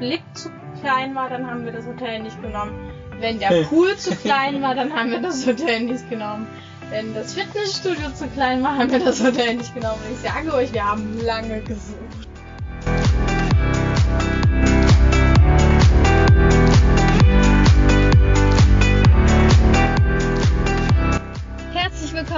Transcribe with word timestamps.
Blick 0.00 0.22
zu 0.32 0.50
klein 0.80 1.14
war, 1.14 1.28
dann 1.28 1.46
haben 1.46 1.64
wir 1.64 1.72
das 1.72 1.86
Hotel 1.86 2.20
nicht 2.20 2.40
genommen. 2.42 2.90
Wenn 3.20 3.38
der 3.38 3.64
Pool 3.64 3.96
zu 3.96 4.16
klein 4.16 4.62
war, 4.62 4.74
dann 4.74 4.92
haben 4.94 5.10
wir 5.10 5.20
das 5.20 5.46
Hotel 5.46 5.80
nicht 5.80 6.08
genommen. 6.08 6.46
Wenn 6.88 7.14
das 7.14 7.34
Fitnessstudio 7.34 8.10
zu 8.14 8.26
klein 8.28 8.62
war, 8.62 8.78
haben 8.78 8.90
wir 8.90 8.98
das 8.98 9.22
Hotel 9.22 9.56
nicht 9.56 9.74
genommen. 9.74 10.00
Und 10.08 10.14
ich 10.14 10.20
sage 10.20 10.52
euch, 10.54 10.72
wir 10.72 10.84
haben 10.84 11.20
lange 11.24 11.60
gesucht. 11.60 12.09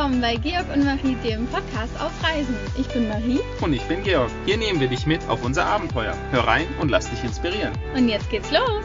Willkommen 0.02 0.20
bei 0.20 0.34
Georg 0.34 0.66
und 0.74 0.84
Marie, 0.84 1.14
dem 1.22 1.46
Podcast 1.46 1.94
auf 2.02 2.10
Reisen. 2.24 2.56
Ich 2.76 2.88
bin 2.88 3.06
Marie. 3.06 3.38
Und 3.60 3.72
ich 3.72 3.82
bin 3.82 4.02
Georg. 4.02 4.32
Hier 4.46 4.56
nehmen 4.56 4.80
wir 4.80 4.88
dich 4.88 5.06
mit 5.06 5.20
auf 5.28 5.44
unser 5.44 5.64
Abenteuer. 5.64 6.16
Hör 6.32 6.44
rein 6.44 6.66
und 6.80 6.90
lass 6.90 7.08
dich 7.08 7.22
inspirieren. 7.22 7.72
Und 7.94 8.08
jetzt 8.08 8.28
geht's 8.28 8.50
los. 8.50 8.82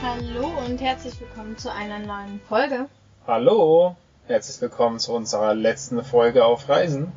Hallo 0.00 0.52
und 0.64 0.80
herzlich 0.80 1.20
willkommen 1.20 1.58
zu 1.58 1.72
einer 1.72 1.98
neuen 1.98 2.40
Folge. 2.48 2.88
Hallo, 3.26 3.96
herzlich 4.28 4.60
willkommen 4.60 4.98
zu 4.98 5.14
unserer 5.14 5.54
letzten 5.54 6.04
Folge 6.04 6.44
auf 6.44 6.68
Reisen. 6.68 7.12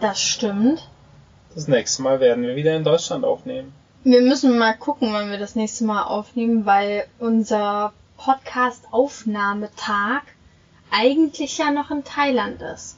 Das 0.00 0.22
stimmt. 0.22 0.88
Das 1.56 1.66
nächste 1.66 2.02
Mal 2.02 2.20
werden 2.20 2.44
wir 2.44 2.54
wieder 2.54 2.76
in 2.76 2.84
Deutschland 2.84 3.24
aufnehmen. 3.24 3.72
Wir 4.04 4.22
müssen 4.22 4.56
mal 4.56 4.74
gucken, 4.74 5.12
wann 5.12 5.32
wir 5.32 5.38
das 5.38 5.56
nächste 5.56 5.84
Mal 5.84 6.04
aufnehmen, 6.04 6.66
weil 6.66 7.08
unser 7.18 7.92
Podcast-Aufnahmetag 8.16 10.22
eigentlich 10.92 11.58
ja 11.58 11.72
noch 11.72 11.90
in 11.90 12.04
Thailand 12.04 12.62
ist. 12.62 12.96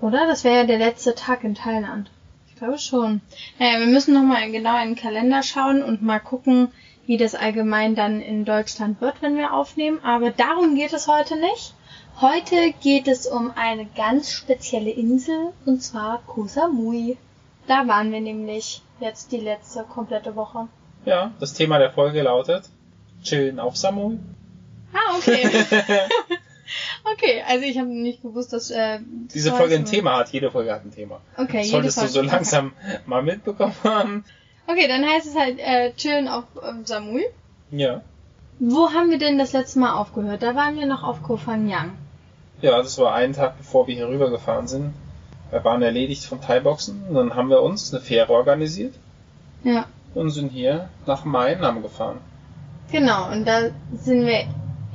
Oder? 0.00 0.26
Das 0.26 0.42
wäre 0.42 0.56
ja 0.56 0.64
der 0.64 0.78
letzte 0.78 1.14
Tag 1.14 1.44
in 1.44 1.54
Thailand. 1.54 2.10
Ich 2.48 2.56
glaube 2.56 2.78
schon. 2.78 3.20
Naja, 3.60 3.78
wir 3.78 3.86
müssen 3.86 4.14
nochmal 4.14 4.50
genau 4.50 4.82
in 4.82 4.94
den 4.94 5.00
Kalender 5.00 5.44
schauen 5.44 5.84
und 5.84 6.02
mal 6.02 6.18
gucken, 6.18 6.72
wie 7.06 7.18
das 7.18 7.36
allgemein 7.36 7.94
dann 7.94 8.20
in 8.20 8.44
Deutschland 8.44 9.00
wird, 9.00 9.22
wenn 9.22 9.36
wir 9.36 9.54
aufnehmen. 9.54 10.00
Aber 10.02 10.32
darum 10.32 10.74
geht 10.74 10.92
es 10.92 11.06
heute 11.06 11.36
nicht. 11.36 11.72
Heute 12.20 12.72
geht 12.80 13.08
es 13.08 13.26
um 13.26 13.52
eine 13.56 13.86
ganz 13.86 14.30
spezielle 14.30 14.90
Insel, 14.90 15.52
und 15.66 15.82
zwar 15.82 16.22
Koh 16.26 16.46
Samui. 16.46 17.16
Da 17.66 17.88
waren 17.88 18.12
wir 18.12 18.20
nämlich 18.20 18.82
jetzt 19.00 19.32
die 19.32 19.40
letzte 19.40 19.82
komplette 19.82 20.36
Woche. 20.36 20.68
Ja, 21.04 21.32
das 21.40 21.54
Thema 21.54 21.78
der 21.78 21.90
Folge 21.90 22.22
lautet 22.22 22.64
Chillen 23.22 23.58
auf 23.58 23.76
Samui. 23.76 24.18
Ah, 24.92 25.16
okay. 25.18 25.44
okay, 27.12 27.42
also 27.48 27.64
ich 27.64 27.78
habe 27.78 27.88
nicht 27.88 28.22
gewusst, 28.22 28.52
dass 28.52 28.70
äh, 28.70 29.00
Diese 29.34 29.50
Folge 29.52 29.74
ein. 29.74 29.84
Thema 29.84 30.18
hat. 30.18 30.28
Jede 30.30 30.50
Folge 30.50 30.72
hat 30.72 30.84
ein 30.84 30.94
Thema. 30.94 31.20
Okay, 31.36 31.58
Das 31.58 31.66
jede 31.66 31.90
solltest 31.90 31.96
du 31.96 32.00
Folge- 32.02 32.12
so 32.12 32.22
langsam 32.22 32.72
mal 33.06 33.22
mitbekommen 33.22 33.74
haben. 33.82 34.24
Okay, 34.66 34.86
dann 34.88 35.04
heißt 35.04 35.26
es 35.26 35.34
halt 35.36 35.58
äh, 35.58 35.92
chillen 35.94 36.28
auf 36.28 36.44
ähm, 36.66 36.86
Samui. 36.86 37.24
Ja. 37.70 38.02
Wo 38.60 38.90
haben 38.92 39.10
wir 39.10 39.18
denn 39.18 39.36
das 39.36 39.52
letzte 39.52 39.80
Mal 39.80 39.94
aufgehört? 39.94 40.42
Da 40.42 40.54
waren 40.54 40.76
wir 40.78 40.86
noch 40.86 41.02
auf 41.02 41.22
Koh 41.24 41.36
Phangan. 41.36 41.98
Ja, 42.64 42.78
das 42.82 42.96
war 42.98 43.12
einen 43.14 43.34
Tag 43.34 43.58
bevor 43.58 43.86
wir 43.86 43.94
hier 43.94 44.08
rübergefahren 44.08 44.66
sind. 44.68 44.94
Wir 45.50 45.62
waren 45.64 45.82
erledigt 45.82 46.24
von 46.24 46.40
Thai-Boxen. 46.40 47.14
Dann 47.14 47.34
haben 47.34 47.50
wir 47.50 47.60
uns 47.62 47.92
eine 47.92 48.02
Fähre 48.02 48.32
organisiert 48.32 48.94
Ja, 49.62 49.84
und 50.14 50.30
sind 50.30 50.50
hier 50.50 50.88
nach 51.06 51.24
Mai 51.26 51.54
Nam 51.56 51.82
gefahren. 51.82 52.18
genau. 52.90 53.30
Und 53.30 53.44
da 53.46 53.68
sind 53.92 54.24
wir 54.26 54.44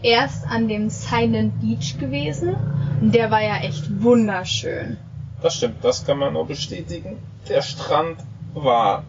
erst 0.01 0.47
an 0.47 0.67
dem 0.67 0.89
Silent 0.89 1.61
Beach 1.61 1.97
gewesen. 1.99 2.55
Und 3.01 3.13
der 3.13 3.29
war 3.29 3.41
ja 3.43 3.57
echt 3.57 4.01
wunderschön. 4.01 4.97
Das 5.43 5.55
stimmt, 5.55 5.83
das 5.83 6.05
kann 6.05 6.17
man 6.17 6.33
nur 6.33 6.47
bestätigen. 6.47 7.17
Der 7.47 7.61
Strand 7.61 8.17
war 8.55 9.03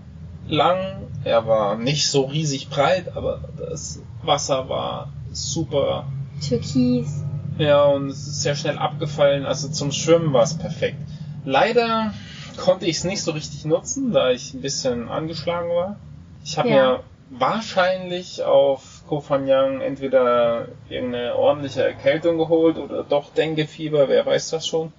lang, 0.46 0.78
er 1.24 1.46
war 1.46 1.76
nicht 1.76 2.06
so 2.08 2.26
riesig 2.26 2.68
breit, 2.68 3.16
aber 3.16 3.40
das 3.56 4.00
Wasser 4.22 4.68
war 4.68 5.10
super. 5.32 6.04
Türkis. 6.46 7.19
Ja, 7.60 7.84
und 7.84 8.08
es 8.08 8.26
ist 8.26 8.42
sehr 8.42 8.54
schnell 8.56 8.78
abgefallen, 8.78 9.44
also 9.44 9.68
zum 9.68 9.92
Schwimmen 9.92 10.32
war 10.32 10.42
es 10.42 10.56
perfekt. 10.56 10.96
Leider 11.44 12.12
konnte 12.56 12.86
ich 12.86 12.96
es 12.96 13.04
nicht 13.04 13.22
so 13.22 13.32
richtig 13.32 13.64
nutzen, 13.64 14.12
da 14.12 14.30
ich 14.30 14.54
ein 14.54 14.60
bisschen 14.62 15.08
angeschlagen 15.08 15.70
war. 15.70 15.96
Ich 16.44 16.56
habe 16.58 16.68
Ja. 16.68 16.74
mir 16.74 17.00
wahrscheinlich 17.30 18.42
auf 18.42 19.02
Koh 19.08 19.20
Phangan 19.20 19.80
entweder 19.80 20.68
irgendeine 20.88 21.34
ordentliche 21.36 21.82
Erkältung 21.82 22.38
geholt 22.38 22.76
oder 22.78 23.02
doch 23.02 23.32
Denguefieber, 23.34 24.08
wer 24.08 24.24
weiß 24.26 24.50
das 24.50 24.66
schon. 24.66 24.92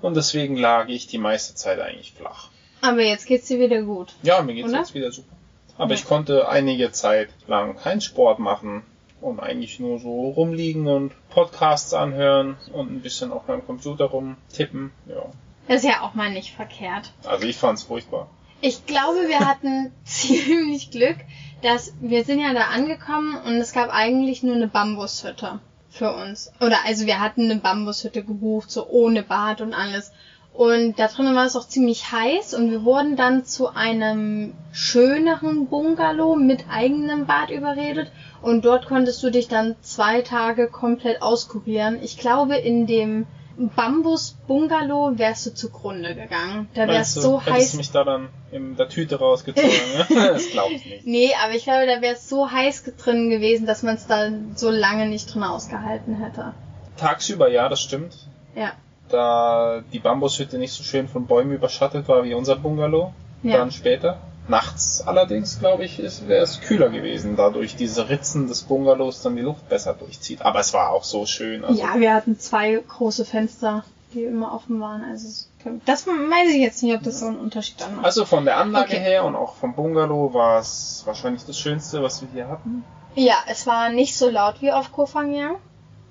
Und 0.00 0.14
deswegen 0.16 0.56
lag 0.56 0.88
ich 0.88 1.06
die 1.06 1.18
meiste 1.18 1.54
Zeit 1.54 1.80
eigentlich 1.80 2.12
flach. 2.12 2.48
Aber 2.82 3.02
jetzt 3.02 3.26
geht's 3.26 3.48
dir 3.48 3.58
wieder 3.58 3.82
gut. 3.82 4.12
Ja, 4.22 4.42
mir 4.42 4.54
geht's 4.54 4.68
Oder? 4.68 4.78
jetzt 4.78 4.94
wieder 4.94 5.10
super. 5.12 5.34
Aber 5.78 5.90
Ja. 5.90 5.94
ich 5.96 6.04
konnte 6.04 6.48
einige 6.48 6.92
Zeit 6.92 7.28
lang 7.46 7.76
keinen 7.76 8.00
Sport 8.00 8.38
machen 8.38 8.82
und 9.24 9.40
eigentlich 9.40 9.80
nur 9.80 9.98
so 9.98 10.30
rumliegen 10.30 10.86
und 10.86 11.12
Podcasts 11.30 11.94
anhören 11.94 12.56
und 12.72 12.92
ein 12.92 13.00
bisschen 13.00 13.32
auf 13.32 13.48
meinem 13.48 13.64
Computer 13.64 14.04
rumtippen. 14.04 14.92
Ja. 15.08 15.24
Das 15.66 15.82
ist 15.82 15.90
ja 15.90 16.02
auch 16.02 16.14
mal 16.14 16.30
nicht 16.30 16.54
verkehrt. 16.54 17.12
Also 17.24 17.46
ich 17.46 17.56
fand's 17.56 17.84
furchtbar. 17.84 18.28
Ich 18.60 18.86
glaube, 18.86 19.28
wir 19.28 19.40
hatten 19.40 19.92
ziemlich 20.04 20.90
Glück, 20.90 21.16
dass 21.62 21.94
wir 22.00 22.24
sind 22.24 22.40
ja 22.40 22.52
da 22.52 22.68
angekommen 22.68 23.36
und 23.46 23.54
es 23.54 23.72
gab 23.72 23.92
eigentlich 23.92 24.42
nur 24.42 24.56
eine 24.56 24.68
Bambushütte 24.68 25.60
für 25.88 26.14
uns. 26.14 26.52
Oder 26.60 26.78
also 26.84 27.06
wir 27.06 27.20
hatten 27.20 27.50
eine 27.50 27.60
Bambushütte 27.60 28.24
gebucht, 28.24 28.70
so 28.70 28.86
ohne 28.88 29.22
Bad 29.22 29.60
und 29.62 29.72
alles. 29.72 30.12
Und 30.54 31.00
da 31.00 31.08
drinnen 31.08 31.34
war 31.34 31.46
es 31.46 31.56
auch 31.56 31.66
ziemlich 31.66 32.12
heiß 32.12 32.54
und 32.54 32.70
wir 32.70 32.84
wurden 32.84 33.16
dann 33.16 33.44
zu 33.44 33.74
einem 33.74 34.54
schöneren 34.72 35.66
Bungalow 35.66 36.36
mit 36.36 36.66
eigenem 36.70 37.26
Bad 37.26 37.50
überredet 37.50 38.12
und 38.40 38.64
dort 38.64 38.86
konntest 38.86 39.20
du 39.24 39.30
dich 39.30 39.48
dann 39.48 39.74
zwei 39.82 40.22
Tage 40.22 40.68
komplett 40.68 41.22
auskurieren. 41.22 41.98
Ich 42.00 42.18
glaube, 42.18 42.54
in 42.54 42.86
dem 42.86 43.26
Bambus-Bungalow 43.56 45.18
wärst 45.18 45.46
du 45.46 45.54
zugrunde 45.54 46.14
gegangen. 46.14 46.68
Da 46.74 46.82
wär's 46.82 46.88
Meinst 46.88 47.16
du, 47.16 47.20
so 47.20 47.40
hättest 47.40 47.70
heiß. 47.70 47.74
mich 47.74 47.90
da 47.90 48.04
dann 48.04 48.28
in 48.52 48.76
der 48.76 48.88
Tüte 48.88 49.18
rausgezogen? 49.18 49.70
ne? 49.70 50.06
das 50.14 50.50
glaube 50.50 50.74
ich 50.74 50.86
nicht. 50.86 51.04
Nee, 51.04 51.32
aber 51.44 51.54
ich 51.54 51.64
glaube, 51.64 51.86
da 51.86 52.00
wäre 52.00 52.14
es 52.14 52.28
so 52.28 52.50
heiß 52.50 52.84
drin 53.02 53.28
gewesen, 53.28 53.66
dass 53.66 53.82
man 53.82 53.96
es 53.96 54.06
da 54.06 54.30
so 54.54 54.70
lange 54.70 55.06
nicht 55.06 55.34
drin 55.34 55.42
ausgehalten 55.42 56.14
hätte. 56.16 56.54
Tagsüber, 56.96 57.48
ja, 57.48 57.68
das 57.68 57.80
stimmt. 57.80 58.28
Ja. 58.54 58.72
Da 59.14 59.82
die 59.92 60.00
Bambushütte 60.00 60.58
nicht 60.58 60.72
so 60.72 60.82
schön 60.82 61.08
von 61.08 61.26
Bäumen 61.26 61.52
überschattet 61.52 62.08
war 62.08 62.24
wie 62.24 62.34
unser 62.34 62.56
Bungalow. 62.56 63.12
Ja. 63.42 63.58
Dann 63.58 63.70
später. 63.70 64.18
Nachts 64.46 65.02
allerdings, 65.06 65.58
glaube 65.58 65.84
ich, 65.84 65.98
wäre 66.26 66.42
es 66.42 66.60
kühler 66.60 66.90
gewesen, 66.90 67.34
dadurch 67.36 67.76
diese 67.76 68.10
Ritzen 68.10 68.46
des 68.48 68.62
Bungalows 68.62 69.22
dann 69.22 69.36
die 69.36 69.42
Luft 69.42 69.68
besser 69.70 69.94
durchzieht. 69.94 70.42
Aber 70.42 70.60
es 70.60 70.74
war 70.74 70.90
auch 70.90 71.04
so 71.04 71.24
schön. 71.24 71.64
Also, 71.64 71.80
ja, 71.80 71.94
wir 71.98 72.12
hatten 72.12 72.38
zwei 72.38 72.74
große 72.86 73.24
Fenster, 73.24 73.84
die 74.12 74.24
immer 74.24 74.52
offen 74.54 74.80
waren. 74.80 75.02
Also 75.02 75.46
das 75.86 76.06
weiß 76.06 76.50
ich 76.50 76.60
jetzt 76.60 76.82
nicht, 76.82 76.94
ob 76.94 77.02
das 77.02 77.20
so 77.20 77.26
einen 77.26 77.38
Unterschied 77.38 77.80
dann 77.80 77.96
macht. 77.96 78.04
also 78.04 78.26
von 78.26 78.44
der 78.44 78.58
Anlage 78.58 78.92
Okay. 78.92 78.98
her 79.00 79.24
und 79.24 79.34
auch 79.34 79.54
vom 79.54 79.74
Bungalow 79.74 80.34
war 80.34 80.58
es 80.58 81.02
wahrscheinlich 81.06 81.44
das 81.46 81.58
Schönste, 81.58 82.02
was 82.02 82.20
wir 82.20 82.28
hier 82.32 82.48
hatten. 82.48 82.84
Ja, 83.14 83.36
es 83.48 83.66
war 83.66 83.88
nicht 83.90 84.16
so 84.16 84.28
laut 84.28 84.56
wie 84.60 84.72
auf 84.72 84.92
Koh 84.92 85.06
Phangan. 85.06 85.56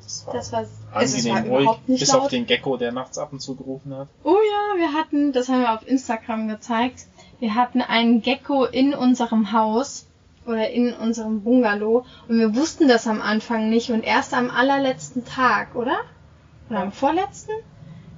Das 0.03 0.25
war 0.27 0.33
Das 0.33 0.51
war, 0.51 0.61
es 1.01 1.15
angenehm 1.15 1.33
war 1.35 1.41
ruhig, 1.51 1.61
überhaupt 1.63 1.89
nicht 1.89 1.99
bis 1.99 2.13
auf 2.13 2.23
laut. 2.23 2.31
den 2.31 2.45
Gecko, 2.45 2.77
der 2.77 2.91
nachts 2.91 3.17
ab 3.17 3.31
und 3.31 3.39
zu 3.39 3.55
gerufen 3.55 3.95
hat. 3.95 4.07
Oh 4.23 4.35
ja, 4.35 4.79
wir 4.79 4.93
hatten, 4.93 5.31
das 5.33 5.49
haben 5.49 5.61
wir 5.61 5.73
auf 5.73 5.87
Instagram 5.87 6.47
gezeigt, 6.47 7.05
wir 7.39 7.55
hatten 7.55 7.81
einen 7.81 8.21
Gecko 8.21 8.65
in 8.65 8.93
unserem 8.93 9.51
Haus 9.51 10.05
oder 10.45 10.69
in 10.69 10.93
unserem 10.93 11.43
Bungalow 11.43 12.05
und 12.27 12.37
wir 12.39 12.55
wussten 12.55 12.87
das 12.87 13.07
am 13.07 13.21
Anfang 13.21 13.69
nicht 13.69 13.91
und 13.91 14.03
erst 14.03 14.33
am 14.33 14.49
allerletzten 14.49 15.25
Tag, 15.25 15.75
oder? 15.75 15.97
Oder 16.69 16.79
am 16.79 16.91
vorletzten? 16.91 17.51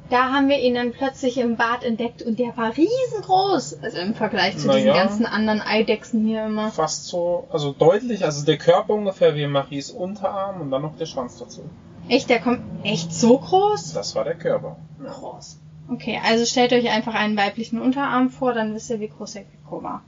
Da 0.10 0.32
haben 0.32 0.50
wir 0.50 0.60
ihn 0.60 0.76
dann 0.76 0.92
plötzlich 0.92 1.38
im 1.38 1.56
Bad 1.56 1.84
entdeckt 1.84 2.22
und 2.22 2.38
der 2.38 2.56
war 2.58 2.76
riesengroß. 2.78 3.80
Also 3.82 3.98
im 3.98 4.14
Vergleich 4.14 4.58
zu 4.58 4.68
Na 4.68 4.76
diesen 4.76 4.94
ganzen 4.94 5.26
anderen 5.26 5.62
Eidechsen 5.62 6.26
hier 6.26 6.46
immer. 6.46 6.72
Fast 6.72 7.08
so, 7.08 7.48
also 7.50 7.72
deutlich, 7.72 8.24
also 8.24 8.46
der 8.46 8.58
Körper 8.58 8.94
ungefähr 8.94 9.36
wie 9.36 9.48
Maries 9.48 9.90
Unterarm 9.90 10.62
und 10.62 10.72
dann 10.72 10.84
noch 10.84 10.96
der 10.98 11.08
Schwanz 11.08 11.40
dazu. 11.40 11.62
Echt, 12.08 12.30
der 12.30 12.40
kommt 12.40 12.62
echt 12.84 13.12
so 13.12 13.40
groß? 13.40 13.94
Das 13.94 14.16
war 14.16 14.24
der 14.24 14.36
Körper. 14.36 14.78
Ja. 15.04 15.12
Groß. 15.12 15.60
Okay, 15.92 16.20
also 16.24 16.46
stellt 16.46 16.74
euch 16.74 16.90
einfach 16.90 17.14
einen 17.14 17.38
weiblichen 17.38 17.80
Unterarm 17.80 18.30
vor, 18.30 18.54
dann 18.54 18.74
wisst 18.74 18.90
ihr, 18.90 19.00
wie 19.00 19.08
groß 19.08 19.34
der 19.34 19.44
Gecko 19.44 19.84
war. 19.84 20.04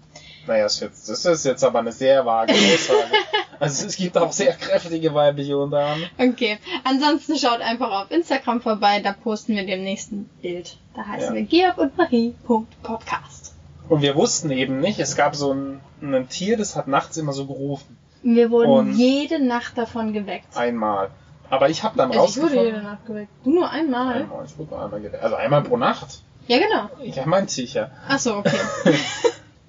Naja, 0.48 0.64
das 0.64 0.76
ist 0.76 0.80
jetzt- 0.82 1.10
das 1.10 1.26
ist 1.26 1.46
jetzt 1.46 1.64
aber 1.64 1.80
eine 1.80 1.92
sehr 1.92 2.26
vage 2.26 2.54
Aussage. 2.74 3.12
also 3.60 3.86
es 3.86 3.96
gibt 3.98 4.18
auch 4.18 4.32
sehr 4.32 4.54
kräftige 4.54 5.14
weibliche 5.14 5.58
Unterarme. 5.58 6.10
Okay, 6.18 6.58
ansonsten 6.84 7.38
schaut 7.38 7.62
einfach 7.62 7.92
auf 8.04 8.12
Instagram 8.12 8.62
vorbei, 8.62 9.02
da 9.02 9.14
posten 9.14 9.56
wir 9.56 9.66
demnächst 9.66 10.12
ein 10.12 10.30
Bild. 10.42 10.78
Da 10.96 11.06
heißen 11.06 11.30
Ja. 11.30 11.36
wir 11.36 11.44
Georg 11.44 11.78
und 11.78 11.98
Marie.podcast. 11.98 13.54
Und 13.90 14.02
wir 14.02 14.16
wussten 14.16 14.52
eben 14.52 14.80
nicht, 14.80 15.00
es 15.00 15.16
gab 15.16 15.36
so 15.36 15.54
ein, 15.54 15.80
ein 16.02 16.28
Tier, 16.30 16.58
das 16.58 16.76
hat 16.76 16.88
nachts 16.88 17.18
immer 17.18 17.34
so 17.34 17.46
gerufen. 17.46 17.98
Wir 18.24 18.52
wurden 18.52 18.72
Und- 18.72 18.94
jede 18.98 19.40
Nacht 19.44 19.78
davon 19.78 20.12
geweckt. 20.14 20.56
Einmal. 20.58 21.10
Aber 21.50 21.70
ich 21.70 21.84
habe 21.84 21.96
dann 21.98 22.12
Also 22.12 22.26
ich 22.26 22.36
wurde 22.38 22.56
rausgefunden. 22.56 22.66
jede 22.76 22.82
Nacht 22.84 23.06
geweckt. 23.06 23.30
Du 23.46 23.52
nur 23.54 23.70
einmal? 23.70 24.16
Einmal, 24.24 24.46
ich 24.46 24.58
wurde 24.58 24.72
nur 24.72 24.84
einmal 24.84 25.00
geweckt. 25.02 25.24
Also 25.24 25.36
einmal 25.38 25.62
pro 25.64 25.78
Nacht. 25.78 26.22
Ja, 26.48 26.58
genau. 26.60 26.90
Ja, 27.06 27.26
meinte 27.26 27.62
ich 27.62 27.74
ja. 27.74 27.90
Ach 28.08 28.20
so, 28.20 28.36
okay. 28.38 28.58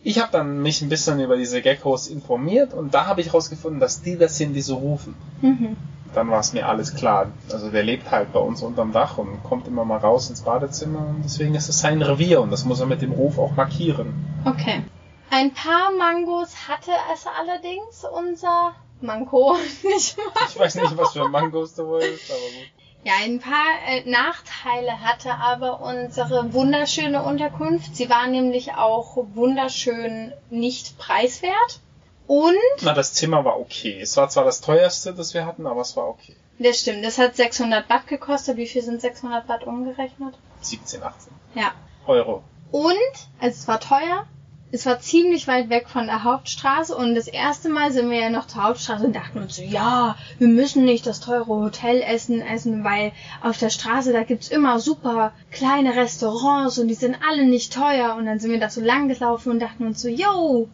Ich 0.09 0.19
habe 0.19 0.33
dann 0.33 0.63
mich 0.63 0.81
ein 0.81 0.89
bisschen 0.89 1.21
über 1.21 1.37
diese 1.37 1.61
Geckos 1.61 2.07
informiert 2.07 2.73
und 2.73 2.95
da 2.95 3.05
habe 3.05 3.21
ich 3.21 3.35
rausgefunden, 3.35 3.79
dass 3.79 4.01
die 4.01 4.17
das 4.17 4.39
sind, 4.39 4.55
die 4.55 4.63
so 4.63 4.77
rufen. 4.77 5.15
mhm. 5.43 5.77
Dann 6.15 6.31
war 6.31 6.41
es 6.41 6.55
mir 6.55 6.67
alles 6.67 6.95
klar. 6.95 7.27
Also 7.53 7.71
der 7.71 7.83
lebt 7.83 8.11
halt 8.11 8.33
bei 8.33 8.41
uns 8.41 8.63
unterm 8.63 8.93
Dach 8.93 9.19
und 9.19 9.45
kommt 9.45 9.69
immer 9.69 9.85
mal 9.85 9.99
raus 9.99 10.31
ins 10.31 10.41
Badezimmer 10.41 11.01
und 11.01 11.23
deswegen 11.27 11.55
ist 11.55 11.69
es 11.69 11.81
sein 11.81 12.01
Revier 12.01 12.41
und 12.41 12.51
das 12.51 12.65
muss 12.65 12.81
er 12.81 12.87
mit 12.87 13.03
dem 13.03 13.13
Ruf 13.13 13.39
auch 13.39 13.55
markieren. 13.55 14.15
Okay. 14.47 14.83
Ein 15.29 15.53
paar 15.53 15.91
Mangos 15.91 16.55
hatte 16.67 16.93
es 17.13 17.27
allerdings 17.27 18.07
unser 18.11 18.73
Manko 19.03 19.59
nicht 19.83 20.17
mal. 20.17 20.25
Ich 20.49 20.59
weiß 20.59 20.77
nicht, 20.77 20.97
was 20.97 21.13
für 21.13 21.29
Mangos 21.29 21.75
du 21.75 21.87
wolltest, 21.87 22.31
aber 22.31 22.41
gut. 22.41 22.78
Ja, 23.05 23.13
ein 23.23 23.39
paar 23.39 23.67
äh, 23.87 24.09
Nachteile 24.11 25.01
hatte 25.01 25.35
aber 25.35 25.81
unsere 25.81 26.53
wunderschöne 26.53 27.23
Unterkunft. 27.23 27.95
Sie 27.97 28.11
war 28.11 28.27
nämlich 28.27 28.75
auch 28.75 29.17
wunderschön 29.35 30.33
nicht 30.51 30.99
preiswert. 30.99 31.81
Und, 32.27 32.55
Na, 32.83 32.93
das 32.93 33.15
Zimmer 33.15 33.45
war 33.45 33.59
okay. 33.59 34.01
Es 34.01 34.17
war 34.17 34.29
zwar 34.29 34.45
das 34.45 34.61
teuerste, 34.61 35.15
das 35.15 35.33
wir 35.33 35.47
hatten, 35.47 35.67
aber 35.67 35.81
es 35.81 35.97
war 35.97 36.09
okay. 36.09 36.37
das 36.59 36.81
stimmt, 36.81 37.03
das 37.05 37.17
hat 37.19 37.37
600 37.37 37.89
Baht 37.89 38.07
gekostet. 38.07 38.57
Wie 38.59 38.67
viel 38.67 38.83
sind 38.83 39.01
600 39.01 39.47
Baht 39.47 39.65
umgerechnet? 39.65 40.35
17, 40.61 41.03
18 41.03 41.33
Ja. 41.55 41.73
Euro. 42.07 42.43
Und, 42.71 42.93
also 43.41 43.57
es 43.57 43.67
war 43.69 43.81
teuer, 43.81 44.27
es 44.71 44.85
war 44.87 45.01
ziemlich 45.01 45.49
weit 45.49 45.71
weg 45.71 45.89
von 45.89 46.07
der 46.07 46.25
Hauptstraße 46.25 46.95
und 46.95 47.15
das 47.15 47.27
erste 47.27 47.69
Mal 47.69 47.91
sind 47.93 48.11
wir 48.11 48.21
ja 48.21 48.31
noch 48.31 48.47
zur 48.47 48.65
Hauptstraße 48.65 49.07
und 49.07 49.17
dachten 49.17 49.39
uns 49.39 49.57
so, 49.57 49.63
ja, 49.63 50.17
wir 50.39 50.49
müssen 50.49 50.85
nicht 50.85 51.07
das 51.07 51.21
teure 51.21 51.47
Hotelessen 51.47 52.43
essen, 52.43 52.85
weil 52.85 53.13
auf 53.43 53.57
der 53.59 53.71
Straße, 53.71 54.13
da 54.13 54.25
gibt's 54.25 54.49
immer 54.49 54.79
super 54.81 55.33
kleine 55.51 55.97
Restaurants 55.97 56.79
und 56.79 56.89
die 56.89 56.95
sind 56.95 57.17
alle 57.29 57.45
nicht 57.47 57.73
teuer 57.73 58.15
und 58.17 58.27
dann 58.27 58.39
sind 58.41 58.51
wir 58.51 58.61
da 58.61 58.69
so 58.69 58.81
lang 58.83 59.09
gelaufen 59.09 59.53
und 59.53 59.61
dachten 59.61 59.87
uns 59.87 60.03
so, 60.03 60.09
yo, 60.09 60.69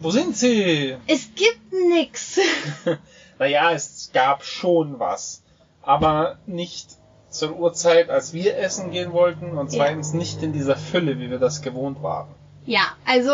Wo 0.00 0.10
sind 0.10 0.36
sie? 0.36 0.96
es 1.06 1.28
gibt 1.34 1.72
nix. 1.90 2.38
Naja, 3.40 3.70
es 3.70 4.10
gab 4.12 4.42
schon 4.42 4.98
was. 4.98 5.42
Aber 5.82 6.38
nicht 6.46 6.88
zur 7.30 7.56
Uhrzeit, 7.56 8.10
als 8.10 8.32
wir 8.32 8.56
essen 8.58 8.90
gehen 8.90 9.12
wollten 9.12 9.56
und 9.56 9.72
Ja. 9.72 9.78
zweitens 9.78 10.12
nicht 10.12 10.42
in 10.42 10.52
dieser 10.52 10.74
Fülle, 10.74 11.20
wie 11.20 11.30
wir 11.30 11.38
das 11.38 11.62
gewohnt 11.62 12.02
waren. 12.02 12.26
Ja, 12.68 12.82
also 13.06 13.30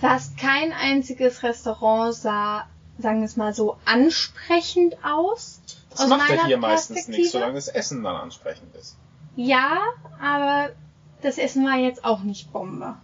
fast 0.00 0.38
kein 0.38 0.72
einziges 0.72 1.42
Restaurant 1.42 2.14
sah, 2.14 2.64
sagen 2.96 3.18
wir 3.18 3.26
es 3.26 3.36
mal 3.36 3.52
so, 3.52 3.76
ansprechend 3.84 4.96
aus. 5.04 5.60
Das 5.90 6.02
Aus 6.02 6.08
macht 6.08 6.30
ja 6.30 6.46
hier 6.46 6.58
meistens 6.58 7.08
nichts, 7.08 7.32
solange 7.32 7.54
das 7.54 7.66
Essen 7.66 8.04
dann 8.04 8.14
ansprechend 8.14 8.72
ist. 8.76 8.96
Ja, 9.34 9.80
aber 10.22 10.70
das 11.22 11.38
Essen 11.38 11.66
war 11.66 11.76
jetzt 11.76 12.04
auch 12.04 12.20
nicht 12.20 12.52
Bombe. 12.52 12.94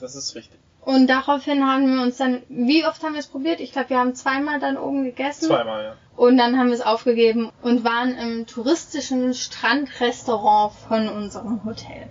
Das 0.00 0.16
ist 0.16 0.34
richtig. 0.34 0.58
Und 0.80 1.06
daraufhin 1.06 1.64
haben 1.64 1.94
wir 1.94 2.02
uns 2.02 2.16
dann, 2.16 2.42
wie 2.48 2.84
oft 2.84 3.00
haben 3.04 3.12
wir 3.12 3.20
es 3.20 3.28
probiert? 3.28 3.60
Ich 3.60 3.70
glaube, 3.70 3.90
wir 3.90 3.98
haben 4.00 4.16
zweimal 4.16 4.58
dann 4.58 4.76
oben 4.76 5.04
gegessen. 5.04 5.46
Zweimal, 5.46 5.84
ja. 5.84 5.96
Und 6.16 6.38
dann 6.38 6.58
haben 6.58 6.68
wir 6.68 6.74
es 6.74 6.80
aufgegeben 6.80 7.52
und 7.62 7.84
waren 7.84 8.18
im 8.18 8.46
touristischen 8.48 9.32
Strandrestaurant 9.34 10.72
von 10.88 11.08
unserem 11.08 11.64
Hotel. 11.64 12.08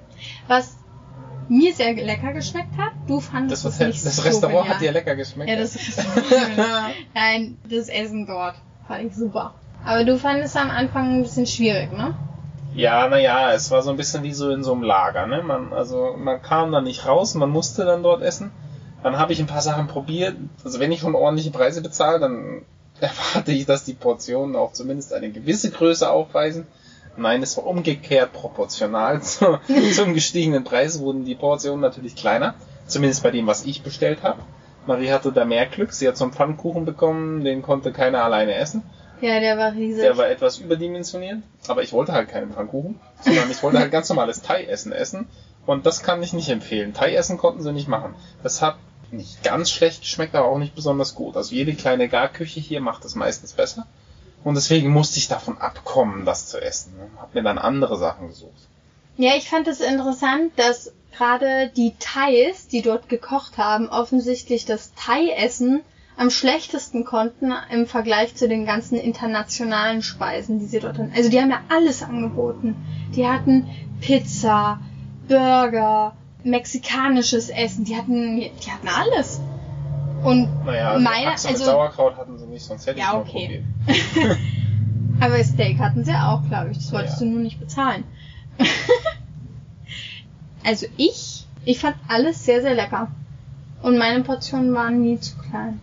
Was 0.48 0.78
mir 1.50 1.74
sehr 1.74 1.94
lecker 1.94 2.34
geschmeckt 2.34 2.78
hat. 2.78 2.92
Du 3.08 3.20
fandest 3.20 3.66
Das, 3.66 3.74
es 3.74 3.80
nicht 3.88 4.06
das 4.06 4.16
so 4.18 4.22
Restaurant 4.24 4.60
genial. 4.64 4.76
hat 4.76 4.82
dir 4.82 4.92
lecker 4.92 5.16
geschmeckt. 5.16 5.50
Ja, 5.50 5.58
das 5.58 5.76
Restaurant. 5.76 6.26
Nein, 7.14 7.58
das 7.70 7.90
Essen 7.90 8.26
dort 8.28 8.56
fand 8.88 9.06
ich 9.06 9.16
super. 9.16 9.54
Aber 9.86 10.04
du 10.04 10.18
fandest 10.18 10.56
am 10.58 10.70
Anfang 10.70 11.16
ein 11.20 11.24
bisschen 11.24 11.46
schwierig, 11.48 11.92
ne? 11.92 12.14
Ja, 12.76 13.08
naja, 13.08 13.52
es 13.54 13.72
war 13.72 13.82
so 13.82 13.90
ein 13.90 13.98
bisschen 13.98 14.24
wie 14.24 14.34
so 14.34 14.52
in 14.52 14.64
so 14.64 14.74
einem 14.74 14.84
Lager, 14.84 15.26
ne? 15.26 15.42
Man, 15.42 15.74
also 15.74 16.16
man 16.18 16.42
kam 16.42 16.72
da 16.72 16.82
nicht 16.82 17.06
raus, 17.08 17.34
man 17.36 17.50
musste 17.50 17.86
dann 17.86 18.04
dort 18.04 18.22
essen. 18.22 18.52
Dann 19.02 19.18
habe 19.18 19.34
ich 19.34 19.40
ein 19.40 19.48
paar 19.48 19.62
Sachen 19.62 19.88
probiert. 19.88 20.36
Also 20.64 20.80
wenn 20.80 20.92
ich 20.92 21.00
schon 21.00 21.16
ordentliche 21.16 21.52
Preise 21.52 21.82
bezahle, 21.82 22.20
dann 22.20 22.62
erwarte 23.00 23.52
ich, 23.54 23.66
dass 23.66 23.86
die 23.86 23.94
Portionen 23.94 24.56
auch 24.56 24.74
zumindest 24.74 25.14
eine 25.14 25.32
gewisse 25.32 25.72
Größe 25.72 26.10
aufweisen. 26.10 26.68
Nein, 27.20 27.44
es 27.44 27.58
war 27.58 27.66
umgekehrt 27.66 28.34
proportional 28.34 29.22
zu, 29.22 29.60
zum 29.94 30.14
gestiegenen 30.14 30.64
Preis 30.64 31.00
wurden 31.00 31.26
die 31.26 31.36
Portionen 31.36 31.82
natürlich 31.82 32.16
kleiner. 32.16 32.56
Zumindest 32.88 33.24
bei 33.24 33.32
dem, 33.32 33.46
was 33.46 33.66
ich 33.66 33.84
bestellt 33.84 34.24
habe. 34.24 34.42
Marie 34.88 35.12
hatte 35.12 35.32
da 35.32 35.46
mehr 35.46 35.68
Glück. 35.68 35.94
Sie 35.94 36.08
hat 36.08 36.18
so 36.18 36.24
einen 36.24 36.34
Pfannkuchen 36.34 36.86
bekommen, 36.86 37.44
den 37.44 37.62
konnte 37.62 37.92
keiner 37.92 38.24
alleine 38.24 38.56
essen. 38.56 38.84
Ja, 39.22 39.40
der 39.40 39.58
war 39.58 39.74
riesig. 39.74 40.02
Der 40.02 40.18
war 40.18 40.30
etwas 40.30 40.60
überdimensioniert, 40.60 41.40
aber 41.68 41.84
ich 41.84 41.92
wollte 41.92 42.14
halt 42.14 42.30
keinen 42.30 42.54
Pfannkuchen, 42.54 43.00
sondern 43.20 43.52
ich 43.52 43.62
wollte 43.62 43.80
halt 43.80 43.92
ganz 43.92 44.08
normales 44.08 44.42
Thai-Essen 44.42 44.94
essen 44.94 45.28
und 45.66 45.86
das 45.86 46.04
kann 46.04 46.24
ich 46.24 46.32
nicht 46.32 46.48
empfehlen. 46.50 46.94
Thai-Essen 46.94 47.38
konnten 47.38 47.62
sie 47.62 47.74
nicht 47.74 47.90
machen. 47.90 48.16
Das 48.44 48.62
hat 48.62 48.78
nicht 49.12 49.44
ganz 49.44 49.72
schlecht 49.72 50.02
geschmeckt, 50.02 50.36
aber 50.36 50.48
auch 50.48 50.58
nicht 50.58 50.74
besonders 50.74 51.16
gut. 51.16 51.36
Also 51.36 51.54
jede 51.54 51.74
kleine 51.74 52.08
Garküche 52.08 52.62
hier 52.62 52.80
macht 52.80 53.04
es 53.04 53.16
meistens 53.16 53.54
besser 53.54 53.86
und 54.44 54.56
deswegen 54.56 54.90
musste 54.90 55.20
ich 55.20 55.28
davon 55.28 55.58
abkommen, 55.58 56.26
das 56.26 56.48
zu 56.48 56.62
essen. 56.62 56.94
Hab 57.18 57.36
mir 57.36 57.44
dann 57.44 57.58
andere 57.58 57.98
Sachen 57.98 58.28
gesucht. 58.30 58.68
Ja, 59.18 59.36
ich 59.36 59.50
fand 59.50 59.68
es 59.68 59.82
interessant, 59.82 60.54
dass 60.56 60.94
gerade 61.12 61.70
die 61.76 61.94
Thais, 62.00 62.68
die 62.68 62.82
dort 62.82 63.10
gekocht 63.10 63.58
haben, 63.58 63.90
offensichtlich 63.90 64.66
das 64.66 64.94
Thai-Essen 64.96 65.82
am 66.16 66.30
schlechtesten 66.30 67.06
konnten 67.06 67.54
im 67.72 67.86
Vergleich 67.86 68.36
zu 68.36 68.48
den 68.48 68.66
ganzen 68.66 68.98
internationalen 68.98 70.02
Speisen, 70.02 70.60
die 70.60 70.66
sie 70.66 70.80
dort 70.80 70.98
hatten. 70.98 71.14
Also 71.16 71.30
die 71.30 71.40
haben 71.40 71.50
ja 71.50 71.62
alles 71.70 72.04
angeboten. 72.04 72.76
Die 73.16 73.28
hatten 73.28 73.68
Pizza, 74.02 74.80
Burger, 75.28 76.16
mexikanisches 76.44 77.50
Essen, 77.50 77.86
die 77.86 77.96
hatten, 77.96 78.38
die 78.38 78.72
hatten 78.72 78.88
alles. 78.88 79.42
Und 80.24 80.66
Naja, 80.66 80.92
also 80.92 81.04
meine, 81.04 81.28
Achse 81.32 81.48
mit 81.48 81.56
also, 81.56 81.66
Sauerkraut 81.72 82.18
hatten 82.18 82.38
sie 82.38 82.46
nicht, 82.46 82.66
sonst 82.66 82.86
hätte 82.88 83.00
Ja, 83.00 83.08
ich 83.08 83.14
mal 83.14 83.20
okay. 83.22 83.64
probiert. 83.86 84.38
aber 85.20 85.44
Steak 85.44 85.80
hatten 85.80 86.04
sie 86.04 86.14
auch, 86.14 86.42
glaube 86.48 86.72
ich. 86.72 86.78
Das 86.78 86.92
wolltest 86.92 87.20
Ja. 87.22 87.26
du 87.26 87.32
nur 87.32 87.42
nicht 87.42 87.60
bezahlen. 87.60 88.04
also 90.64 90.86
ich, 90.98 91.46
ich 91.66 91.80
fand 91.80 91.96
alles 92.08 92.44
sehr, 92.46 92.62
sehr 92.62 92.76
lecker. 92.76 93.08
Und 93.82 93.98
meine 93.98 94.24
Portionen 94.24 94.74
waren 94.74 95.02
nie 95.02 95.20
zu 95.20 95.38
klein. 95.38 95.80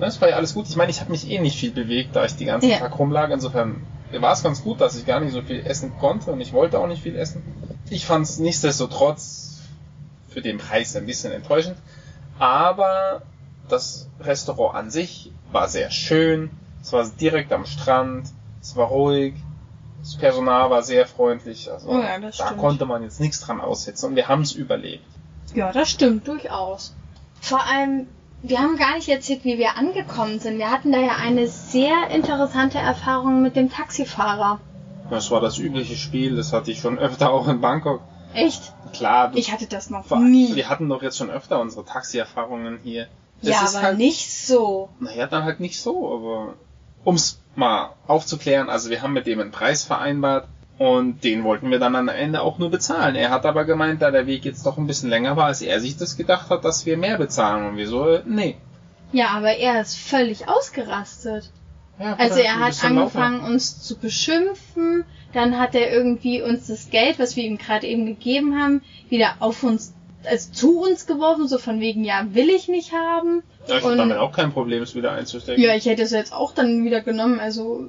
Das 0.00 0.20
war 0.20 0.28
ja 0.30 0.36
alles 0.36 0.54
gut. 0.54 0.66
Ich 0.68 0.76
meine, 0.76 0.90
ich 0.90 1.00
habe 1.00 1.10
mich 1.10 1.30
eh 1.30 1.38
nicht 1.38 1.58
viel 1.58 1.70
bewegt, 1.70 2.16
da 2.16 2.24
ich 2.24 2.34
die 2.36 2.46
ganzen 2.46 2.70
Ja. 2.70 2.78
Tag 2.78 2.98
rumlag. 2.98 3.30
Insofern 3.30 3.82
war 4.12 4.32
es 4.32 4.42
ganz 4.42 4.62
gut, 4.62 4.80
dass 4.80 4.96
ich 4.96 5.06
gar 5.06 5.20
nicht 5.20 5.32
so 5.32 5.42
viel 5.42 5.64
essen 5.66 5.92
konnte 5.98 6.32
und 6.32 6.40
ich 6.40 6.52
wollte 6.52 6.78
auch 6.78 6.86
nicht 6.86 7.02
viel 7.02 7.16
essen. 7.16 7.42
Ich 7.90 8.06
fand 8.06 8.24
es 8.24 8.38
nichtsdestotrotz 8.38 9.60
für 10.28 10.40
den 10.40 10.58
Preis 10.58 10.96
ein 10.96 11.06
bisschen 11.06 11.32
enttäuschend. 11.32 11.76
Aber 12.38 13.22
das 13.68 14.08
Restaurant 14.20 14.74
an 14.74 14.90
sich 14.90 15.32
war 15.52 15.68
sehr 15.68 15.90
schön. 15.90 16.50
Es 16.82 16.92
war 16.92 17.06
direkt 17.08 17.52
am 17.52 17.66
Strand. 17.66 18.28
Es 18.60 18.76
war 18.76 18.88
ruhig. 18.88 19.34
Das 20.00 20.16
Personal 20.16 20.68
war 20.70 20.82
sehr 20.82 21.06
freundlich. 21.06 21.70
Also 21.70 21.92
ja, 21.92 22.18
da 22.18 22.32
stimmt. 22.32 22.58
konnte 22.58 22.84
man 22.84 23.02
jetzt 23.02 23.20
nichts 23.20 23.40
dran 23.40 23.60
aussetzen 23.60 24.10
und 24.10 24.16
wir 24.16 24.28
haben 24.28 24.42
es 24.42 24.52
überlebt. 24.52 25.04
Ja, 25.54 25.72
das 25.72 25.90
stimmt 25.90 26.28
durchaus. 26.28 26.94
Vor 27.40 27.64
allem, 27.64 28.06
wir 28.42 28.58
haben 28.58 28.76
gar 28.76 28.96
nicht 28.96 29.08
erzählt, 29.08 29.44
wie 29.44 29.56
wir 29.56 29.76
angekommen 29.76 30.40
sind. 30.40 30.58
Wir 30.58 30.70
hatten 30.70 30.92
da 30.92 30.98
ja 30.98 31.16
eine 31.16 31.46
sehr 31.48 32.10
interessante 32.10 32.78
Erfahrung 32.78 33.40
mit 33.42 33.56
dem 33.56 33.70
Taxifahrer. 33.70 34.60
Das 35.08 35.30
war 35.30 35.40
das 35.40 35.58
übliche 35.58 35.96
Spiel. 35.96 36.36
Das 36.36 36.52
hatte 36.52 36.70
ich 36.70 36.80
schon 36.80 36.98
öfter 36.98 37.30
auch 37.30 37.48
in 37.48 37.60
Bangkok. 37.60 38.02
Echt? 38.34 38.72
Klar, 38.92 39.32
Ich 39.34 39.52
hatte 39.52 39.66
das 39.66 39.90
noch 39.90 40.08
nie. 40.18 40.54
Wir 40.54 40.68
hatten 40.68 40.88
doch 40.88 41.02
jetzt 41.02 41.18
schon 41.18 41.30
öfter 41.30 41.60
unsere 41.60 41.84
Taxi-Erfahrungen 41.84 42.78
hier. 42.82 43.06
Ja, 43.50 43.60
aber 43.60 43.82
halt, 43.82 43.98
nicht 43.98 44.30
so. 44.32 44.88
Naja, 45.00 45.26
dann 45.26 45.44
halt 45.44 45.60
nicht 45.60 45.80
so, 45.80 46.14
aber 46.14 46.54
ums 47.04 47.40
mal 47.56 47.90
aufzuklären, 48.06 48.68
also 48.68 48.90
wir 48.90 49.02
haben 49.02 49.12
mit 49.12 49.26
dem 49.26 49.40
einen 49.40 49.50
Preis 49.52 49.84
vereinbart 49.84 50.48
und 50.78 51.22
den 51.22 51.44
wollten 51.44 51.70
wir 51.70 51.78
dann 51.78 51.94
am 51.94 52.08
Ende 52.08 52.40
auch 52.42 52.58
nur 52.58 52.70
bezahlen. 52.70 53.14
Er 53.14 53.30
hat 53.30 53.46
aber 53.46 53.64
gemeint, 53.64 54.02
da 54.02 54.10
der 54.10 54.26
Weg 54.26 54.44
jetzt 54.44 54.66
doch 54.66 54.76
ein 54.76 54.86
bisschen 54.88 55.08
länger 55.08 55.36
war, 55.36 55.46
als 55.46 55.62
er 55.62 55.78
sich 55.80 55.96
das 55.96 56.16
gedacht 56.16 56.50
hat, 56.50 56.64
dass 56.64 56.84
wir 56.84 56.96
mehr 56.96 57.16
bezahlen 57.18 57.66
und 57.66 57.76
wir 57.76 57.86
so, 57.88 58.08
äh, 58.08 58.22
nee. 58.26 58.56
Ja, 59.12 59.28
aber 59.28 59.56
er 59.56 59.80
ist 59.80 59.96
völlig 59.96 60.48
ausgerastet. 60.48 61.50
Ja, 62.00 62.14
Also 62.18 62.40
er 62.40 62.58
hat 62.58 62.82
dann 62.82 62.96
laufen. 62.96 63.18
angefangen, 63.18 63.52
uns 63.52 63.80
zu 63.80 63.96
beschimpfen. 63.96 65.04
Dann 65.32 65.58
hat 65.58 65.76
er 65.76 65.92
irgendwie 65.92 66.42
uns 66.42 66.66
das 66.66 66.90
Geld, 66.90 67.20
was 67.20 67.36
wir 67.36 67.44
ihm 67.44 67.58
gerade 67.58 67.86
eben 67.86 68.06
gegeben 68.06 68.58
haben, 68.60 68.82
wieder 69.08 69.36
auf 69.38 69.62
uns, 69.62 69.94
also 70.26 70.52
zu 70.52 70.80
uns 70.80 71.06
geworfen, 71.06 71.48
so 71.48 71.58
von 71.58 71.80
wegen, 71.80 72.04
ja, 72.04 72.26
will 72.30 72.50
ich 72.50 72.68
nicht 72.68 72.92
haben. 72.92 73.42
Ja, 73.66 73.78
ich 73.78 73.84
habe 73.84 73.96
damit 73.96 74.18
auch 74.18 74.32
kein 74.32 74.52
Problem, 74.52 74.82
es 74.82 74.94
wieder 74.94 75.12
einzustecken. 75.12 75.62
Ja, 75.62 75.74
ich 75.74 75.86
hätte 75.86 76.02
es 76.02 76.10
jetzt 76.10 76.32
auch 76.32 76.52
dann 76.52 76.84
wieder 76.84 77.00
genommen. 77.00 77.40
Also, 77.40 77.86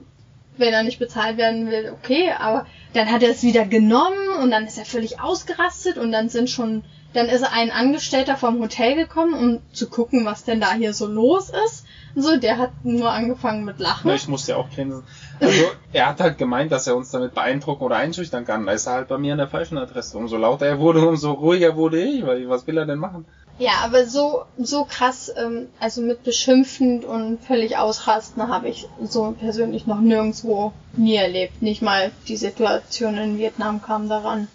wenn 0.58 0.74
er 0.74 0.84
nicht 0.84 1.00
bezahlt 1.00 1.38
werden 1.38 1.70
will, 1.70 1.94
okay. 1.94 2.32
Aber 2.38 2.65
dann 2.94 3.12
hat 3.12 3.24
er 3.24 3.32
es 3.32 3.44
wieder 3.44 3.65
genommen 3.65 4.30
und 4.42 4.51
dann 4.51 4.65
ist 4.65 4.77
er 4.77 4.86
völlig 4.86 5.20
ausgerastet 5.20 5.98
und 5.98 6.12
dann 6.12 6.30
sind 6.30 6.50
schon, 6.50 6.84
dann 7.13 7.27
ist 7.27 7.44
ein 7.44 7.72
Angestellter 7.72 8.38
vom 8.38 8.60
Hotel 8.60 8.96
gekommen, 8.96 9.34
um 9.34 9.62
zu 9.74 9.89
gucken, 9.89 10.25
was 10.25 10.46
denn 10.46 10.62
da 10.62 10.74
hier 10.74 10.94
so 10.94 11.08
los 11.08 11.51
ist. 11.65 11.85
So, 12.15 12.38
der 12.38 12.57
hat 12.57 12.72
nur 12.84 13.12
angefangen 13.12 13.65
mit 13.65 13.79
Lachen. 13.79 14.07
Na, 14.07 14.15
ich 14.15 14.27
musste 14.27 14.53
ja 14.53 14.57
auch 14.57 14.69
grinsen. 14.69 15.03
Also, 15.39 15.65
er 15.91 16.07
hat 16.07 16.22
halt 16.22 16.38
gemeint, 16.38 16.72
dass 16.72 16.88
er 16.88 16.95
uns 16.95 17.12
damit 17.12 17.34
beeindrucken 17.34 17.84
oder 17.84 17.98
einschüchtern 17.98 18.45
kann. 18.45 18.65
Da 18.65 18.72
ist 18.72 18.88
er 18.88 18.93
halt 18.93 19.07
bei 19.10 19.17
mir 19.17 19.34
an 19.34 19.38
der 19.38 19.50
falschen 19.50 19.77
Adresse. 19.77 20.17
Umso 20.17 20.38
lauter 20.38 20.65
er 20.65 20.79
wurde, 20.79 21.05
umso 21.05 21.34
ruhiger 21.34 21.75
wurde 21.75 22.01
ich, 22.01 22.25
weil 22.25 22.48
was 22.48 22.65
will 22.67 22.77
er 22.77 22.86
denn 22.86 23.00
machen? 23.00 23.25
Ja, 23.57 23.72
aber 23.84 24.05
so, 24.05 24.43
so 24.57 24.84
krass, 24.84 25.31
ähm, 25.36 25.67
also 25.79 26.01
mit 26.01 26.24
beschimpfend 26.24 27.05
und 27.05 27.41
völlig 27.41 27.77
ausrasten 27.77 28.45
habe 28.50 28.67
ich 28.67 28.88
so 29.01 29.34
persönlich 29.39 29.88
noch 29.88 30.01
nirgendwo 30.01 30.74
nie 30.98 31.15
erlebt. 31.15 31.62
Nicht 31.62 31.81
mal 31.81 32.12
die 32.27 32.36
Situation 32.36 33.17
in 33.17 33.38
Vietnam 33.38 33.81
kam 33.81 34.10
daran. 34.10 34.50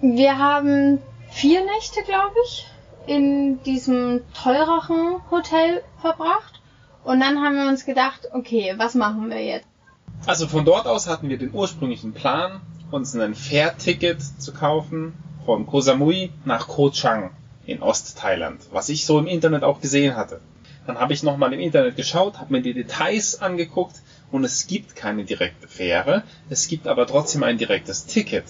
Wir 0.00 0.38
haben 0.38 1.00
vier 1.30 1.64
Nächte, 1.64 2.02
glaube 2.04 2.34
ich, 2.44 2.66
in 3.06 3.62
diesem 3.64 4.22
teureren 4.40 5.20
Hotel 5.30 5.82
verbracht. 6.00 6.53
Und 7.04 7.20
dann 7.20 7.40
haben 7.40 7.54
wir 7.54 7.68
uns 7.68 7.84
gedacht, 7.84 8.28
okay, 8.32 8.74
was 8.76 8.94
machen 8.94 9.30
wir 9.30 9.42
jetzt? 9.44 9.66
Also 10.26 10.46
von 10.46 10.64
dort 10.64 10.86
aus 10.86 11.06
hatten 11.06 11.28
wir 11.28 11.36
den 11.36 11.52
ursprünglichen 11.52 12.14
Plan, 12.14 12.62
uns 12.90 13.14
ein 13.14 13.34
Fährticket 13.34 14.22
zu 14.22 14.52
kaufen 14.52 15.12
von 15.44 15.66
Koh 15.66 15.82
Samui 15.82 16.30
nach 16.46 16.66
Koh 16.66 16.90
Chang 16.90 17.30
in 17.66 17.82
Ostthailand, 17.82 18.62
was 18.72 18.88
ich 18.88 19.04
so 19.04 19.18
im 19.18 19.26
Internet 19.26 19.62
auch 19.64 19.80
gesehen 19.80 20.16
hatte. 20.16 20.40
Dann 20.86 20.98
habe 20.98 21.12
ich 21.12 21.22
nochmal 21.22 21.52
im 21.52 21.60
Internet 21.60 21.96
geschaut, 21.96 22.38
habe 22.38 22.52
mir 22.52 22.62
die 22.62 22.74
Details 22.74 23.40
angeguckt 23.40 23.96
und 24.30 24.44
es 24.44 24.66
gibt 24.66 24.96
keine 24.96 25.24
direkte 25.24 25.68
Fähre, 25.68 26.22
es 26.48 26.68
gibt 26.68 26.86
aber 26.86 27.06
trotzdem 27.06 27.42
ein 27.42 27.58
direktes 27.58 28.06
Ticket. 28.06 28.44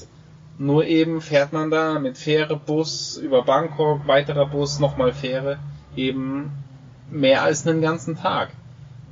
Nur 0.58 0.84
eben 0.84 1.20
fährt 1.20 1.52
man 1.52 1.70
da 1.70 1.98
mit 1.98 2.16
Fähre, 2.16 2.56
Bus 2.56 3.16
über 3.16 3.42
Bangkok, 3.42 4.06
weiterer 4.06 4.46
Bus, 4.46 4.78
nochmal 4.78 5.12
Fähre, 5.12 5.58
eben 5.96 6.52
mehr 7.10 7.42
als 7.42 7.66
einen 7.66 7.80
ganzen 7.80 8.16
Tag. 8.16 8.50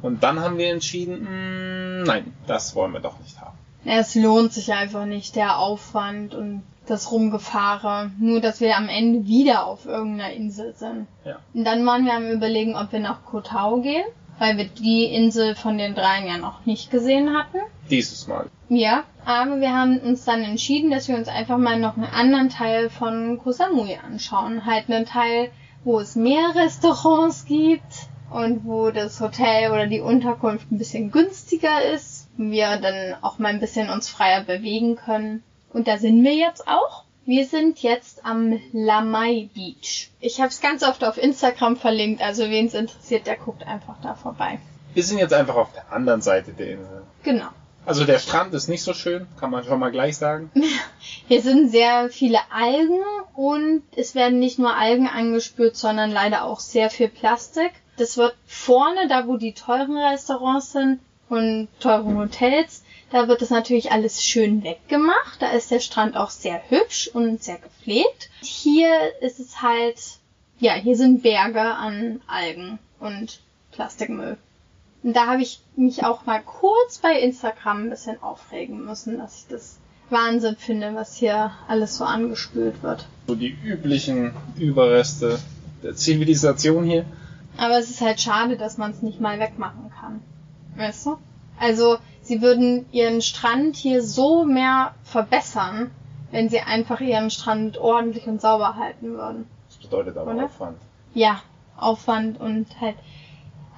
Und 0.02 0.22
dann 0.22 0.40
haben 0.40 0.58
wir 0.58 0.70
entschieden, 0.70 1.22
mh, 1.22 2.04
nein, 2.04 2.32
das 2.46 2.75
wollen 2.75 2.92
wir 2.92 3.00
doch 3.00 3.18
nicht 3.20 3.40
haben. 3.40 3.56
Es 3.84 4.14
lohnt 4.14 4.52
sich 4.52 4.72
einfach 4.72 5.06
nicht, 5.06 5.37
der 5.37 5.58
Aufwand 5.58 6.34
und 6.34 6.62
das 6.87 7.11
Rumgefahre. 7.11 8.11
Nur, 8.18 8.40
dass 8.40 8.61
wir 8.61 8.76
am 8.76 8.88
Ende 8.88 9.26
wieder 9.26 9.66
auf 9.66 9.87
irgendeiner 9.87 10.32
Insel 10.32 10.75
sind. 10.75 11.06
Ja. 11.25 11.37
Und 11.54 11.64
dann 11.64 11.84
waren 11.87 12.04
wir 12.04 12.14
am 12.14 12.30
überlegen, 12.30 12.76
ob 12.76 12.92
wir 12.92 13.00
nach 13.00 13.25
Koh 13.25 13.40
Tao 13.40 13.80
gehen, 13.80 14.04
weil 14.38 14.56
wir 14.56 14.66
die 14.66 15.04
Insel 15.04 15.54
von 15.54 15.78
den 15.78 15.94
dreien 15.94 16.26
ja 16.26 16.38
noch 16.38 16.64
nicht 16.66 16.90
gesehen 16.90 17.37
hatten. 17.37 17.58
Dieses 17.90 18.26
Mal. 18.26 18.46
Ja, 18.68 19.04
aber 19.25 19.61
wir 19.61 19.72
haben 19.72 19.99
uns 19.99 20.25
dann 20.25 20.42
entschieden, 20.42 20.90
dass 20.90 21.08
wir 21.08 21.16
uns 21.16 21.28
einfach 21.28 21.58
mal 21.58 21.78
noch 21.78 21.96
einen 21.96 22.06
anderen 22.06 22.49
Teil 22.49 22.90
von 22.90 23.38
Koh 23.42 23.52
Samui 23.52 23.99
anschauen. 24.04 24.64
Halt 24.64 24.88
einen 24.88 25.06
Teil, 25.06 25.50
wo 25.85 26.01
es 26.01 26.17
mehr 26.17 26.55
Restaurants 26.55 27.45
gibt 27.45 28.09
und 28.31 28.65
wo 28.65 28.91
das 28.91 29.21
Hotel 29.21 29.73
oder 29.73 29.87
die 29.87 30.01
Unterkunft 30.01 30.71
ein 30.71 30.79
bisschen 30.79 31.11
günstiger 31.11 31.83
ist. 31.83 32.29
Wir 32.37 32.79
dann 32.79 33.17
auch 33.23 33.39
mal 33.39 33.49
ein 33.49 33.61
bisschen 33.61 33.91
uns 33.91 34.09
freier 34.09 34.45
bewegen 34.45 34.97
können. 34.97 35.43
Und 35.73 35.89
da 35.89 35.99
sind 35.99 36.23
wir 36.25 36.35
jetzt 36.35 36.67
auch. 36.67 37.05
Wir 37.25 37.47
sind 37.47 37.83
jetzt 37.83 38.25
am 38.25 38.59
Lamai 38.73 39.49
Beach. 39.55 40.11
Ich 40.21 40.41
habe 40.41 40.49
es 40.49 40.61
ganz 40.61 40.83
oft 40.83 41.05
auf 41.05 41.19
Instagram 41.19 41.77
verlinkt, 41.77 42.21
also 42.21 42.45
wen 42.45 42.67
es 42.67 42.75
interessiert, 42.75 43.27
der 43.27 43.37
guckt 43.37 43.65
einfach 43.65 43.97
da 44.03 44.15
vorbei. 44.15 44.59
Wir 44.95 45.05
sind 45.05 45.19
jetzt 45.19 45.33
einfach 45.33 45.55
auf 45.55 45.73
der 45.73 45.93
anderen 45.93 46.21
Seite 46.21 46.53
der 46.53 46.73
Insel. 46.73 47.03
Genau. 47.23 47.49
Also 47.85 48.05
der 48.05 48.19
Strand 48.19 48.55
ist 48.55 48.69
nicht 48.69 48.83
so 48.83 48.95
schön, 48.95 49.27
kann 49.41 49.51
man 49.51 49.65
schon 49.65 49.81
mal 49.81 49.91
gleich 49.91 50.17
sagen. 50.17 50.51
Hier 51.29 51.43
sind 51.43 51.71
sehr 51.71 52.09
viele 52.11 52.39
Algen 52.51 53.01
und 53.35 53.83
es 53.97 54.15
werden 54.15 54.39
nicht 54.39 54.59
nur 54.59 54.77
Algen 54.77 55.09
angespült, 55.09 55.77
sondern 55.77 56.11
leider 56.11 56.45
auch 56.45 56.61
sehr 56.61 56.91
viel 56.91 57.09
Plastik. 57.09 57.73
Das 57.97 58.17
wird 58.17 58.37
vorne, 58.47 59.09
da 59.09 59.27
wo 59.27 59.37
die 59.37 59.53
teuren 59.53 59.97
Restaurants 59.97 60.73
sind 60.73 61.01
und 61.29 61.69
teuren 61.81 62.19
Hotels, 62.19 62.83
da 63.11 63.29
wird 63.29 63.43
es 63.43 63.51
natürlich 63.51 63.93
alles 63.93 64.23
schön 64.23 64.65
weggemacht. 64.65 65.41
Da 65.41 65.51
ist 65.51 65.71
der 65.71 65.81
Strand 65.81 66.17
auch 66.17 66.31
sehr 66.31 66.62
hübsch 66.71 67.09
und 67.12 67.43
sehr 67.43 67.59
gepflegt. 67.59 68.31
Hier 68.41 68.91
ist 69.21 69.39
es 69.39 69.61
halt, 69.61 69.99
ja, 70.59 70.75
hier 70.75 70.97
sind 70.97 71.23
Berge 71.23 71.61
an 71.61 72.23
Algen 72.27 72.79
und 73.01 73.41
Plastikmüll. 73.73 74.39
Und 75.02 75.16
da 75.16 75.26
habe 75.26 75.42
ich 75.42 75.61
mich 75.76 76.04
auch 76.04 76.26
mal 76.26 76.40
kurz 76.42 76.99
bei 76.99 77.18
Instagram 77.18 77.85
ein 77.85 77.90
bisschen 77.90 78.23
aufregen 78.23 78.85
müssen, 78.85 79.18
dass 79.18 79.40
ich 79.40 79.47
das 79.49 79.78
Wahnsinn 80.11 80.56
finde, 80.56 80.94
was 80.94 81.16
hier 81.16 81.50
alles 81.66 81.97
so 81.97 82.04
angespült 82.04 82.82
wird. 82.82 83.06
So 83.26 83.35
die 83.35 83.56
üblichen 83.64 84.32
Überreste 84.56 85.38
der 85.82 85.97
Zivilisation 85.97 86.85
hier. 86.85 87.04
Aber 87.56 87.78
es 87.78 87.90
ist 87.90 88.00
halt 88.00 88.21
schade, 88.21 88.56
dass 88.56 88.78
man 88.78 88.92
es 88.92 89.02
nicht 89.02 89.21
mal 89.21 89.38
wegmachen 89.40 89.90
kann. 90.00 90.23
Weißt 90.76 91.06
du? 91.06 91.18
Also, 91.59 91.99
sie 92.23 92.40
würden 92.40 92.87
ihren 92.92 93.21
Strand 93.23 93.76
hier 93.76 94.02
so 94.02 94.44
mehr 94.44 94.94
verbessern, 95.04 95.90
wenn 96.30 96.49
sie 96.49 96.61
einfach 96.61 97.00
ihren 97.00 97.30
Strand 97.30 97.78
ordentlich 97.78 98.26
und 98.26 98.40
sauber 98.40 98.76
halten 98.76 99.14
würden. 99.14 99.47
Das 99.68 99.78
bedeutet 99.78 100.16
aber 100.16 100.35
Oder? 100.35 100.44
Aufwand. 100.44 100.78
Ja, 101.14 101.42
Aufwand 101.76 102.40
und 102.40 102.66
halt 102.80 102.97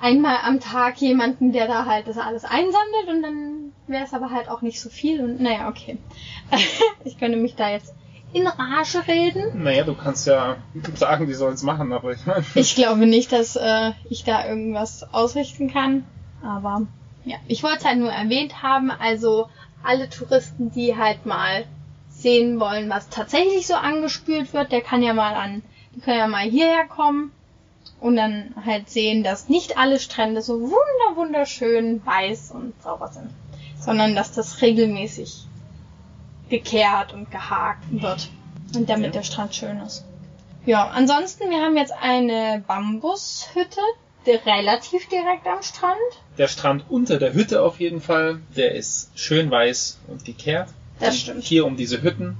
einmal 0.05 0.37
am 0.45 0.61
Tag 0.61 0.99
jemanden, 0.99 1.53
der 1.53 1.67
da 1.67 1.87
halt 1.87 2.07
das 2.07 2.19
alles 2.19 2.45
einsammelt 2.45 3.09
und 3.09 3.23
dann 3.23 3.73
wäre 3.87 4.05
es 4.05 4.13
aber 4.13 4.31
halt 4.31 4.51
auch 4.51 4.61
nicht 4.61 4.79
so 4.79 4.91
viel 4.91 5.23
und 5.23 5.41
naja, 5.41 5.69
okay. 5.69 5.97
ich 7.05 7.19
könnte 7.19 7.39
mich 7.39 7.55
da 7.55 7.71
jetzt 7.71 7.95
in 8.35 8.47
Rage 8.47 9.07
reden. 9.09 9.63
Naja, 9.63 9.85
du 9.85 9.95
kannst 9.95 10.27
ja 10.27 10.57
sagen, 10.95 11.27
die 11.27 11.33
sollen 11.33 11.55
es 11.55 11.63
machen, 11.63 11.93
aber 11.93 12.13
ich 12.13 12.27
meine. 12.27 12.45
Ich 12.55 12.75
glaube 12.75 13.07
nicht, 13.07 13.33
dass 13.33 13.57
äh, 13.57 13.93
ich 14.11 14.25
da 14.25 14.47
irgendwas 14.47 15.15
ausrichten 15.15 15.73
kann. 15.73 16.05
Aber 16.43 16.83
ja, 17.25 17.37
ich 17.47 17.63
wollte 17.63 17.79
es 17.79 17.85
halt 17.85 17.99
nur 17.99 18.11
erwähnt 18.11 18.63
haben. 18.63 18.91
Also 18.91 19.49
alle 19.83 20.11
Touristen, 20.11 20.71
die 20.73 20.97
halt 20.97 21.25
mal 21.27 21.65
sehen 22.11 22.61
wollen, 22.61 22.91
was 22.91 23.09
tatsächlich 23.09 23.67
so 23.67 23.75
angespült 23.75 24.53
wird, 24.53 24.73
der 24.73 24.81
kann 24.81 25.03
ja 25.03 25.15
mal 25.15 25.35
an, 25.35 25.63
die 25.95 26.01
können 26.01 26.19
ja 26.19 26.27
mal 26.27 26.49
hierher 26.49 26.87
kommen 26.87 27.31
und 28.01 28.17
dann 28.17 28.55
halt 28.65 28.91
sehen, 28.91 29.23
dass 29.25 29.49
nicht 29.49 29.79
alle 29.79 29.99
Strände 29.99 30.43
so 30.43 30.61
wunder 30.61 31.17
wunderschön 31.17 32.05
weiß 32.05 32.51
und 32.53 32.75
sauber 32.83 33.09
sind, 33.09 33.31
sondern 33.81 34.15
dass 34.15 34.33
das 34.33 34.61
regelmäßig 34.63 35.47
gekehrt 36.49 37.13
und 37.15 37.31
gehakt 37.31 37.85
wird 37.91 38.29
und 38.75 38.89
damit 38.89 39.07
Ja. 39.07 39.13
der 39.13 39.23
Strand 39.23 39.55
schön 39.55 39.81
ist. 39.81 40.05
Ja, 40.67 40.89
ansonsten, 40.89 41.51
wir 41.51 41.59
haben 41.63 41.77
jetzt 41.77 41.93
eine 41.93 42.63
Bambushütte, 42.67 43.81
die 44.27 44.31
relativ 44.31 45.09
direkt 45.09 45.47
am 45.47 45.63
Strand. 45.63 45.97
Der 46.39 46.49
Strand 46.49 46.85
unter 46.89 47.19
der 47.19 47.35
Hütte 47.35 47.63
auf 47.63 47.81
jeden 47.81 48.01
Fall, 48.01 48.41
der 48.57 48.75
ist 48.75 49.11
schön 49.15 49.51
weiß 49.51 49.99
und 50.09 50.25
gekehrt. 50.25 50.69
Das 51.01 51.11
Und 51.11 51.21
stimmt. 51.21 51.45
Hier 51.45 51.67
um 51.67 51.77
diese 51.77 52.03
Hütten. 52.03 52.39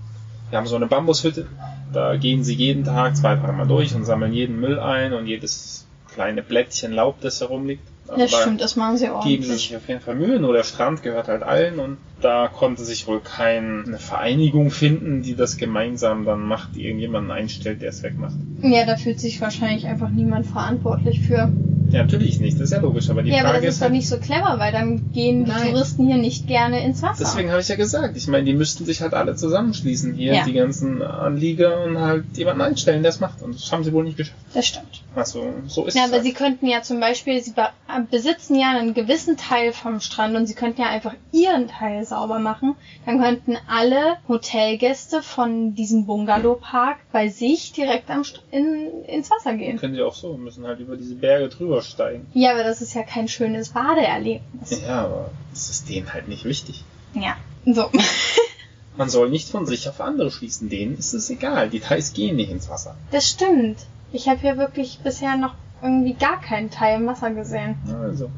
Wir 0.55 0.59
haben 0.59 0.69
so 0.69 0.77
eine 0.77 0.87
Bambushütte. 0.87 1.49
Da 1.93 2.15
gehen 2.15 2.45
sie 2.45 2.55
jeden 2.55 2.85
Tag 2.85 3.17
zwei, 3.17 3.35
dreimal 3.35 3.67
durch 3.67 3.93
und 3.97 4.05
sammeln 4.05 4.33
jeden 4.33 4.61
Müll 4.61 4.79
ein 4.79 5.13
und 5.13 5.27
jedes 5.27 5.89
kleine 6.07 6.45
Blättchen 6.45 6.93
Laub, 6.93 7.21
das 7.21 7.41
herumliegt. 7.41 7.83
Also 8.07 8.21
da 8.21 8.29
stimmt, 8.29 8.61
das 8.61 8.77
machen 8.77 8.97
sie 8.97 9.07
geben 9.07 9.17
ordentlich. 9.17 9.49
sich 9.49 9.77
auf 9.77 9.89
jeden 9.89 10.01
Fall 10.01 10.15
Mühe. 10.15 10.39
Nur 10.39 10.53
der 10.53 10.63
Strand 10.63 11.03
gehört 11.03 11.27
halt 11.27 11.43
allen 11.43 11.81
und 11.81 11.97
da 12.21 12.47
konnte 12.47 12.85
sich 12.85 13.09
wohl 13.09 13.19
keine 13.19 13.99
Vereinigung 13.99 14.71
finden, 14.71 15.23
die 15.23 15.35
das 15.35 15.57
gemeinsam 15.57 16.25
dann 16.25 16.43
macht, 16.43 16.77
die 16.77 16.85
irgendjemanden 16.87 17.33
einstellt, 17.33 17.83
der 17.83 17.89
es 17.89 18.05
wegmacht. 18.05 18.37
Ja, 18.63 18.87
da 18.87 18.97
fühlt 18.97 19.19
sich 19.19 19.41
wahrscheinlich 19.41 19.89
einfach 19.89 20.11
niemand 20.11 20.47
verantwortlich 20.47 21.23
für. 21.27 21.51
Ja, 21.91 22.03
natürlich 22.03 22.41
nicht, 22.41 22.55
das 22.55 22.63
ist 22.65 22.71
ja 22.73 22.81
logisch, 22.81 23.09
aber 23.11 23.23
die 23.23 23.31
ja, 23.31 23.41
aber 23.41 23.51
Frage 23.51 23.67
das 23.67 23.69
ist 23.69 23.75
ist 23.75 23.81
doch 23.81 23.85
halt, 23.85 23.93
nicht 23.93 24.09
so 24.09 24.17
clever, 24.19 24.59
weil 24.59 24.73
dann 24.73 25.13
gehen 25.13 25.45
die 25.45 25.51
Nein. 25.51 25.71
Touristen 25.71 26.07
hier 26.07 26.17
nicht 26.17 26.47
gerne 26.47 26.85
ins 26.85 27.03
Wasser. 27.03 27.19
Deswegen 27.25 27.51
habe 27.51 27.61
ich 27.61 27.69
ja 27.69 27.77
gesagt, 27.77 28.17
ich 28.17 28.27
meine, 28.27 28.45
die 28.45 28.55
müssten 28.55 28.85
sich 28.85 29.01
halt 29.03 29.15
alle 29.15 29.37
zusammenschließen 29.37 30.15
hier, 30.15 30.35
Ja. 30.35 30.45
die 30.45 30.55
ganzen 30.55 31.03
Anlieger 31.03 31.85
und 31.85 31.99
halt 31.99 32.25
jemanden 32.37 32.63
einstellen, 32.63 33.03
der 33.03 33.11
es 33.11 33.21
macht. 33.21 33.43
Und 33.43 33.55
das 33.55 33.71
haben 33.71 33.85
sie 33.85 33.93
wohl 33.93 34.05
nicht 34.05 34.17
geschafft. 34.17 34.39
Das 34.55 34.67
stimmt. 34.69 35.03
Also, 35.17 35.53
so 35.67 35.85
ist 35.85 35.95
Ja, 35.95 36.03
es. 36.03 36.09
aber 36.09 36.19
halt. 36.19 36.25
sie 36.25 36.33
könnten 36.33 36.67
ja 36.69 36.81
zum 36.83 37.01
Beispiel, 37.01 37.43
sie 37.43 37.51
be 37.53 37.69
besitzen 38.11 38.55
ja 38.55 38.71
einen 38.71 38.95
gewissen 38.95 39.37
Teil 39.37 39.73
vom 39.73 39.99
Strand 40.01 40.37
und 40.37 40.47
sie 40.47 40.55
könnten 40.55 40.81
ja 40.81 40.89
einfach 40.89 41.15
ihren 41.33 41.67
Teil 41.69 42.05
sauber 42.07 42.39
machen. 42.39 42.77
Dann 43.05 43.21
könnten 43.21 43.57
alle 43.69 44.17
Hotelgäste 44.29 45.23
von 45.23 45.75
diesem 45.75 46.07
Bungalow-Park 46.07 46.99
bei 47.13 47.29
sich 47.29 47.73
direkt 47.73 48.11
am 48.11 48.23
St 48.25 48.43
in, 48.53 49.03
ins 49.05 49.31
Wasser 49.31 49.55
gehen. 49.55 49.77
können 49.79 49.95
sie 49.97 50.03
auch 50.03 50.15
so, 50.15 50.37
müssen 50.37 50.65
halt 50.67 50.79
über 50.79 50.97
diese 50.97 51.17
Berge 51.17 51.49
drüber 51.49 51.83
steigen. 51.83 52.27
Ja, 52.33 52.53
aber 52.53 52.63
das 52.65 52.81
ist 52.81 52.95
ja 52.95 53.03
kein 53.03 53.27
schönes 53.29 53.71
Badeerlebnis. 53.71 54.81
Ja, 54.87 55.03
aber 55.05 55.31
das 55.51 55.69
ist 55.69 55.89
denen 55.89 56.13
halt 56.15 56.29
nicht 56.29 56.45
wichtig. 56.45 56.85
Ja. 57.15 57.37
So. 57.67 57.91
Man 58.97 59.09
soll 59.09 59.29
nicht 59.31 59.49
von 59.49 59.67
sich 59.67 59.89
auf 59.89 60.01
andere 60.01 60.31
schließen, 60.31 60.69
denen 60.69 60.97
ist 60.97 61.13
es 61.15 61.29
egal. 61.29 61.69
Die 61.71 61.81
Thais 61.81 62.13
gehen 62.13 62.37
nicht 62.37 62.51
ins 62.51 62.69
Wasser. 62.69 62.95
Das 63.11 63.29
stimmt. 63.29 63.79
Ich 64.15 64.29
habe 64.29 64.41
hier 64.41 64.57
wirklich 64.57 65.01
bisher 65.03 65.37
noch 65.37 65.55
irgendwie 65.83 66.15
gar 66.15 66.41
keinen 66.41 66.71
Teil 66.71 67.01
im 67.01 67.07
Wasser 67.07 67.31
gesehen. 67.33 67.77
Also. 68.01 68.31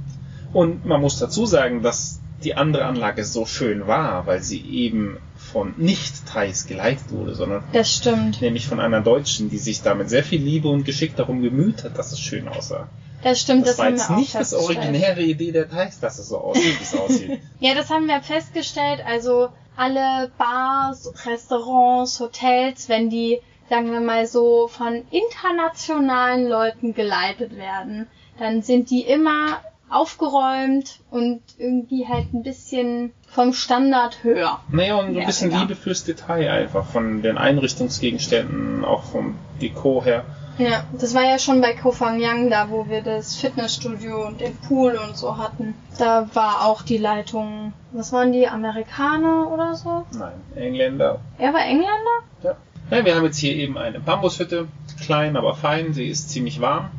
Und 0.52 0.86
man 0.86 1.02
muss 1.02 1.18
dazu 1.18 1.44
sagen, 1.44 1.82
dass 1.82 2.20
die 2.42 2.54
andere 2.54 2.86
Anlage 2.86 3.24
so 3.24 3.44
schön 3.44 3.86
war, 3.86 4.26
weil 4.26 4.42
sie 4.42 4.60
eben 4.60 5.18
von 5.36 5.74
Nicht-Thais 5.76 6.66
geleitet 6.66 7.10
wurde, 7.10 7.34
sondern 7.34 7.62
Das 7.72 7.94
stimmt. 7.94 8.40
nämlich 8.40 8.66
von 8.66 8.80
einer 8.80 9.02
Deutschen, 9.02 9.50
die 9.50 9.58
sich 9.58 9.82
da 9.82 9.94
mit 9.94 10.08
sehr 10.08 10.24
viel 10.24 10.40
Liebe 10.40 10.68
und 10.68 10.84
Geschick 10.84 11.14
darum 11.14 11.42
gemüht 11.42 11.84
hat, 11.84 11.98
dass 11.98 12.12
es 12.12 12.20
schön 12.20 12.48
aussah. 12.48 12.88
Das 13.22 13.40
stimmt, 13.40 13.66
Das, 13.66 13.76
das, 13.76 13.78
war 13.78 13.90
jetzt 13.90 14.10
nicht 14.10 14.34
das 14.34 14.54
originäre 14.54 15.22
Idee 15.22 15.52
der 15.52 15.68
Thais, 15.68 16.00
dass 16.00 16.18
es 16.18 16.28
so 16.28 16.38
aussieht, 16.38 16.78
wie 16.78 16.82
es 16.82 16.94
aussieht. 16.94 17.40
Ja, 17.60 17.74
das 17.74 17.90
haben 17.90 18.06
wir 18.06 18.22
festgestellt. 18.22 19.00
Also 19.06 19.48
alle 19.76 20.30
Bars, 20.38 21.12
Restaurants, 21.26 22.18
Hotels, 22.20 22.88
wenn 22.88 23.10
die, 23.10 23.40
sagen 23.68 23.92
wir 23.92 24.00
mal 24.00 24.26
so, 24.26 24.68
von 24.68 25.02
internationalen 25.10 26.48
Leuten 26.48 26.94
geleitet 26.94 27.56
werden, 27.56 28.06
dann 28.38 28.62
sind 28.62 28.90
die 28.90 29.02
immer 29.02 29.60
aufgeräumt 29.88 31.00
und 31.10 31.40
irgendwie 31.58 32.08
halt 32.08 32.32
ein 32.34 32.42
bisschen 32.42 33.12
vom 33.28 33.52
Standard 33.52 34.24
höher. 34.24 34.60
Naja, 34.70 34.96
und 34.96 35.16
ein 35.16 35.26
bisschen. 35.26 35.50
Liebe 35.50 35.76
fürs 35.76 36.04
Detail 36.04 36.50
einfach, 36.50 36.86
von 36.86 37.22
den 37.22 37.38
Einrichtungsgegenständen, 37.38 38.84
auch 38.84 39.04
vom 39.04 39.36
Dekor 39.60 40.04
her. 40.04 40.24
Ja, 40.58 40.84
das 40.98 41.14
war 41.14 41.22
ja 41.22 41.38
schon 41.38 41.60
bei 41.60 41.74
Koh 41.74 41.92
Phangan 41.92 42.48
da, 42.48 42.70
wo 42.70 42.88
wir 42.88 43.02
das 43.02 43.36
Fitnessstudio 43.36 44.26
und 44.26 44.40
den 44.40 44.56
Pool 44.56 44.96
und 44.96 45.16
so 45.16 45.36
hatten. 45.36 45.74
Da 45.98 46.28
war 46.32 46.64
auch 46.64 46.80
die 46.80 46.96
Leitung, 46.96 47.74
was 47.92 48.10
waren 48.12 48.32
die, 48.32 48.48
Amerikaner 48.48 49.52
oder 49.52 49.74
so? 49.74 50.06
Nein, 50.18 50.32
Engländer. 50.54 51.20
Er 51.36 51.52
war 51.52 51.60
Engländer? 51.60 52.22
Ja. 52.42 52.56
Ja. 52.90 53.04
Wir 53.04 53.14
haben 53.16 53.24
jetzt 53.24 53.38
hier 53.38 53.54
eben 53.54 53.76
eine 53.78 54.00
Bambushütte, 54.00 54.68
klein, 55.02 55.36
aber 55.36 55.54
fein, 55.54 55.92
sie 55.92 56.06
ist 56.06 56.30
ziemlich 56.30 56.60
warm. 56.60 56.90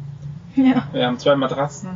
Ja. 0.55 0.87
Wir 0.91 1.05
haben 1.05 1.19
zwei 1.19 1.35
Matratzen, 1.35 1.89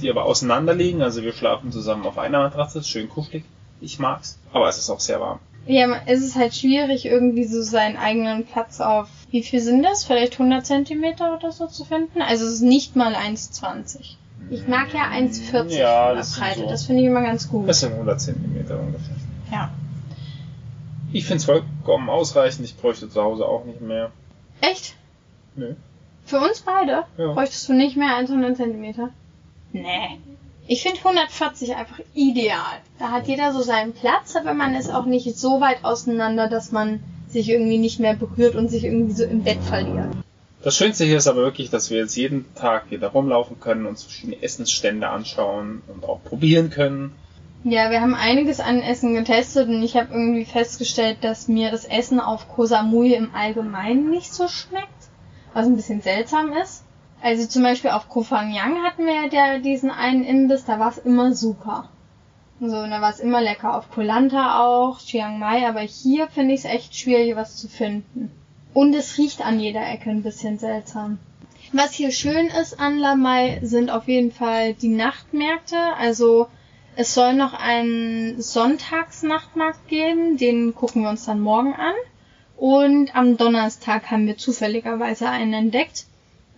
die 0.00 0.08
aber 0.10 0.24
auseinander 0.24 0.74
liegen, 0.74 1.02
also 1.02 1.22
wir 1.22 1.32
schlafen 1.32 1.72
zusammen 1.72 2.06
auf 2.06 2.18
einer 2.18 2.38
Matratze, 2.40 2.78
ist 2.80 2.88
schön 2.88 3.08
kuschelig. 3.08 3.44
Ich 3.80 3.98
mag's, 3.98 4.38
aber 4.52 4.68
es 4.68 4.78
ist 4.78 4.88
auch 4.90 5.00
sehr 5.00 5.20
warm. 5.20 5.40
Ja, 5.66 5.88
es 6.06 6.20
ist 6.20 6.36
halt 6.36 6.54
schwierig, 6.54 7.06
irgendwie 7.06 7.44
so 7.44 7.62
seinen 7.62 7.96
eigenen 7.96 8.44
Platz 8.44 8.80
auf, 8.80 9.08
wie 9.30 9.42
viel 9.42 9.60
sind 9.60 9.82
das? 9.82 10.04
Vielleicht 10.04 10.34
100 10.34 10.64
Zentimeter 10.66 11.34
oder 11.36 11.50
so 11.52 11.66
zu 11.66 11.84
finden? 11.84 12.20
Also 12.22 12.44
es 12.44 12.52
ist 12.54 12.60
nicht 12.62 12.96
mal 12.96 13.14
1,20. 13.14 14.16
Ich 14.50 14.68
mag 14.68 14.92
ja 14.92 15.04
1,40 15.10 15.70
Ja, 15.78 16.14
das 16.14 16.38
Breite. 16.38 16.60
so- 16.60 16.68
Das 16.68 16.84
finde 16.84 17.00
ich 17.00 17.08
immer 17.08 17.22
ganz 17.22 17.48
gut. 17.48 17.66
Das 17.66 17.80
sind 17.80 17.94
100 17.94 18.20
Zentimeter 18.20 18.78
ungefähr. 18.78 19.16
Ja. 19.50 19.70
Ich 21.14 21.26
find's 21.26 21.44
vollkommen 21.44 22.10
ausreichend, 22.10 22.64
ich 22.64 22.76
bräuchte 22.76 23.08
zu 23.08 23.22
Hause 23.22 23.46
auch 23.46 23.64
nicht 23.64 23.80
mehr. 23.80 24.10
Echt? 24.60 24.96
Nö. 25.54 25.74
Für 26.24 26.40
uns 26.40 26.62
beide? 26.62 27.04
Ja. 27.16 27.32
Bräuchtest 27.32 27.68
du 27.68 27.72
nicht 27.72 27.96
mehr 27.96 28.16
als 28.16 28.30
100 28.30 28.56
Zentimeter? 28.56 29.10
Nee. 29.72 30.18
Ich 30.66 30.82
finde 30.82 30.98
140 30.98 31.76
einfach 31.76 32.00
ideal. 32.14 32.80
Da 32.98 33.12
hat 33.12 33.28
jeder 33.28 33.52
so 33.52 33.60
seinen 33.60 33.92
Platz, 33.92 34.34
aber 34.34 34.54
man 34.54 34.74
ist 34.74 34.92
auch 34.92 35.04
nicht 35.04 35.38
so 35.38 35.60
weit 35.60 35.84
auseinander, 35.84 36.48
dass 36.48 36.72
man 36.72 36.98
sich 37.28 37.48
irgendwie 37.48 37.78
nicht 37.78 38.00
mehr 38.00 38.16
berührt 38.16 38.56
und 38.56 38.68
sich 38.68 38.82
irgendwie 38.82 39.14
so 39.14 39.22
im 39.22 39.44
Bett 39.44 39.62
verliert. 39.62 40.08
Das 40.64 40.76
Schönste 40.76 41.04
hier 41.04 41.18
ist 41.18 41.28
aber 41.28 41.42
wirklich, 41.42 41.70
dass 41.70 41.90
wir 41.90 41.98
jetzt 41.98 42.16
jeden 42.16 42.52
Tag 42.56 42.86
hier 42.88 42.98
da 42.98 43.06
rumlaufen 43.06 43.60
können, 43.60 43.86
uns 43.86 44.02
verschiedene 44.02 44.42
Essensstände 44.42 45.08
anschauen 45.08 45.82
und 45.86 46.04
auch 46.06 46.24
probieren 46.24 46.70
können. 46.70 47.12
Ja, 47.66 47.90
wir 47.90 48.02
haben 48.02 48.14
einiges 48.14 48.60
an 48.60 48.82
Essen 48.82 49.14
getestet 49.14 49.70
und 49.70 49.82
ich 49.82 49.96
habe 49.96 50.12
irgendwie 50.12 50.44
festgestellt, 50.44 51.18
dass 51.22 51.48
mir 51.48 51.70
das 51.70 51.86
Essen 51.86 52.20
auf 52.20 52.46
Koh 52.46 52.66
Samui 52.66 53.14
im 53.14 53.34
Allgemeinen 53.34 54.10
nicht 54.10 54.34
so 54.34 54.48
schmeckt, 54.48 55.08
was 55.54 55.64
ein 55.64 55.74
bisschen 55.74 56.02
seltsam 56.02 56.52
ist. 56.52 56.84
Also 57.22 57.46
zum 57.46 57.62
Beispiel 57.62 57.92
auf 57.92 58.10
Koh 58.10 58.22
Phangan 58.22 58.82
hatten 58.82 59.06
wir 59.06 59.32
ja 59.32 59.58
diesen 59.60 59.90
einen 59.90 60.24
Imbiss, 60.24 60.66
da 60.66 60.78
war 60.78 60.90
es 60.90 60.98
immer 60.98 61.34
super. 61.34 61.88
So, 62.60 62.76
und 62.76 62.90
da 62.90 63.00
war 63.00 63.08
es 63.08 63.20
immer 63.20 63.40
lecker. 63.40 63.74
Auf 63.74 63.90
Koh 63.90 64.02
Lanta 64.02 64.62
auch, 64.62 64.98
Chiang 64.98 65.38
Mai, 65.38 65.66
aber 65.66 65.80
hier 65.80 66.28
finde 66.28 66.52
ich 66.52 66.60
es 66.60 66.70
echt 66.70 66.94
schwierig, 66.94 67.34
was 67.34 67.56
zu 67.56 67.68
finden. 67.68 68.30
Und 68.74 68.92
es 68.92 69.16
riecht 69.16 69.40
an 69.40 69.58
jeder 69.58 69.88
Ecke 69.88 70.10
ein 70.10 70.22
bisschen 70.22 70.58
seltsam. 70.58 71.18
Was 71.72 71.94
hier 71.94 72.12
schön 72.12 72.48
ist 72.48 72.78
an 72.78 72.98
Lamai 72.98 73.60
sind 73.62 73.90
auf 73.90 74.06
jeden 74.06 74.32
Fall 74.32 74.74
die 74.74 74.88
Nachtmärkte. 74.88 75.78
Also 75.98 76.48
es 76.96 77.14
soll 77.14 77.34
noch 77.34 77.54
einen 77.54 78.40
Sonntagsnachtmarkt 78.40 79.88
geben, 79.88 80.36
den 80.36 80.74
gucken 80.74 81.02
wir 81.02 81.10
uns 81.10 81.24
dann 81.24 81.40
morgen 81.40 81.74
an. 81.74 81.94
Und 82.56 83.14
am 83.16 83.36
Donnerstag 83.36 84.10
haben 84.10 84.26
wir 84.26 84.36
zufälligerweise 84.36 85.28
einen 85.28 85.54
entdeckt. 85.54 86.06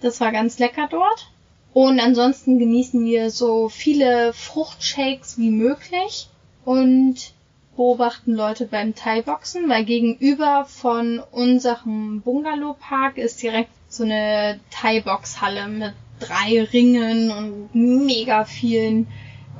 Das 0.00 0.20
war 0.20 0.32
ganz 0.32 0.58
lecker 0.58 0.88
dort. 0.90 1.30
Und 1.72 2.00
ansonsten 2.00 2.58
genießen 2.58 3.04
wir 3.04 3.30
so 3.30 3.68
viele 3.68 4.32
Fruchtshakes 4.32 5.38
wie 5.38 5.50
möglich 5.50 6.28
und 6.64 7.32
beobachten 7.76 8.34
Leute 8.34 8.66
beim 8.66 8.94
Thai-Boxen, 8.94 9.68
weil 9.68 9.84
gegenüber 9.84 10.64
von 10.66 11.20
unserem 11.30 12.22
Bungalow-Park 12.22 13.18
ist 13.18 13.42
direkt 13.42 13.70
so 13.88 14.04
eine 14.04 14.60
Thai-Box-Halle 14.70 15.68
mit 15.68 15.92
drei 16.18 16.62
Ringen 16.62 17.30
und 17.30 17.74
mega 17.74 18.44
vielen 18.44 19.06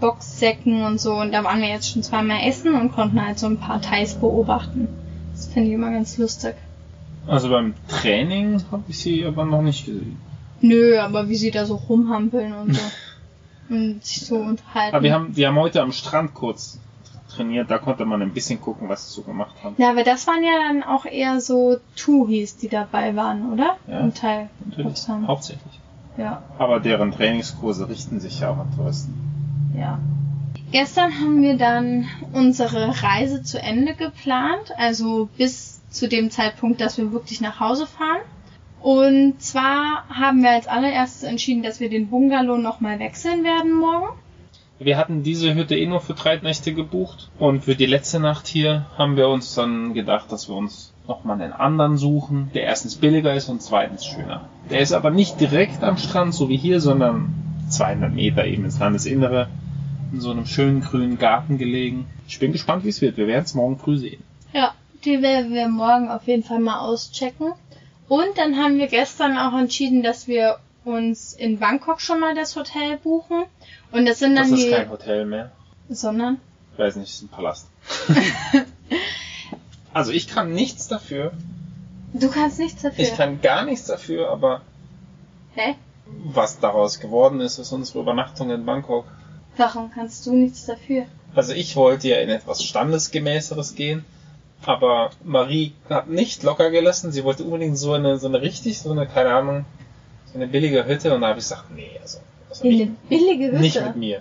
Boxsäcken 0.01 0.85
und 0.85 1.01
so. 1.01 1.15
Und 1.15 1.33
da 1.33 1.45
waren 1.45 1.61
wir 1.61 1.69
jetzt 1.69 1.91
schon 1.91 2.03
zweimal 2.03 2.41
essen 2.47 2.75
und 2.75 2.93
konnten 2.93 3.25
halt 3.25 3.39
so 3.39 3.47
ein 3.47 3.59
paar 3.59 3.81
Thais 3.81 4.15
beobachten. 4.15 4.89
Das 5.33 5.47
finde 5.47 5.69
ich 5.69 5.75
immer 5.75 5.91
ganz 5.91 6.19
lustig. 6.19 6.55
Also 7.27 7.51
beim 7.51 7.75
Training 7.89 8.63
habe 8.71 8.85
ich 8.89 8.99
sie 8.99 9.25
aber 9.25 9.45
noch 9.45 9.63
nicht 9.63 9.87
gesehen. 9.87 10.19
Nö, 10.61 10.99
aber 10.99 11.29
wie 11.29 11.37
sie 11.37 11.51
da 11.51 11.67
so 11.67 11.75
rumhampeln 11.75 12.55
und 12.55 12.75
so. 12.75 12.83
und 13.69 14.05
sich 14.05 14.27
so 14.27 14.37
unterhalten. 14.37 14.95
Aber 14.95 15.03
wir 15.03 15.13
haben, 15.13 15.35
die 15.35 15.47
haben 15.47 15.57
heute 15.57 15.83
am 15.83 15.93
Strand 15.93 16.35
kurz 16.35 16.79
trainiert, 17.29 17.71
da 17.71 17.79
konnte 17.79 18.05
man 18.05 18.23
ein 18.23 18.33
bisschen 18.33 18.61
gucken, 18.61 18.89
was 18.89 19.09
sie 19.09 19.15
so 19.15 19.23
gemacht 19.23 19.55
haben. 19.63 19.75
Ja, 19.79 19.91
aber 19.91 20.05
das 20.05 20.27
waren 20.27 20.43
ja 20.43 20.69
dann 20.69 20.83
auch 20.83 21.05
eher 21.05 21.41
so 21.41 21.79
Touris, 21.97 22.57
die 22.57 22.69
dabei 22.69 23.17
waren, 23.17 23.53
oder? 23.53 23.77
Ja, 23.87 24.01
Im 24.01 24.15
Teil. 24.15 24.49
Natürlich, 24.65 25.07
hauptsächlich. 25.09 25.81
Ja, 26.17 26.43
Aber 26.59 26.81
deren 26.81 27.13
Trainingskurse 27.13 27.89
richten 27.89 28.21
sich 28.21 28.41
ja 28.41 28.51
auch 28.51 28.59
an 28.59 28.75
Touristen. 28.75 29.36
Ja. 29.77 29.99
Gestern 30.73 31.21
haben 31.21 31.43
wir 31.43 31.57
dann 31.57 32.07
unsere 32.33 33.03
Reise 33.03 33.43
zu 33.43 33.61
Ende 33.61 33.95
geplant, 33.95 34.73
also 34.77 35.29
bis 35.37 35.81
zu 35.91 36.09
dem 36.09 36.31
Zeitpunkt, 36.31 36.81
dass 36.81 36.99
wir 36.99 37.13
wirklich 37.13 37.41
nach 37.41 37.61
Hause 37.61 37.87
fahren. 37.87 38.21
Und 38.83 39.41
zwar 39.41 40.05
haben 40.09 40.43
wir 40.43 40.51
als 40.51 40.67
allererstes 40.67 41.23
entschieden, 41.23 41.63
dass 41.63 41.81
wir 41.81 41.89
den 41.89 42.09
Bungalow 42.09 42.59
nochmal 42.59 42.99
wechseln 42.99 43.43
werden 43.45 43.73
morgen. 43.73 44.09
Wir 44.79 44.99
hatten 44.99 45.23
diese 45.23 45.55
Hütte 45.55 45.75
eh 45.75 45.87
nur 45.87 46.01
für 46.01 46.13
drei 46.13 46.37
Nächte 46.37 46.75
gebucht 46.75 47.31
und 47.39 47.65
für 47.65 47.75
die 47.75 47.87
letzte 47.87 48.21
Nacht 48.21 48.47
hier 48.47 48.85
haben 48.99 49.17
wir 49.17 49.29
uns 49.29 49.55
dann 49.55 49.95
gedacht, 49.95 50.31
dass 50.31 50.49
wir 50.49 50.57
uns 50.57 50.93
nochmal 51.09 51.41
einen 51.41 51.55
anderen 51.55 51.97
suchen, 51.97 52.51
der 52.53 52.65
erstens 52.65 52.97
billiger 52.97 53.33
ist 53.33 53.49
und 53.49 53.63
zweitens 53.63 54.05
schöner. 54.05 54.49
Der 54.71 54.81
ist 54.81 54.93
aber 54.93 55.11
nicht 55.11 55.41
direkt 55.41 55.83
am 55.83 55.97
Strand, 55.97 56.35
so 56.35 56.51
wie 56.51 56.59
hier, 56.59 56.81
sondern 56.81 57.46
200 57.77 58.13
Meter 58.13 58.45
eben 58.45 58.65
ins 58.65 58.79
Landesinnere, 58.79 59.49
in 60.13 60.21
so 60.21 60.31
einem 60.31 60.47
schönen 60.47 60.81
grünen 60.81 61.19
Garten 61.19 61.59
gelegen. 61.59 62.07
Ich 62.29 62.39
bin 62.39 62.53
gespannt, 62.53 62.85
wie 62.85 62.89
es 62.89 63.01
wird. 63.01 63.17
Wir 63.17 63.27
werden 63.27 63.45
es 63.45 63.55
morgen 63.55 63.79
früh 63.79 63.99
sehen. 63.99 64.23
Ja, 64.53 64.75
die 65.05 65.23
werden 65.23 65.53
wir 65.53 65.69
morgen 65.69 66.09
auf 66.09 66.27
jeden 66.27 66.43
Fall 66.43 66.61
mal 66.61 66.81
auschecken. 66.81 67.53
Und 68.09 68.39
dann 68.39 68.57
haben 68.57 68.79
wir 68.79 68.87
gestern 68.87 69.37
auch 69.37 69.59
entschieden, 69.59 70.03
dass 70.03 70.29
wir 70.29 70.59
uns 70.85 71.33
in 71.33 71.59
Bangkok 71.59 72.01
schon 72.01 72.21
mal 72.21 72.35
das 72.35 72.55
Hotel 72.55 72.97
buchen. 72.99 73.45
Und 73.93 74.07
das 74.07 74.21
sind 74.21 74.37
dann 74.37 74.51
Das 74.51 74.59
ist 74.59 74.67
die. 74.67 74.71
kein 74.73 74.91
Hotel 74.91 75.27
mehr. 75.27 75.51
sondern. 75.89 76.39
Ich 76.73 76.79
weiß 76.79 76.97
nicht, 76.97 77.09
es 77.09 77.15
ist 77.17 77.23
ein 77.23 77.29
Palast. 77.29 77.69
also 79.93 80.13
ich 80.13 80.29
kann 80.29 80.53
nichts 80.53 80.89
dafür. 80.89 81.33
Du 82.13 82.31
kannst 82.31 82.59
nichts 82.59 82.83
dafür. 82.83 83.05
Ich 83.05 83.17
kann 83.17 83.41
gar 83.41 83.65
nichts 83.65 83.87
dafür, 83.87 84.31
aber 84.31 84.63
Hä? 85.55 85.75
Was 86.07 86.59
daraus 86.61 87.01
geworden 87.01 87.41
ist, 87.41 87.59
ist 87.59 87.73
unsere 87.73 88.01
Übernachtung 88.01 88.51
in 88.51 88.65
Bangkok. 88.65 89.05
Warum 89.57 89.91
kannst 89.91 90.27
du 90.27 90.33
nichts 90.35 90.67
dafür? 90.67 91.07
Also 91.35 91.53
ich 91.53 91.77
wollte 91.77 92.09
ja 92.09 92.17
in 92.19 92.29
etwas 92.29 92.63
Standesgemäßeres 92.63 93.75
gehen, 93.75 94.05
aber 94.65 95.11
Marie 95.25 95.73
hat 95.89 96.09
nicht 96.09 96.43
locker 96.43 96.71
gelassen. 96.71 97.13
Sie 97.13 97.25
wollte 97.25 97.45
unbedingt 97.45 97.79
so 97.79 97.93
eine, 97.93 98.19
so 98.19 98.29
eine 98.29 98.41
richtig, 98.43 98.79
so 98.79 98.91
eine, 98.93 99.07
keine 99.07 99.35
Ahnung, 99.35 99.65
so 100.33 100.35
eine 100.39 100.47
billige 100.47 100.87
Hütte 100.87 101.15
und 101.15 101.21
da 101.23 101.29
habe 101.29 101.39
ich 101.39 101.45
gesagt, 101.45 101.71
nee, 101.75 101.91
also, 102.01 102.19
also 102.49 102.65
Eine 102.65 102.75
nicht, 102.77 103.09
billige 103.09 103.47
Hütte. 103.47 103.59
nicht 103.61 103.81
mit 103.81 103.97
mir. 103.97 104.21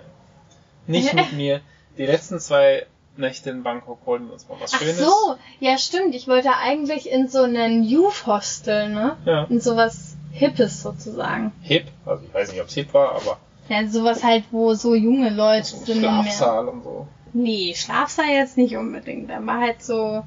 Nicht 0.86 1.14
mit 1.20 1.32
mir. 1.32 1.60
Die 1.98 2.06
letzten 2.06 2.38
zwei 2.40 2.86
Nächte 3.16 3.48
in 3.50 3.62
Bangkok 3.62 3.98
wollten 4.06 4.26
wir 4.26 4.34
uns 4.34 4.46
mal 4.48 4.56
was 4.60 4.74
Ach 4.74 4.78
Schönes. 4.78 4.98
so, 4.98 5.36
ja 5.60 5.78
stimmt. 5.78 6.14
Ich 6.14 6.28
wollte 6.28 6.50
eigentlich 6.54 7.10
in 7.10 7.28
so 7.28 7.42
einen 7.42 7.82
Youth 7.82 8.26
Hostel, 8.26 8.90
ne? 8.90 9.16
Ja. 9.24 9.44
In 9.44 9.60
sowas 9.60 10.15
Hippes 10.38 10.82
sozusagen. 10.82 11.52
Hip, 11.62 11.86
also 12.04 12.22
ich 12.26 12.34
weiß 12.34 12.52
nicht, 12.52 12.60
ob 12.60 12.68
es 12.68 12.74
hip 12.74 12.92
war, 12.94 13.12
aber 13.16 13.38
Ja, 13.68 13.86
sowas 13.88 14.22
halt, 14.22 14.44
wo 14.50 14.74
so 14.74 14.94
junge 14.94 15.30
Leute 15.30 15.66
so 15.66 15.76
sind. 15.78 15.96
und 15.96 16.00
mehr- 16.02 16.10
Schlafsaal 16.22 16.68
und 16.68 16.82
so. 16.84 17.06
Nee, 17.32 17.74
Schlafsaal 17.74 18.28
jetzt 18.28 18.56
nicht 18.56 18.76
unbedingt. 18.76 19.30
Aber 19.30 19.58
halt 19.58 19.82
so, 19.82 20.22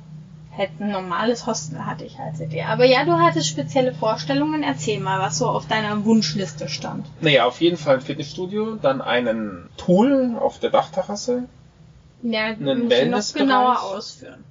halt 0.55 0.69
ein 0.79 0.91
normales 0.91 1.45
Hostel 1.47 1.85
hatte 1.85 2.03
ich 2.05 2.19
als 2.19 2.39
Idee. 2.41 2.63
Aber 2.63 2.85
ja, 2.85 3.03
du 3.05 3.13
hattest 3.13 3.47
spezielle 3.47 3.93
Vorstellungen. 3.93 4.61
Erzähl 4.63 4.99
mal, 4.99 5.19
was 5.19 5.37
so 5.37 5.47
auf 5.47 5.67
deiner 5.67 6.03
Wunschliste 6.05 6.67
stand. 6.69 7.05
Naja, 7.21 7.45
auf 7.45 7.61
jeden 7.61 7.77
Fall 7.77 7.95
ein 7.95 8.01
Fitnessstudio, 8.01 8.75
dann 8.81 9.01
einen 9.01 9.69
Pool 9.77 10.35
auf 10.39 10.59
der 10.59 10.69
Dachterrasse 10.71 11.43
Ja, 12.21 12.45
Einen 12.45 12.59
müssen 12.65 12.83
noch 12.83 12.89
Wellnessbereich? 12.89 13.47
genauer 13.47 13.81
ausführen. 13.83 14.43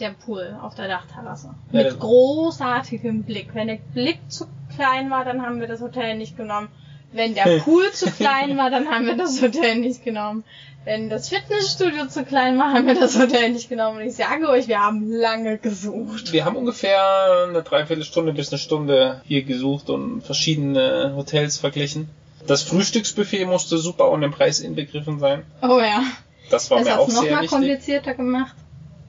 Der 0.00 0.10
Pool 0.10 0.56
auf 0.62 0.74
der 0.74 0.88
Dachterrasse. 0.88 1.50
Ja, 1.72 1.82
Mit 1.84 2.00
großartigem 2.00 3.22
Blick. 3.24 3.54
Wenn 3.54 3.68
der 3.68 3.78
Blick 3.92 4.18
zu 4.28 4.46
klein 4.76 5.10
war, 5.10 5.24
dann 5.24 5.42
haben 5.42 5.60
wir 5.60 5.66
das 5.68 5.80
Hotel 5.80 6.16
nicht 6.16 6.36
genommen. 6.36 6.68
Wenn 7.12 7.34
der 7.34 7.60
Pool 7.60 7.90
zu 7.92 8.10
klein 8.10 8.56
war, 8.56 8.70
dann 8.70 8.88
haben 8.88 9.06
wir 9.06 9.16
das 9.16 9.40
Hotel 9.40 9.76
nicht 9.76 10.04
genommen. 10.04 10.44
Wenn 10.84 11.08
das 11.08 11.30
Fitnessstudio 11.30 12.06
zu 12.08 12.24
klein 12.24 12.58
war, 12.58 12.74
haben 12.74 12.86
wir 12.86 12.94
das 12.94 13.18
Hotel 13.18 13.52
nicht 13.52 13.70
genommen. 13.70 13.98
Und 14.00 14.06
ich 14.06 14.16
sage 14.16 14.48
euch, 14.48 14.68
wir 14.68 14.80
haben 14.80 15.10
lange 15.10 15.56
gesucht. 15.56 16.32
Wir 16.32 16.44
haben 16.44 16.56
ungefähr 16.56 17.46
eine 17.48 17.62
Dreiviertelstunde 17.62 18.32
bis 18.34 18.52
eine 18.52 18.58
Stunde 18.58 19.22
hier 19.24 19.44
gesucht 19.44 19.88
und 19.88 20.20
verschiedene 20.22 21.14
Hotels 21.16 21.56
verglichen. 21.58 22.10
Das 22.46 22.62
Frühstücksbuffet 22.64 23.46
musste 23.46 23.78
super 23.78 24.10
und 24.10 24.22
im 24.22 24.32
Preis 24.32 24.60
inbegriffen 24.60 25.18
sein. 25.20 25.44
Oh 25.62 25.80
ja. 25.80 26.02
Das 26.50 26.70
war 26.70 26.78
Das 26.80 26.88
mir 26.88 26.98
auch 27.00 27.08
es 27.08 27.14
noch 27.14 27.22
sehr 27.22 27.32
mal 27.32 27.42
wichtig. 27.42 27.50
komplizierter 27.50 28.12
gemacht. 28.14 28.54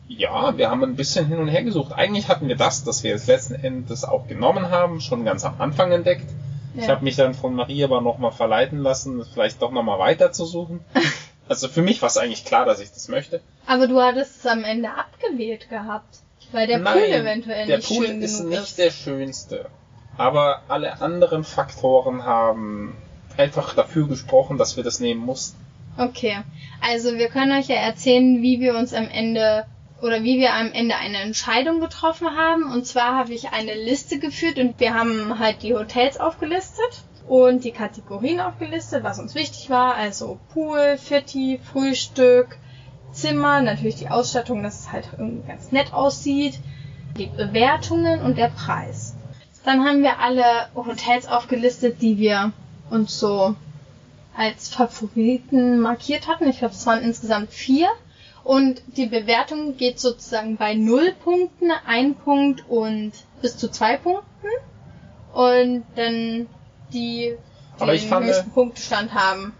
Ja, 0.07 0.55
wir 0.57 0.69
haben 0.69 0.83
ein 0.83 0.95
bisschen 0.95 1.25
hin 1.27 1.39
und 1.39 1.47
her 1.47 1.63
gesucht. 1.63 1.91
Eigentlich 1.93 2.27
hatten 2.27 2.47
wir 2.47 2.55
das, 2.55 2.83
das 2.83 3.03
wir 3.03 3.11
jetzt 3.11 3.27
letzten 3.27 3.55
Endes 3.55 4.03
auch 4.03 4.27
genommen 4.27 4.69
haben, 4.69 5.01
schon 5.01 5.25
ganz 5.25 5.43
am 5.45 5.59
Anfang 5.59 5.91
entdeckt. 5.91 6.29
Ich 6.75 6.83
Ja. 6.83 6.89
habe 6.89 7.03
mich 7.03 7.15
dann 7.15 7.33
von 7.33 7.55
Maria 7.55 7.85
aber 7.87 8.01
nochmal 8.01 8.31
verleiten 8.31 8.79
lassen, 8.79 9.23
vielleicht 9.33 9.61
doch 9.61 9.71
nochmal 9.71 9.99
weiter 9.99 10.31
zu 10.31 10.45
suchen. 10.45 10.81
Also 11.47 11.67
für 11.67 11.83
mich 11.83 12.01
war 12.01 12.07
es 12.09 12.17
eigentlich 12.17 12.43
klar, 12.43 12.65
dass 12.65 12.79
ich 12.79 12.91
das 12.91 13.07
möchte. 13.07 13.39
Aber 13.67 13.85
du 13.85 14.01
hattest 14.01 14.39
es 14.39 14.47
am 14.47 14.63
Ende 14.63 14.89
abgewählt 14.89 15.69
gehabt. 15.69 16.17
Weil 16.51 16.65
der 16.65 16.79
Pool 16.79 17.03
eventuell 17.03 17.67
der 17.67 17.77
nicht 17.77 17.87
Pool 17.87 18.07
schön 18.07 18.19
ist 18.23 18.37
genug 18.37 18.49
nicht 18.49 18.61
ist. 18.63 18.77
der 18.79 18.89
schönste. 18.89 19.65
Aber 20.17 20.61
alle 20.69 21.01
anderen 21.03 21.43
Faktoren 21.43 22.23
haben 22.25 22.95
einfach 23.37 23.75
dafür 23.75 24.07
gesprochen, 24.07 24.57
dass 24.57 24.75
wir 24.75 24.83
das 24.83 24.99
nehmen 24.99 25.21
mussten. 25.21 25.63
Okay, 25.99 26.39
also 26.81 27.13
wir 27.13 27.27
können 27.27 27.51
euch 27.51 27.67
ja 27.67 27.75
erzählen, 27.75 28.41
wie 28.41 28.59
wir 28.59 28.75
uns 28.75 28.91
am 28.95 29.07
Ende 29.07 29.67
oder 30.01 30.23
wie 30.23 30.39
wir 30.39 30.53
am 30.53 30.71
Ende 30.71 30.95
eine 30.95 31.17
Entscheidung 31.19 31.79
getroffen 31.79 32.35
haben. 32.35 32.71
Und 32.71 32.85
zwar 32.85 33.15
habe 33.15 33.33
ich 33.33 33.49
eine 33.49 33.73
Liste 33.73 34.19
geführt 34.19 34.57
und 34.57 34.79
wir 34.79 34.93
haben 34.93 35.39
halt 35.39 35.63
die 35.63 35.73
Hotels 35.73 36.19
aufgelistet 36.19 37.03
und 37.27 37.63
die 37.63 37.71
Kategorien 37.71 38.39
aufgelistet, 38.39 39.03
was 39.03 39.19
uns 39.19 39.35
wichtig 39.35 39.69
war. 39.69 39.95
Also 39.95 40.39
Pool, 40.53 40.97
Fitti, 40.97 41.59
Frühstück, 41.71 42.57
Zimmer, 43.11 43.61
natürlich 43.61 43.95
die 43.95 44.09
Ausstattung, 44.09 44.61
dass 44.61 44.81
es 44.81 44.91
halt 44.91 45.09
irgendwie 45.17 45.47
ganz 45.47 45.71
nett 45.71 45.93
aussieht, 45.93 46.59
die 47.17 47.27
Bewertungen 47.27 48.21
und 48.21 48.37
der 48.37 48.49
Preis. 48.49 49.15
Dann 49.63 49.83
haben 49.85 50.03
wir 50.03 50.19
alle 50.19 50.69
Hotels 50.75 51.27
aufgelistet, 51.27 52.01
die 52.01 52.17
wir 52.17 52.51
uns 52.89 53.17
so 53.19 53.55
als 54.37 54.69
Favoriten 54.69 55.79
markiert 55.79 56.27
hatten. 56.27 56.47
Ich 56.47 56.59
glaube, 56.59 56.73
es 56.73 56.85
waren 56.85 57.01
insgesamt 57.01 57.51
vier. 57.51 57.87
Und 58.45 58.81
die 58.95 59.07
Bewertung 59.07 59.75
geht 59.75 59.99
sozusagen 59.99 60.55
bei 60.57 60.75
null 60.75 61.13
Punkten, 61.23 61.71
ein 61.85 62.13
Punkt 62.15 62.63
und 62.69 63.11
bis 63.41 63.57
zu 63.57 63.69
zwei 63.69 63.97
Punkten. 63.97 64.23
Und 65.33 65.83
dann 65.95 66.47
die, 66.93 67.33
die 67.33 67.81
Aber 67.81 67.93
ich 67.95 68.01
den 68.03 68.09
fand- 68.09 68.27
höchsten 68.27 68.51
Punktestand 68.51 69.13
haben. 69.13 69.53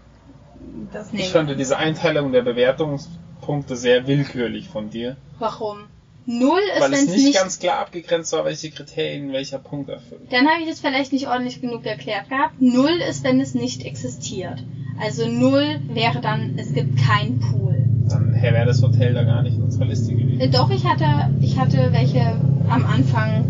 Das 0.92 1.12
nehmen 1.12 1.24
Ich 1.24 1.30
fand 1.30 1.50
diese 1.58 1.76
Einteilung 1.76 2.30
der 2.32 2.42
Bewertungspunkte 2.42 3.76
sehr 3.76 4.06
willkürlich 4.06 4.68
von 4.68 4.88
dir. 4.90 5.16
Warum? 5.38 5.88
Null 6.24 6.60
ist, 6.74 6.80
Weil 6.80 6.92
wenn 6.92 6.98
es 6.98 7.04
es 7.06 7.10
nicht, 7.10 7.24
nicht. 7.26 7.38
ganz 7.38 7.58
klar 7.58 7.78
abgegrenzt 7.78 8.32
war, 8.32 8.44
welche 8.44 8.70
Kriterien 8.70 9.32
welcher 9.32 9.58
Punkt 9.58 9.90
erfüllt. 9.90 10.22
Dann 10.32 10.48
habe 10.48 10.62
ich 10.62 10.68
es 10.68 10.80
vielleicht 10.80 11.12
nicht 11.12 11.28
ordentlich 11.28 11.60
genug 11.60 11.84
erklärt 11.86 12.28
gehabt. 12.28 12.60
Null 12.60 13.00
ist, 13.08 13.22
wenn 13.24 13.40
es 13.40 13.54
nicht 13.54 13.84
existiert. 13.84 14.62
Also 15.00 15.26
null 15.28 15.80
wäre 15.88 16.20
dann, 16.20 16.56
es 16.58 16.72
gibt 16.72 16.98
kein 16.98 17.38
Pool. 17.40 17.84
Dann 18.08 18.34
wäre 18.40 18.64
das 18.66 18.82
Hotel 18.82 19.14
da 19.14 19.24
gar 19.24 19.42
nicht 19.42 19.56
in 19.56 19.62
unserer 19.62 19.86
Liste 19.86 20.14
gewesen. 20.14 20.40
Äh, 20.40 20.48
Doch, 20.48 20.70
ich 20.70 20.84
hatte, 20.84 21.04
ich 21.40 21.58
hatte 21.58 21.88
welche 21.92 22.20
am 22.68 22.84
Anfang 22.86 23.44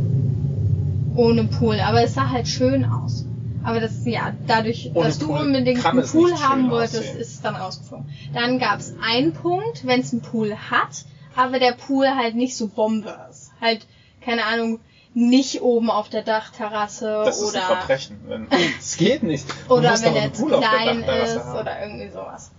ohne 1.15 1.45
Pool, 1.45 1.81
aber 1.81 2.03
es 2.03 2.15
sah 2.15 2.31
halt 2.31 2.49
schön 2.49 2.85
aus. 2.85 3.25
Aber 3.65 3.81
das, 3.81 4.05
ja, 4.07 4.33
dadurch, 4.47 4.93
Ohne 4.95 5.07
dass 5.09 5.19
du 5.19 5.27
Pool 5.27 5.39
unbedingt 5.41 5.83
kann 5.83 5.99
einen 5.99 6.07
Pool 6.09 6.33
haben 6.41 6.71
wolltest, 6.71 6.99
aussehen. 7.01 7.17
ist 7.19 7.31
es 7.33 7.41
dann 7.43 7.57
rausgeflogen. 7.57 8.07
Dann 8.33 8.59
gab 8.59 8.79
es 8.79 8.95
einen 9.03 9.33
Punkt, 9.33 9.85
wenn 9.85 10.01
es 10.01 10.13
einen 10.13 10.23
Pool 10.23 10.55
hat, 10.55 11.05
aber 11.35 11.59
der 11.59 11.73
Pool 11.73 12.07
halt 12.07 12.37
nicht 12.37 12.57
so 12.57 12.69
Bombe 12.69 13.13
ist. 13.29 13.51
Halt, 13.61 13.87
keine 14.21 14.45
Ahnung, 14.45 14.79
nicht 15.15 15.63
oben 15.63 15.91
auf 15.91 16.09
der 16.11 16.23
Dachterrasse 16.23 17.23
Das 17.25 17.41
ist 17.41 17.49
oder 17.49 17.61
ein 17.71 17.77
Verbrechen. 17.79 18.17
Wenn, 18.29 18.47
es 18.79 18.97
geht 18.97 19.23
nicht. 19.25 19.47
Du 19.69 19.75
oder 19.75 20.01
wenn 20.01 20.15
er 20.15 20.23
einen 20.23 20.35
zu 20.35 20.43
Pool 20.43 20.55
auf 20.55 20.61
der 20.61 20.69
klein 20.71 21.01
Dachterrasse 21.01 21.37
ist 21.39 21.45
haben. 21.45 21.59
oder 21.59 21.83
irgendwie 21.83 22.09
sowas. 22.11 22.51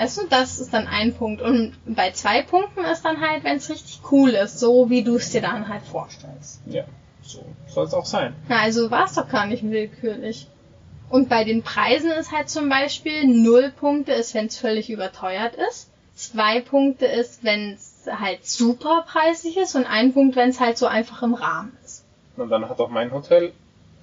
Weißt 0.00 0.16
du, 0.16 0.26
das 0.30 0.58
ist 0.60 0.72
dann 0.72 0.86
ein 0.86 1.12
Punkt. 1.12 1.42
Und 1.42 1.74
bei 1.84 2.10
zwei 2.12 2.40
Punkten 2.40 2.86
ist 2.86 3.04
dann 3.04 3.20
halt, 3.20 3.44
wenn 3.44 3.58
es 3.58 3.68
richtig 3.68 4.00
cool 4.10 4.30
ist, 4.30 4.58
so 4.58 4.88
wie 4.88 5.02
du 5.02 5.16
es 5.16 5.28
dir 5.28 5.42
dann 5.42 5.68
halt 5.68 5.82
vorstellst. 5.82 6.62
Ja, 6.64 6.84
so 7.20 7.44
soll 7.66 7.84
es 7.84 7.92
auch 7.92 8.06
sein. 8.06 8.34
Na, 8.48 8.60
also 8.60 8.90
war 8.90 9.04
es 9.04 9.12
doch 9.12 9.28
gar 9.28 9.44
nicht 9.44 9.62
willkürlich. 9.62 10.46
Und 11.10 11.28
bei 11.28 11.44
den 11.44 11.62
Preisen 11.62 12.10
ist 12.12 12.32
halt 12.32 12.48
zum 12.48 12.70
Beispiel 12.70 13.26
null 13.26 13.74
Punkte 13.78 14.12
ist, 14.12 14.32
wenn 14.32 14.46
es 14.46 14.56
völlig 14.56 14.88
überteuert 14.88 15.54
ist. 15.70 15.90
Zwei 16.14 16.62
Punkte 16.62 17.04
ist, 17.04 17.44
wenn 17.44 17.74
es 17.74 18.06
halt 18.10 18.46
super 18.46 19.04
preisig 19.06 19.58
ist 19.58 19.74
und 19.76 19.84
ein 19.84 20.14
Punkt, 20.14 20.34
wenn 20.34 20.48
es 20.48 20.60
halt 20.60 20.78
so 20.78 20.86
einfach 20.86 21.22
im 21.22 21.34
Rahmen 21.34 21.76
ist. 21.84 22.06
Und 22.38 22.48
dann 22.48 22.70
hat 22.70 22.80
auch 22.80 22.88
mein 22.88 23.12
Hotel 23.12 23.52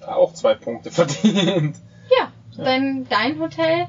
auch 0.06 0.32
zwei 0.32 0.54
Punkte 0.54 0.90
verdient. 0.92 1.74
Ja, 2.16 2.30
dein, 2.56 3.08
dein 3.10 3.40
Hotel, 3.40 3.88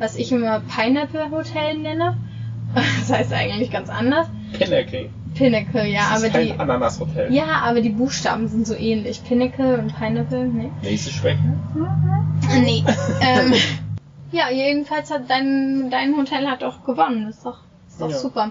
was 0.00 0.16
ich 0.16 0.32
immer 0.32 0.60
Pineapple 0.60 1.30
Hotel 1.30 1.78
nenne, 1.78 2.16
das 2.74 3.12
heißt 3.16 3.32
eigentlich 3.32 3.70
ganz 3.70 3.88
anders. 3.88 4.26
Pinnacle. 4.58 5.10
Pinnacle, 5.34 5.86
ja, 5.86 6.00
das 6.10 6.18
aber 6.18 6.26
ist 6.26 6.32
kein 6.32 6.46
die, 6.46 6.52
Ananashotel. 6.58 7.32
ja, 7.32 7.60
aber 7.62 7.80
die 7.80 7.90
Buchstaben 7.90 8.48
sind 8.48 8.66
so 8.66 8.74
ähnlich. 8.74 9.22
Pinnacle 9.22 9.78
und 9.78 9.96
Pineapple, 9.96 10.46
ne? 10.48 10.70
Nächste 10.82 11.10
Schwäche. 11.12 11.38
Nee. 12.62 12.82
ähm, 13.20 13.52
ja, 14.32 14.50
jedenfalls 14.50 15.10
hat 15.12 15.30
dein, 15.30 15.88
dein 15.90 16.16
Hotel 16.16 16.48
hat 16.48 16.64
auch 16.64 16.82
gewonnen. 16.84 17.28
Ist 17.28 17.46
doch, 17.46 17.58
ist 17.86 18.00
doch 18.00 18.10
Ja. 18.10 18.16
super. 18.16 18.50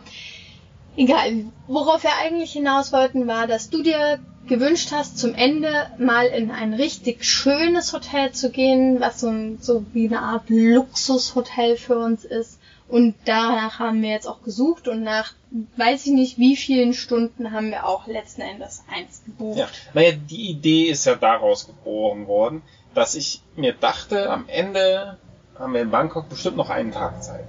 Egal. 0.96 1.46
Worauf 1.68 2.04
wir 2.04 2.12
eigentlich 2.24 2.52
hinaus 2.54 2.94
wollten, 2.94 3.28
war, 3.28 3.46
dass 3.48 3.70
du 3.70 3.84
dir 3.84 4.20
gewünscht 4.50 4.92
hast, 4.92 5.18
zum 5.18 5.34
Ende 5.34 5.70
mal 5.98 6.26
in 6.26 6.52
ein 6.52 6.74
richtig 6.74 7.24
schönes 7.24 7.94
Hotel 7.94 8.32
zu 8.32 8.52
gehen, 8.52 9.00
was 9.00 9.22
so, 9.22 9.28
ein, 9.28 9.60
so 9.62 9.86
wie 9.94 10.08
eine 10.08 10.22
Art 10.22 10.50
Luxushotel 10.50 11.78
für 11.78 11.98
uns 11.98 12.26
ist. 12.26 12.60
Und 12.90 13.16
danach 13.26 13.80
haben 13.80 14.02
wir 14.02 14.10
jetzt 14.10 14.28
auch 14.28 14.42
gesucht 14.42 14.88
und 14.88 15.04
nach 15.04 15.34
weiß 15.78 16.08
ich 16.08 16.14
nicht 16.14 16.38
wie 16.40 16.56
vielen 16.56 16.94
Stunden 16.94 17.52
haben 17.52 17.70
wir 17.70 17.86
auch 17.86 18.08
letzten 18.08 18.42
Endes 18.42 18.84
eins 18.92 19.24
gebucht. 19.26 19.60
Ja, 19.60 19.68
naja, 19.94 20.14
die 20.14 20.50
Idee 20.50 20.86
ist 20.86 21.06
ja 21.06 21.16
daraus 21.16 21.68
geboren 21.68 22.28
worden, 22.28 22.64
dass 22.96 23.14
ich 23.14 23.42
mir 23.56 23.74
dachte, 23.74 24.30
am 24.30 24.46
Ende 24.48 25.18
haben 25.58 25.74
wir 25.74 25.82
in 25.82 25.92
Bangkok 25.92 26.30
bestimmt 26.30 26.58
noch 26.58 26.72
einen 26.72 26.92
Tag 26.92 27.24
Zeit. 27.24 27.46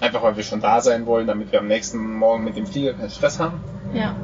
Einfach 0.00 0.22
weil 0.22 0.36
wir 0.36 0.44
schon 0.44 0.60
da 0.60 0.80
sein 0.80 1.06
wollen, 1.06 1.26
damit 1.26 1.50
wir 1.50 1.58
am 1.58 1.66
nächsten 1.66 1.98
Morgen 1.98 2.44
mit 2.44 2.56
dem 2.56 2.66
Flieger 2.66 2.94
keinen 2.94 3.10
Stress 3.10 3.38
haben. 3.40 3.60
ja. 3.94 4.14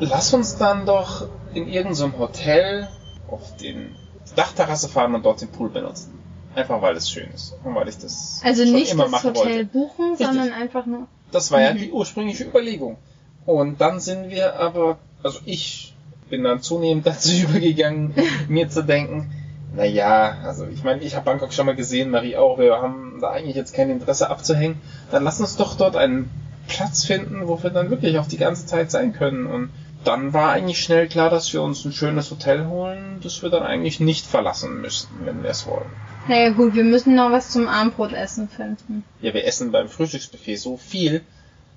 Lass 0.00 0.32
uns 0.34 0.56
dann 0.56 0.86
doch 0.86 1.28
in 1.54 1.68
irgendeinem 1.68 2.18
Hotel 2.18 2.88
auf 3.28 3.56
den 3.56 3.94
Dachterrasse 4.34 4.88
fahren 4.88 5.14
und 5.14 5.24
dort 5.24 5.40
den 5.40 5.48
Pool 5.48 5.70
benutzen. 5.70 6.18
Einfach 6.54 6.80
weil 6.82 6.96
es 6.96 7.10
schön 7.10 7.28
ist 7.34 7.54
und 7.64 7.74
weil 7.74 7.88
ich 7.88 7.98
das 7.98 8.40
Also 8.44 8.64
schon 8.64 8.72
nicht 8.74 8.92
immer 8.92 9.04
das 9.04 9.12
machen 9.12 9.30
Hotel 9.34 9.44
wollte. 9.44 9.64
buchen, 9.66 10.10
Richtig. 10.10 10.26
sondern 10.26 10.52
einfach 10.52 10.86
nur. 10.86 11.06
Das 11.32 11.50
war 11.50 11.60
ja 11.60 11.74
Mhm. 11.74 11.78
die 11.78 11.92
ursprüngliche 11.92 12.44
Überlegung. 12.44 12.96
Und 13.44 13.80
dann 13.80 14.00
sind 14.00 14.30
wir 14.30 14.58
aber, 14.58 14.98
also 15.22 15.38
ich 15.44 15.94
bin 16.30 16.44
dann 16.44 16.60
zunehmend 16.60 17.06
dazu 17.06 17.30
übergegangen, 17.32 18.14
mir 18.48 18.68
zu 18.68 18.82
denken, 18.82 19.30
na 19.74 19.84
ja, 19.84 20.36
also 20.44 20.66
ich 20.66 20.82
meine, 20.82 21.02
ich 21.02 21.14
habe 21.14 21.24
Bangkok 21.26 21.52
schon 21.52 21.66
mal 21.66 21.74
gesehen, 21.76 22.10
Marie 22.10 22.36
auch, 22.36 22.58
wir 22.58 22.76
haben 22.80 23.18
da 23.20 23.30
eigentlich 23.30 23.56
jetzt 23.56 23.74
kein 23.74 23.90
Interesse 23.90 24.30
abzuhängen. 24.30 24.80
Dann 25.10 25.24
lass 25.24 25.40
uns 25.40 25.56
doch 25.56 25.76
dort 25.76 25.96
einen 25.96 26.30
Platz 26.68 27.04
finden, 27.04 27.46
wo 27.46 27.62
wir 27.62 27.70
dann 27.70 27.90
wirklich 27.90 28.18
auch 28.18 28.26
die 28.26 28.38
ganze 28.38 28.64
Zeit 28.66 28.90
sein 28.90 29.12
können. 29.12 29.46
Und 29.46 29.70
dann 30.06 30.32
war 30.32 30.52
eigentlich 30.52 30.82
schnell 30.82 31.08
klar, 31.08 31.30
dass 31.30 31.52
wir 31.52 31.62
uns 31.62 31.84
ein 31.84 31.92
schönes 31.92 32.30
Hotel 32.30 32.66
holen, 32.66 33.18
das 33.22 33.42
wir 33.42 33.50
dann 33.50 33.62
eigentlich 33.62 34.00
nicht 34.00 34.26
verlassen 34.26 34.80
müssten, 34.80 35.26
wenn 35.26 35.42
wir 35.42 35.50
es 35.50 35.66
wollen. 35.66 35.90
Naja 36.28 36.50
gut, 36.50 36.74
wir 36.74 36.84
müssen 36.84 37.14
noch 37.14 37.30
was 37.30 37.50
zum 37.50 37.68
Abendbrotessen 37.68 38.48
finden. 38.48 39.04
Ja, 39.20 39.32
wir 39.34 39.44
essen 39.44 39.72
beim 39.72 39.88
Frühstücksbuffet 39.88 40.56
so 40.56 40.76
viel, 40.76 41.22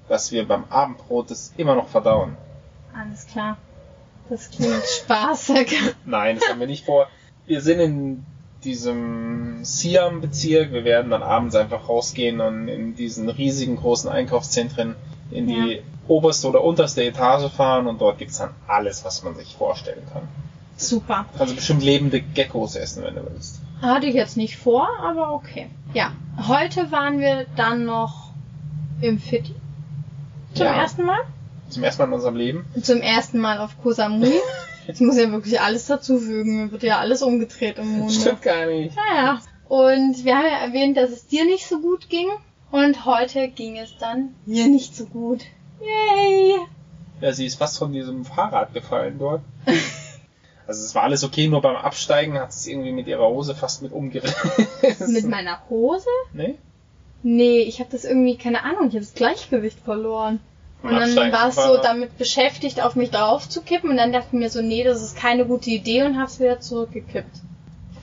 dass 0.07 0.31
wir 0.31 0.47
beim 0.47 0.65
Abendbrot 0.69 1.31
es 1.31 1.53
immer 1.57 1.75
noch 1.75 1.87
verdauen. 1.87 2.35
Alles 2.93 3.27
klar. 3.27 3.57
Das 4.29 4.49
klingt 4.49 4.83
spaßig. 5.03 5.77
Nein, 6.05 6.37
das 6.39 6.49
haben 6.49 6.59
wir 6.59 6.67
nicht 6.67 6.85
vor. 6.85 7.07
Wir 7.45 7.61
sind 7.61 7.79
in 7.79 8.25
diesem 8.63 9.63
Siam-Bezirk. 9.63 10.71
Wir 10.71 10.83
werden 10.83 11.11
dann 11.11 11.23
abends 11.23 11.55
einfach 11.55 11.87
rausgehen 11.87 12.41
und 12.41 12.67
in 12.67 12.95
diesen 12.95 13.29
riesigen 13.29 13.77
großen 13.77 14.09
Einkaufszentren 14.09 14.95
in 15.31 15.47
die 15.47 15.75
Ja. 15.75 15.81
Oberste 16.09 16.47
oder 16.49 16.63
unterste 16.63 17.03
Etage 17.03 17.51
fahren 17.51 17.87
und 17.87 18.01
dort 18.01 18.17
gibt's 18.17 18.37
dann 18.39 18.49
alles, 18.67 19.05
was 19.05 19.23
man 19.23 19.35
sich 19.35 19.55
vorstellen 19.55 20.03
kann. 20.11 20.23
Super. 20.77 21.25
Kannst 21.37 21.55
bestimmt 21.55 21.83
lebende 21.83 22.21
Geckos 22.21 22.75
essen, 22.75 23.03
wenn 23.03 23.15
du 23.15 23.21
willst. 23.31 23.59
Hatte 23.81 24.07
ich 24.07 24.15
jetzt 24.15 24.37
nicht 24.37 24.57
vor, 24.57 24.87
aber 25.01 25.31
okay. 25.33 25.69
Ja, 25.93 26.11
heute 26.47 26.91
waren 26.91 27.19
wir 27.19 27.45
dann 27.55 27.85
noch 27.85 28.31
im 29.01 29.19
Fitti. 29.19 29.55
Zum 30.53 30.65
Ja. 30.65 30.73
ersten 30.81 31.03
Mal? 31.05 31.19
Zum 31.69 31.83
ersten 31.83 32.01
Mal 32.01 32.07
in 32.07 32.13
unserem 32.13 32.35
Leben. 32.35 32.65
Zum 32.81 33.01
ersten 33.01 33.39
Mal 33.39 33.59
auf 33.59 33.75
Koh 33.81 33.91
Samui. 33.91 34.31
Ich 34.91 34.99
muss 35.01 35.17
ja 35.19 35.29
wirklich 35.31 35.61
alles 35.61 35.85
dazufügen. 35.85 36.63
Mir 36.63 36.71
wird 36.71 36.81
ja 36.81 36.97
alles 36.97 37.21
umgedreht 37.21 37.77
im 37.77 37.99
Munde. 37.99 38.11
Stimmt 38.11 38.41
gar 38.41 38.65
nicht. 38.65 38.95
Naja. 38.95 39.39
Und 39.67 40.25
wir 40.25 40.35
haben 40.35 40.45
ja 40.47 40.65
erwähnt, 40.65 40.97
dass 40.97 41.11
es 41.11 41.27
dir 41.27 41.45
nicht 41.45 41.67
so 41.67 41.79
gut 41.79 42.09
ging. 42.09 42.25
Und 42.71 43.05
heute 43.05 43.49
ging 43.49 43.77
es 43.77 43.95
dann 43.99 44.33
mir 44.47 44.67
nicht 44.67 44.95
so 44.95 45.05
gut. 45.05 45.41
Yay! 45.81 46.59
Ja, 47.21 47.33
sie 47.33 47.45
ist 47.45 47.57
fast 47.57 47.77
von 47.77 47.91
diesem 47.91 48.25
Fahrrad 48.25 48.73
gefallen 48.73 49.17
dort. 49.19 49.41
Also 50.67 50.85
es 50.85 50.93
war 50.93 51.01
alles 51.01 51.23
okay, 51.23 51.47
nur 51.47 51.63
beim 51.63 51.75
Absteigen 51.75 52.37
hat 52.37 52.53
sie 52.53 52.73
irgendwie 52.73 52.91
mit 52.91 53.07
ihrer 53.07 53.27
Hose 53.27 53.55
fast 53.55 53.81
mit 53.81 53.91
umgerissen. 53.91 54.37
Mit 55.11 55.25
meiner 55.25 55.67
Hose? 55.67 56.05
Nee? 56.31 56.59
Nee, 57.23 57.61
ich 57.61 57.79
habe 57.79 57.89
das 57.91 58.05
irgendwie, 58.05 58.37
keine 58.37 58.63
Ahnung, 58.63 58.89
ich 58.89 58.93
habe 58.93 58.99
das 58.99 59.15
Gleichgewicht 59.15 59.79
verloren. 59.79 60.39
Und 60.83 60.91
dann 60.91 61.15
war 61.31 61.49
es 61.49 61.55
so 61.55 61.77
damit 61.77 62.19
beschäftigt, 62.19 62.81
auf 62.83 62.95
mich 62.95 63.09
drauf 63.09 63.49
zu 63.49 63.61
kippen. 63.61 63.89
Und 63.89 63.97
dann 63.97 64.13
dachte 64.13 64.27
ich 64.31 64.39
mir 64.39 64.51
so, 64.51 64.61
nee, 64.61 64.83
das 64.83 65.01
ist 65.01 65.17
keine 65.17 65.47
gute 65.47 65.71
Idee 65.71 66.03
und 66.03 66.19
hab's 66.19 66.39
wieder 66.39 66.59
zurückgekippt. 66.59 67.41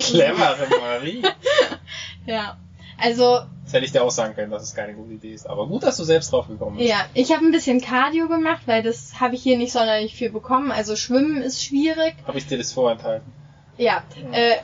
Clevere 0.00 0.66
Marie. 0.80 1.22
Ja. 2.26 2.56
Also, 2.98 3.40
Das 3.64 3.72
hätte 3.74 3.84
ich 3.84 3.92
dir 3.92 4.02
auch 4.02 4.10
sagen 4.10 4.34
können, 4.34 4.50
dass 4.50 4.62
es 4.62 4.74
keine 4.74 4.94
gute 4.94 5.12
Idee 5.14 5.32
ist. 5.34 5.48
Aber 5.48 5.66
gut, 5.66 5.82
dass 5.82 5.96
du 5.96 6.04
selbst 6.04 6.32
drauf 6.32 6.48
gekommen 6.48 6.76
bist. 6.78 6.88
ja, 6.88 7.04
ich 7.14 7.32
habe 7.32 7.44
ein 7.44 7.52
bisschen 7.52 7.80
Cardio 7.80 8.28
gemacht, 8.28 8.62
weil 8.66 8.82
das 8.82 9.20
habe 9.20 9.34
ich 9.34 9.42
hier 9.42 9.58
nicht 9.58 9.72
sonderlich 9.72 10.14
viel 10.14 10.30
bekommen. 10.30 10.70
Also 10.72 10.96
Schwimmen 10.96 11.42
ist 11.42 11.62
schwierig. 11.64 12.14
Habe 12.26 12.38
ich 12.38 12.46
dir 12.46 12.58
das 12.58 12.72
vorenthalten? 12.72 13.30
Ja. 13.76 14.02
Äh, 14.32 14.54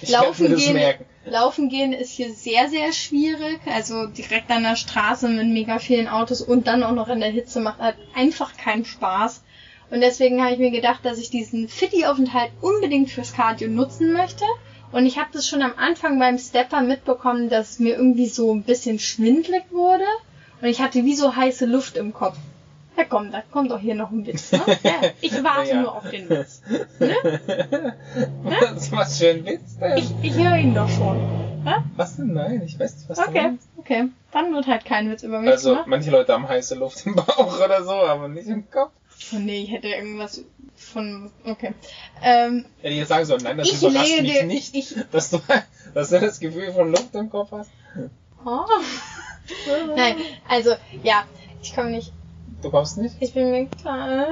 Ich 0.00 0.10
werde 0.10 0.26
Laufen 0.26 0.56
gehen. 0.56 0.94
Laufen 1.26 1.68
gehen 1.68 1.92
ist 1.92 2.12
hier 2.12 2.32
sehr, 2.32 2.68
sehr 2.70 2.92
schwierig. 2.92 3.60
Also 3.66 4.06
direkt 4.06 4.50
an 4.50 4.62
der 4.62 4.76
Straße 4.76 5.28
mit 5.28 5.46
mega 5.48 5.78
vielen 5.78 6.08
Autos 6.08 6.40
und 6.40 6.66
dann 6.66 6.82
auch 6.82 6.92
noch 6.92 7.08
in 7.08 7.20
der 7.20 7.30
Hitze 7.30 7.60
macht 7.60 7.80
halt 7.80 7.96
einfach 8.14 8.56
keinen 8.56 8.84
Spaß. 8.84 9.42
Und 9.90 10.00
deswegen 10.00 10.42
habe 10.42 10.52
ich 10.54 10.58
mir 10.58 10.70
gedacht, 10.70 11.04
dass 11.04 11.18
ich 11.18 11.30
diesen 11.30 11.68
Fitti-Aufenthalt 11.68 12.50
unbedingt 12.60 13.10
fürs 13.10 13.32
Cardio 13.32 13.68
nutzen 13.68 14.12
möchte. 14.12 14.44
Und 14.92 15.04
ich 15.06 15.18
habe 15.18 15.28
das 15.32 15.46
schon 15.48 15.62
am 15.62 15.72
Anfang 15.76 16.18
beim 16.18 16.38
Stepper 16.38 16.80
mitbekommen, 16.80 17.48
dass 17.48 17.78
mir 17.78 17.96
irgendwie 17.96 18.28
so 18.28 18.52
ein 18.52 18.62
bisschen 18.62 18.98
schwindlig 18.98 19.64
wurde. 19.70 20.04
Und 20.62 20.68
ich 20.68 20.80
hatte 20.80 21.04
wie 21.04 21.14
so 21.14 21.34
heiße 21.36 21.66
Luft 21.66 21.96
im 21.96 22.12
Kopf. 22.14 22.36
Ja 22.96 23.04
komm, 23.04 23.30
da 23.30 23.42
kommt 23.52 23.70
doch 23.70 23.78
hier 23.80 23.94
noch 23.94 24.10
ein 24.10 24.24
Witz. 24.26 24.52
Ne? 24.52 24.60
Ja, 24.82 24.92
ich 25.20 25.32
warte 25.44 25.68
Naja. 25.68 25.80
nur 25.82 25.94
auf 25.96 26.08
den 26.10 26.30
Witz. 26.30 26.62
Was, 28.42 28.92
was 28.92 29.18
für 29.18 29.30
ein 29.30 29.44
Witz 29.44 29.76
denn? 29.78 29.98
Ich, 29.98 30.10
ich 30.22 30.34
höre 30.34 30.56
ihn 30.56 30.74
doch 30.74 30.88
schon. 30.88 31.18
Ja? 31.66 31.84
Was 31.96 32.16
denn? 32.16 32.32
Nein, 32.32 32.62
ich 32.64 32.78
weiß 32.78 32.96
nicht, 32.96 33.08
was 33.08 33.18
du 33.18 33.24
Okay, 33.28 33.42
meinst. 33.42 33.68
okay. 33.76 34.08
Dann 34.32 34.54
wird 34.54 34.66
halt 34.66 34.84
kein 34.84 35.10
Witz 35.10 35.22
über 35.24 35.40
mich 35.40 35.50
Also, 35.50 35.78
manche 35.86 36.10
Leute 36.10 36.32
haben 36.32 36.48
heiße 36.48 36.74
Luft 36.76 37.04
im 37.06 37.16
Bauch 37.16 37.62
oder 37.62 37.82
so, 37.84 37.92
aber 37.92 38.28
nicht 38.28 38.48
im 38.48 38.70
Kopf. 38.70 38.92
Oh 39.32 39.38
nee, 39.38 39.62
ich 39.62 39.70
hätte 39.72 39.88
irgendwas 39.88 40.42
von. 40.74 41.30
Okay. 41.44 41.72
Ähm, 42.22 42.64
Hätte 42.80 42.92
ich 42.92 42.98
jetzt 43.00 43.08
sagen 43.08 43.24
sollen, 43.24 43.42
nein, 43.42 43.56
das 43.58 43.68
Ich 43.68 43.82
überrascht 43.82 44.20
mich 44.20 44.32
dir- 44.32 44.44
nicht, 44.44 44.74
ich- 44.74 44.94
dass, 45.10 45.30
du, 45.30 45.40
dass 45.94 46.10
du 46.10 46.20
das 46.20 46.38
Gefühl 46.38 46.72
von 46.72 46.90
Luft 46.90 47.14
im 47.14 47.30
Kopf 47.30 47.50
hast. 47.52 47.70
oh. 48.44 48.60
Nein, 49.94 50.16
also, 50.48 50.74
ja, 51.02 51.24
ich 51.62 51.74
komme 51.74 51.90
nicht. 51.90 52.12
Du 52.62 52.70
kommst 52.70 52.98
nicht? 52.98 53.16
Ich 53.20 53.32
bin 53.32 53.50
mir 53.50 53.66
klar. 53.66 54.26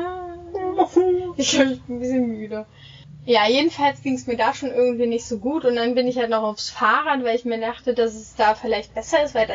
Ich 1.37 1.57
bin 1.57 1.81
ein 1.89 1.99
bisschen 2.01 2.27
müde. 2.29 2.67
Ja, 3.27 3.49
jedenfalls 3.49 4.03
ging 4.03 4.15
es 4.15 4.27
mir 4.27 4.37
da 4.37 4.53
schon 4.53 4.71
irgendwie 4.71 5.07
nicht 5.07 5.25
so 5.25 5.39
gut 5.39 5.65
und 5.65 5.77
dann 5.77 5.95
bin 5.95 6.07
ich 6.07 6.19
halt 6.19 6.29
noch 6.29 6.43
aufs 6.43 6.69
Fahrrad, 6.69 7.25
weil 7.25 7.37
ich 7.37 7.47
mir 7.47 7.59
dachte, 7.59 7.95
dass 7.95 8.15
es 8.15 8.35
da 8.35 8.55
vielleicht 8.55 8.95
besser 8.95 9.25
ist, 9.25 9.35
weil, 9.35 9.47
da, 9.47 9.55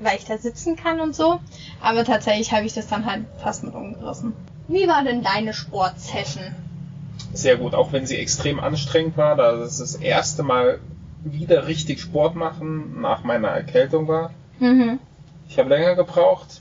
weil 0.00 0.18
ich 0.18 0.26
da 0.26 0.36
sitzen 0.36 0.76
kann 0.76 1.00
und 1.00 1.14
so. 1.14 1.40
Aber 1.80 2.04
tatsächlich 2.04 2.52
habe 2.52 2.66
ich 2.66 2.74
das 2.74 2.88
dann 2.88 3.06
halt 3.06 3.24
fast 3.42 3.64
mit 3.64 3.74
umgerissen. 3.74 4.34
Wie 4.68 4.86
war 4.86 5.02
denn 5.02 5.22
deine 5.22 5.54
Sportsession? 5.54 6.54
Sehr 7.32 7.56
gut, 7.56 7.74
auch 7.74 7.92
wenn 7.92 8.06
sie 8.06 8.16
extrem 8.18 8.60
anstrengend 8.60 9.16
war, 9.16 9.34
da 9.36 9.54
es 9.62 9.78
das 9.78 9.94
erste 9.94 10.42
Mal 10.42 10.78
wieder 11.24 11.66
richtig 11.66 12.00
Sport 12.00 12.34
machen 12.34 13.00
nach 13.00 13.24
meiner 13.24 13.48
Erkältung 13.48 14.08
war. 14.08 14.30
Mhm. 14.58 14.98
Ich 15.48 15.58
habe 15.58 15.70
länger 15.70 15.94
gebraucht 15.94 16.60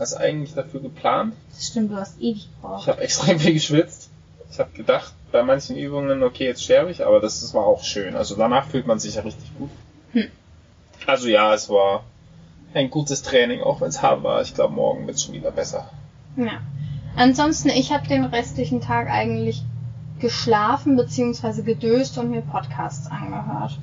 als 0.00 0.14
eigentlich 0.14 0.54
dafür 0.54 0.80
geplant. 0.80 1.34
Das 1.54 1.68
stimmt, 1.68 1.92
du 1.92 1.96
hast 1.96 2.18
ewig 2.18 2.48
Ich 2.48 2.48
gebraucht. 2.60 2.88
habe 2.88 3.00
extrem 3.02 3.38
viel 3.38 3.52
geschwitzt. 3.54 4.10
Ich 4.50 4.58
habe 4.58 4.70
gedacht, 4.72 5.12
bei 5.32 5.42
manchen 5.42 5.76
Übungen, 5.76 6.22
okay, 6.22 6.46
jetzt 6.46 6.62
sterbe 6.62 6.90
ich, 6.90 7.04
aber 7.04 7.20
das, 7.20 7.40
das 7.40 7.54
war 7.54 7.64
auch 7.64 7.82
schön. 7.82 8.14
Also 8.14 8.36
danach 8.36 8.66
fühlt 8.66 8.86
man 8.86 8.98
sich 8.98 9.16
ja 9.16 9.22
richtig 9.22 9.50
gut. 9.58 9.70
Hm. 10.12 10.30
Also 11.06 11.28
ja, 11.28 11.52
es 11.54 11.68
war 11.68 12.04
ein 12.74 12.90
gutes 12.90 13.22
Training, 13.22 13.62
auch 13.62 13.80
wenn 13.80 13.88
es 13.88 14.02
hart 14.02 14.22
war. 14.22 14.40
Ich 14.42 14.54
glaube, 14.54 14.74
morgen 14.74 15.06
wird 15.06 15.16
es 15.16 15.24
schon 15.24 15.34
wieder 15.34 15.50
besser. 15.50 15.90
Ja. 16.36 16.60
Ansonsten, 17.16 17.68
ich 17.68 17.92
habe 17.92 18.06
den 18.08 18.24
restlichen 18.24 18.80
Tag 18.80 19.08
eigentlich 19.10 19.62
geschlafen 20.20 20.96
bzw. 20.96 21.62
gedöst 21.62 22.16
und 22.18 22.30
mir 22.30 22.42
Podcasts 22.42 23.10
angehört. 23.10 23.78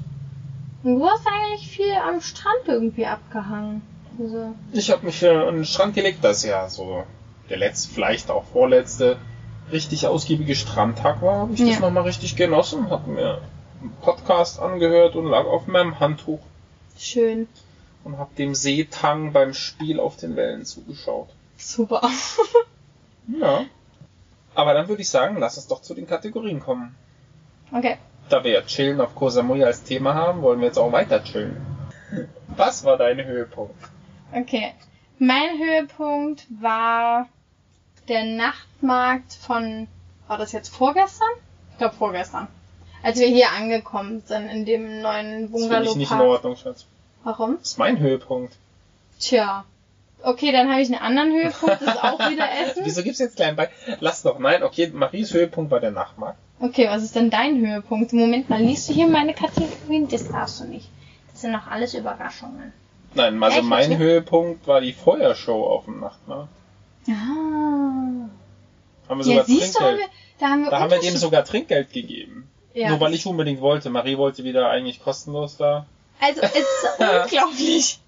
Und 0.83 0.99
du 0.99 1.05
hast 1.05 1.25
eigentlich 1.27 1.69
viel 1.69 1.93
am 1.93 2.21
Strand 2.21 2.67
irgendwie 2.67 3.05
abgehangen. 3.05 3.81
Also, 4.17 4.55
Ich 4.71 4.89
habe 4.89 5.05
mich 5.05 5.17
für 5.17 5.47
einen 5.47 5.65
Strand 5.65 5.93
gelegt, 5.93 6.23
das 6.23 6.43
ja 6.43 6.69
so 6.69 7.03
der 7.49 7.57
letzte, 7.57 7.93
vielleicht 7.93 8.31
auch 8.31 8.45
vorletzte, 8.45 9.17
richtig 9.71 10.07
ausgiebige 10.07 10.55
Strandtag 10.55 11.21
war, 11.21 11.37
habe 11.39 11.53
ich 11.53 11.59
das 11.59 11.69
Ja. 11.75 11.79
nochmal 11.79 12.03
richtig 12.03 12.35
genossen, 12.35 12.89
habe 12.89 13.09
mir 13.09 13.41
einen 13.81 13.91
Podcast 14.01 14.59
angehört 14.59 15.15
und 15.15 15.25
lag 15.27 15.45
auf 15.45 15.67
meinem 15.67 15.99
Handtuch 15.99 16.39
schön. 16.97 17.47
und 18.03 18.17
habe 18.17 18.33
dem 18.37 18.55
Seetang 18.55 19.31
beim 19.33 19.53
Spiel 19.53 19.99
auf 19.99 20.15
den 20.17 20.35
Wellen 20.35 20.65
zugeschaut. 20.65 21.29
Super. 21.57 22.01
Ja. 23.39 23.65
Aber 24.55 24.73
dann 24.73 24.87
würde 24.87 25.03
ich 25.03 25.09
sagen, 25.09 25.37
lass 25.39 25.55
uns 25.57 25.67
doch 25.67 25.83
zu 25.83 25.93
den 25.93 26.07
Kategorien 26.07 26.59
kommen. 26.59 26.95
Okay. 27.71 27.97
Da 28.27 28.43
wir 28.43 28.51
ja 28.51 28.61
Chillen 28.63 28.99
auf 29.01 29.13
Koh 29.13 29.29
Samui 29.29 29.63
als 29.63 29.83
Thema 29.83 30.15
haben, 30.15 30.41
wollen 30.41 30.59
wir 30.61 30.65
jetzt 30.67 30.79
auch 30.79 30.91
weiter 30.91 31.23
chillen. 31.23 31.55
Was 32.47 32.83
war 32.83 32.97
dein 32.97 33.23
Höhepunkt? 33.23 33.75
Okay. 34.33 34.73
Mein 35.19 35.59
Höhepunkt 35.59 36.47
war 36.59 37.27
der 38.09 38.25
Nachtmarkt 38.25 39.33
von, 39.33 39.87
war 40.27 40.37
das 40.37 40.51
jetzt 40.51 40.69
vorgestern? 40.69 41.29
Ich 41.71 41.77
glaube 41.77 41.95
vorgestern. 41.95 42.47
Als 43.01 43.19
wir 43.19 43.27
hier 43.27 43.51
angekommen 43.51 44.21
sind 44.25 44.49
in 44.49 44.65
dem 44.65 45.01
neuen 45.01 45.51
Das 45.51 45.61
finde 45.61 45.83
ich 45.83 45.95
nicht 45.95 46.11
in. 46.11 46.19
Ordnung, 46.19 46.57
Schatz. 46.57 46.85
Warum? 47.23 47.57
Das 47.59 47.71
ist 47.71 47.77
mein 47.77 47.99
Höhepunkt. 47.99 48.55
Tja. 49.19 49.63
Okay, 50.21 50.51
dann 50.51 50.69
habe 50.69 50.81
ich 50.81 50.89
einen 50.89 51.01
anderen 51.01 51.31
Höhepunkt, 51.31 51.81
das 51.81 51.95
ist 51.95 52.03
auch 52.03 52.19
wieder 52.29 52.45
Essen. 52.61 52.83
Wieso 52.83 53.03
gibt's 53.03 53.19
jetzt 53.19 53.37
klein 53.37 53.55
bei? 53.55 53.69
Lass 54.01 54.21
doch. 54.21 54.37
Nein, 54.39 54.63
okay, 54.63 54.87
Maries 54.93 55.33
Höhepunkt 55.33 55.71
war 55.71 55.79
der 55.79 55.91
Nachtmarkt. 55.91 56.37
Okay, 56.59 56.89
was 56.89 57.03
ist 57.03 57.15
denn 57.15 57.29
dein 57.29 57.57
Höhepunkt? 57.65 58.11
Moment 58.11 58.49
mal, 58.49 58.61
liest 58.61 58.89
du 58.89 58.93
hier 58.93 59.07
meine 59.07 59.33
Kategorien? 59.33 60.09
Das 60.09 60.27
darfst 60.27 60.59
du 60.59 60.65
nicht. 60.65 60.89
Das 61.31 61.41
sind 61.41 61.51
noch 61.53 61.67
alles 61.67 61.93
Überraschungen. 61.93 62.73
Nein, 63.13 63.41
also 63.41 63.59
Echt? 63.59 63.67
mein. 63.67 63.97
Höhepunkt 63.97 64.67
war 64.67 64.81
die 64.81 64.91
Feuershow 64.91 65.63
auf 65.65 65.85
dem 65.85 66.01
Nachtmarkt. 66.01 66.49
Ah. 67.15 68.29
Haben 69.09 69.25
wir 69.25 69.33
Ja, 69.35 69.43
sogar 69.43 69.45
du, 69.45 69.51
haben 69.53 69.59
Trinkgeld. 69.59 69.99
wir, 69.99 70.05
da 70.39 70.47
haben 70.49 70.63
wir 70.63 70.69
Da 70.71 70.79
haben 70.79 70.91
wir 70.91 70.99
dem 70.99 71.17
sogar 71.17 71.43
Trinkgeld 71.45 71.91
gegeben. 71.93 72.49
ja. 72.73 72.89
Nur 72.89 72.99
weil 72.99 73.13
ich 73.13 73.25
unbedingt 73.25 73.61
wollte. 73.61 73.89
Marie 73.89 74.17
wollte 74.17 74.43
wieder 74.43 74.69
eigentlich 74.69 75.01
kostenlos 75.03 75.57
da. 75.57 75.85
Also, 76.21 76.41
es 76.41 76.55
ist 76.55 76.67
unglaublich. 76.99 77.99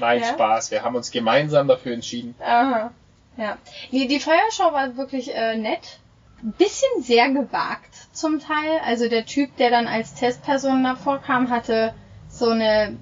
Nein, 0.00 0.20
Ja. 0.20 0.26
Spaß. 0.28 0.70
Wir 0.70 0.82
haben 0.82 0.96
uns 0.96 1.10
gemeinsam 1.10 1.68
dafür 1.68 1.94
entschieden. 1.94 2.34
Aha. 2.40 2.90
Ja. 3.36 3.56
Die, 3.92 4.06
die 4.06 4.20
Feuershow 4.20 4.72
war 4.72 4.96
wirklich 4.96 5.34
äh, 5.34 5.56
nett. 5.56 5.98
Ein 6.42 6.52
bisschen 6.52 7.02
sehr 7.02 7.30
gewagt 7.30 7.94
zum 8.12 8.38
Teil. 8.40 8.80
Also 8.84 9.08
der 9.08 9.24
Typ, 9.24 9.56
der 9.56 9.70
dann 9.70 9.86
als 9.86 10.14
Testperson 10.14 10.84
davor 10.84 11.18
kam, 11.20 11.48
hatte 11.50 11.94
so 12.28 12.50
eine 12.50 12.96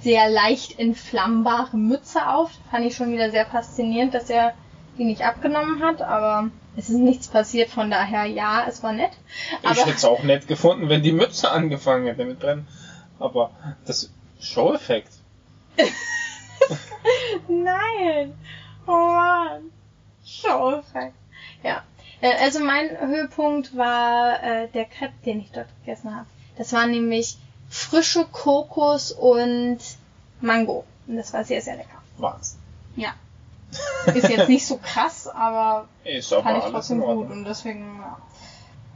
sehr 0.00 0.28
leicht 0.30 0.78
entflammbare 0.78 1.76
Mütze 1.76 2.26
auf. 2.26 2.50
Fand 2.70 2.84
ich 2.86 2.96
schon 2.96 3.12
wieder 3.12 3.30
sehr 3.30 3.46
faszinierend, 3.46 4.12
dass 4.14 4.28
er 4.30 4.54
die 4.98 5.04
nicht 5.04 5.22
abgenommen 5.22 5.82
hat, 5.82 6.02
aber 6.02 6.50
es 6.76 6.88
ist 6.88 6.98
nichts 6.98 7.28
passiert, 7.28 7.70
von 7.70 7.90
daher 7.90 8.26
ja, 8.26 8.64
es 8.68 8.82
war 8.82 8.92
nett. 8.92 9.10
ich 9.62 9.68
Aber 9.68 9.80
hätte 9.80 9.90
es 9.96 10.04
auch 10.04 10.22
nett 10.22 10.46
gefunden, 10.48 10.88
wenn 10.88 11.02
die 11.02 11.12
Mütze 11.12 11.50
angefangen 11.50 12.06
hätte 12.06 12.24
mit 12.24 12.38
Brennen. 12.40 12.66
Aber 13.18 13.50
das 13.86 14.10
Show-Effekt. 14.40 15.12
Nein! 17.48 18.34
Oh 18.86 18.90
Mann! 18.92 19.70
Show-Effekt. 20.24 21.14
Ja. 21.62 21.82
Äh, 22.20 22.32
Also 22.42 22.60
mein 22.60 22.88
Höhepunkt 23.00 23.76
war 23.76 24.42
äh, 24.42 24.68
der 24.68 24.84
Crepe, 24.86 25.12
den 25.26 25.40
ich 25.40 25.50
dort 25.52 25.68
gegessen 25.80 26.14
habe. 26.14 26.26
Das 26.56 26.72
war 26.72 26.86
nämlich 26.86 27.36
frische 27.68 28.24
Kokos 28.26 29.12
und 29.12 29.78
Mango. 30.40 30.84
Und 31.06 31.16
das 31.16 31.32
war 31.32 31.44
sehr, 31.44 31.60
sehr 31.62 31.76
lecker. 31.76 32.02
Wahnsinn. 32.18 32.58
Ja. 32.96 33.14
Ist 34.14 34.28
jetzt 34.28 34.48
nicht 34.48 34.66
so 34.66 34.78
krass, 34.82 35.28
aber 35.28 35.88
Ist 36.04 36.32
fand 36.32 36.64
ich 36.64 36.70
trotzdem 36.70 37.00
gut 37.00 37.30
und 37.30 37.44
deswegen, 37.44 37.98
ja. 38.00 38.18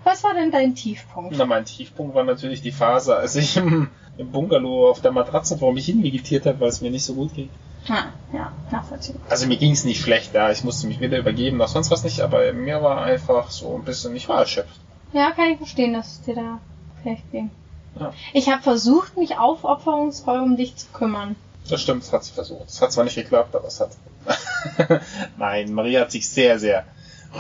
Was 0.05 0.23
war 0.23 0.35
denn 0.35 0.51
dein 0.51 0.75
Tiefpunkt? 0.75 1.35
Na, 1.37 1.47
mein 1.47 1.65
Tiefpunkt 1.65 2.15
war 2.15 2.25
natürlich 2.25 2.61
die 2.61 2.73
Phase, 2.73 3.17
als 3.17 3.37
ich 3.37 3.57
im, 3.57 3.89
im 4.19 4.31
Bungalow 4.31 4.91
auf 4.91 5.01
der 5.01 5.13
Matratze 5.13 5.57
vor 5.57 5.73
mich 5.73 5.87
hin 5.87 6.03
vegetiert 6.03 6.45
habe, 6.45 6.61
weil 6.61 6.69
es 6.69 6.83
mir 6.83 6.91
nicht 6.91 7.05
so 7.05 7.15
gut 7.15 7.35
ging. 7.35 7.49
Ah, 7.89 8.05
ja, 8.33 8.53
nachvollziehbar. 8.71 9.23
Also 9.29 9.47
mir 9.47 9.57
ging 9.57 9.73
es 9.73 9.85
nicht 9.85 10.01
schlecht 10.01 10.35
da, 10.35 10.51
ich 10.51 10.65
musste 10.65 10.87
mich 10.87 11.01
wieder 11.01 11.19
übergeben, 11.19 11.59
noch 11.59 11.69
sonst 11.69 11.91
was 11.91 12.05
nicht, 12.05 12.21
aber 12.21 12.53
mir 12.53 12.83
war 12.83 13.03
einfach 13.03 13.51
so 13.51 13.75
ein 13.75 13.85
bisschen, 13.85 14.15
ich 14.17 14.29
war 14.29 14.41
erschöpft. 14.41 14.81
Ja, 15.13 15.31
kann 15.31 15.51
ich 15.51 15.59
verstehen, 15.59 15.93
dass 15.93 16.13
es 16.13 16.23
dir 16.23 16.35
da 16.35 16.61
schlecht 17.03 17.31
ging. 17.31 17.51
Ja. 17.99 18.13
Ich 18.33 18.49
habe 18.49 18.63
versucht, 18.63 19.17
mich 19.17 19.39
aufopferungsvoll 19.39 20.41
um 20.41 20.57
dich 20.57 20.77
zu 20.77 20.87
kümmern. 20.93 21.37
Das 21.69 21.81
stimmt, 21.81 22.03
das 22.03 22.13
hat 22.13 22.25
sie 22.25 22.33
versucht. 22.33 22.69
Es 22.69 22.83
hat 22.83 22.93
zwar 22.93 23.05
nicht 23.05 23.15
geklappt, 23.15 23.55
aber 23.55 23.67
es 23.67 23.81
hat. 23.81 23.91
Nein, 25.37 25.73
Maria 25.73 26.03
hat 26.03 26.11
sich 26.13 26.29
sehr, 26.29 26.59
sehr 26.59 26.85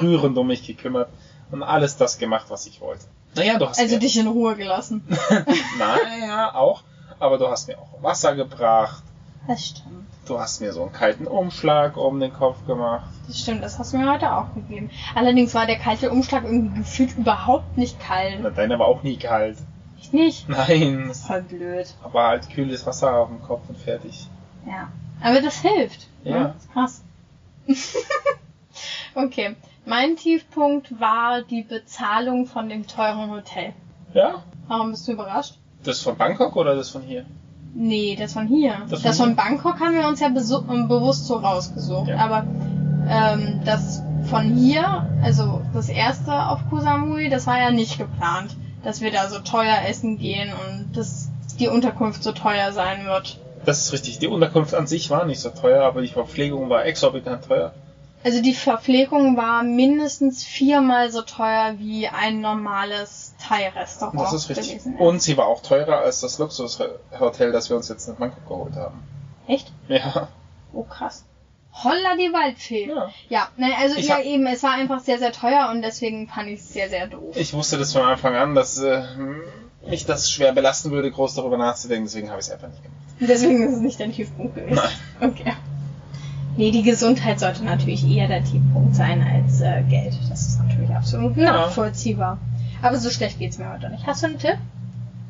rührend 0.01 0.37
um 0.37 0.47
mich 0.47 0.67
gekümmert 0.67 1.09
und 1.51 1.63
alles 1.63 1.97
das 1.97 2.19
gemacht, 2.19 2.47
was 2.49 2.67
ich 2.67 2.81
wollte. 2.81 3.05
Naja, 3.37 3.59
du 3.59 3.69
hast 3.69 3.79
Also 3.81 3.95
mir, 3.95 4.01
dich 4.01 4.19
in 4.19 4.27
Ruhe 4.27 4.55
gelassen. 4.57 5.03
naja, 5.79 6.55
auch, 6.55 6.83
aber 7.19 7.39
du 7.39 7.49
hast 7.49 7.69
mir 7.69 7.79
auch 7.79 8.03
Wasser 8.03 8.35
gebracht, 8.37 9.03
Das 9.47 9.67
stimmt. 9.67 10.07
du 10.27 10.39
hast 10.39 10.61
mir 10.61 10.73
so 10.73 10.83
einen 10.83 10.93
kalten 10.93 11.27
Umschlag 11.27 11.97
um 11.97 12.21
den 12.21 12.33
Kopf 12.33 12.65
gemacht. 12.67 13.07
Das 13.27 13.41
stimmt, 13.41 13.63
das 13.63 13.79
hast 13.79 13.93
du 13.93 13.99
mir 13.99 14.11
heute 14.13 14.33
auch 14.33 14.55
gegeben. 14.55 14.91
Allerdings 15.15 15.55
war 15.55 15.67
der 15.67 15.79
kalte 15.79 16.11
Umschlag 16.11 16.45
irgendwie 16.45 16.79
gefühlt 16.81 17.17
überhaupt 17.17 17.77
nicht 17.77 17.99
kalt. 18.01 18.39
Na, 18.43 18.51
deiner 18.51 18.79
war 18.79 18.87
auch 18.87 19.03
nie 19.03 19.17
kalt. 19.17 19.59
Ich 20.01 20.13
nicht. 20.13 20.49
Nein, 20.49 21.11
Voll 21.15 21.43
blöd. 21.43 21.87
aber 22.03 22.25
halt 22.29 22.51
kühles 22.51 22.85
Wasser 22.87 23.15
auf 23.17 23.29
dem 23.29 23.43
Kopf 23.43 23.63
und 23.69 23.79
fertig. 23.79 24.29
Ja. 24.67 24.89
Aber 25.23 25.41
das 25.41 25.61
hilft. 25.61 26.09
Ja. 26.25 26.55
Krass. 26.73 27.03
okay. 29.15 29.57
Mein 29.87 30.17
Tiefpunkt 30.17 30.99
war 30.99 31.43
die 31.43 31.63
Bezahlung 31.63 32.47
von 32.47 32.69
dem 32.69 32.87
teuren 32.87 33.31
Hotel. 33.31 33.75
Ja? 34.15 34.43
Warum 34.67 34.93
bist 34.93 35.07
du 35.07 35.13
überrascht? 35.13 35.59
Das 35.83 36.01
von 36.01 36.17
Bangkok 36.17 36.57
oder 36.57 36.75
das 36.75 36.89
von 36.89 37.03
hier? 37.03 37.27
Nee, 37.75 38.17
das 38.19 38.33
von 38.33 38.47
hier. 38.47 38.77
Das 38.89 39.03
Das, 39.03 39.19
von 39.19 39.37
Bangkok 39.37 39.81
haben 39.81 39.95
wir 39.95 40.07
uns 40.07 40.21
ja 40.21 40.29
ähm, 40.29 40.89
bewusst 40.89 41.27
so 41.27 41.37
rausgesucht. 41.37 42.09
Ja. 42.09 42.19
Aber 42.19 42.47
ähm, 43.09 43.61
das 43.65 44.03
von 44.31 44.55
hier, 44.55 45.09
also 45.23 45.61
das 45.75 45.89
erste 45.89 46.33
auf 46.47 46.61
Koh 46.71 46.81
Samui, 46.81 47.29
das 47.29 47.47
war 47.47 47.59
ja 47.59 47.71
nicht 47.71 47.99
geplant, 47.99 48.57
dass 48.83 49.01
wir 49.01 49.13
da 49.13 49.29
so 49.29 49.41
teuer 49.41 49.83
essen 49.87 50.19
gehen 50.19 50.51
und 50.53 50.97
dass 50.97 51.31
die 51.59 51.69
Unterkunft 51.69 52.23
so 52.23 52.33
teuer 52.33 52.73
sein 52.73 53.05
wird. 53.05 53.39
Das 53.65 53.81
ist 53.81 53.93
richtig. 53.93 54.19
Die 54.19 54.29
Unterkunft 54.29 54.75
an 54.75 54.87
sich 54.87 55.11
war 55.11 55.25
nicht 55.25 55.41
so 55.41 55.51
teuer, 55.51 55.85
aber 55.85 56.03
die 56.03 56.09
Verpflegung 56.09 56.69
war 56.71 56.85
exorbitant 56.85 57.47
teuer. 57.47 57.73
Also 58.25 58.41
die 58.41 58.55
Verpflegung 58.55 59.37
war 59.37 59.63
mindestens 59.63 60.45
viermal 60.45 61.11
so 61.11 61.21
teuer 61.21 61.75
wie 61.79 62.09
ein 62.09 62.41
normales 62.41 63.35
Thai-Restaurant 63.39 64.19
Das 64.19 64.33
ist 64.33 64.49
richtig. 64.49 64.69
gewesen. 64.69 64.97
Und 64.97 65.21
sie 65.21 65.37
war 65.37 65.47
auch 65.47 65.61
teurer 65.61 65.99
als 65.99 66.21
das 66.21 66.39
Luxushotel, 66.39 67.53
das 67.53 67.69
wir 67.69 67.77
uns 67.77 67.89
jetzt 67.91 68.09
in 68.09 68.17
Bangkok 68.17 68.49
geholt 68.49 68.77
haben. 68.77 69.03
Echt? 69.47 69.71
Ja. 69.89 70.29
Oh 70.73 70.85
krass. 70.85 71.25
Holla 71.75 72.17
die 72.17 72.33
Waldfee. 72.33 72.89
ja. 72.89 73.11
Ja, 73.29 73.49
ne, 73.59 73.73
also 73.79 73.97
Ich 73.99 74.09
ja 74.09 74.21
eben, 74.21 74.47
es 74.47 74.63
war 74.63 74.73
einfach 74.73 75.01
sehr, 75.01 75.19
sehr 75.19 75.33
teuer 75.33 75.69
und 75.71 75.83
deswegen 75.83 76.29
fand 76.29 76.49
ich 76.49 76.61
es 76.61 76.73
sehr, 76.73 76.89
sehr 76.89 77.09
doof. 77.09 77.37
Ich 77.37 77.53
wusste 77.53 77.77
das 77.77 77.93
von 77.93 78.03
Anfang 78.03 78.37
an, 78.37 78.55
dass 78.55 78.79
äh, 78.79 79.03
mich 79.87 80.07
das 80.07 80.31
schwer 80.31 80.53
belasten 80.53 80.93
würde, 80.93 81.11
groß 81.11 81.35
darüber 81.35 81.59
nachzudenken, 81.59 82.07
deswegen 82.07 82.31
habe 82.31 82.41
ich 82.41 82.47
es 82.47 82.53
einfach 82.53 82.69
nicht 82.69 82.83
gemacht. 82.83 83.01
Deswegen 83.29 83.63
ist 83.67 83.75
es 83.75 83.81
nicht 83.81 84.01
dein 84.01 84.13
Tiefpunkt 84.13 84.55
gewesen. 84.55 84.75
Nein. 85.21 85.31
Okay. 85.31 85.53
Nee, 86.57 86.71
die 86.71 86.83
Gesundheit 86.83 87.41
sollte 87.41 87.65
natürlich 87.65 88.09
eher 88.09 88.29
der 88.29 88.45
Tiefpunkt 88.45 88.95
sein 88.95 89.23
als 89.23 89.61
äh, 89.61 89.83
Geld. 89.89 90.15
Das 90.31 90.41
ist 90.47 90.61
natürlich 90.61 90.91
absolut 90.91 91.37
Ja. 91.37 91.53
nachvollziehbar. 91.53 92.39
Aber 92.81 92.97
so 92.99 93.11
schlecht 93.11 93.39
geht's 93.39 93.59
mir 93.59 93.73
heute 93.73 93.91
nicht. 93.91 94.07
Hast 94.07 94.23
du 94.23 94.27
einen 94.27 94.39
Tipp? 94.39 94.57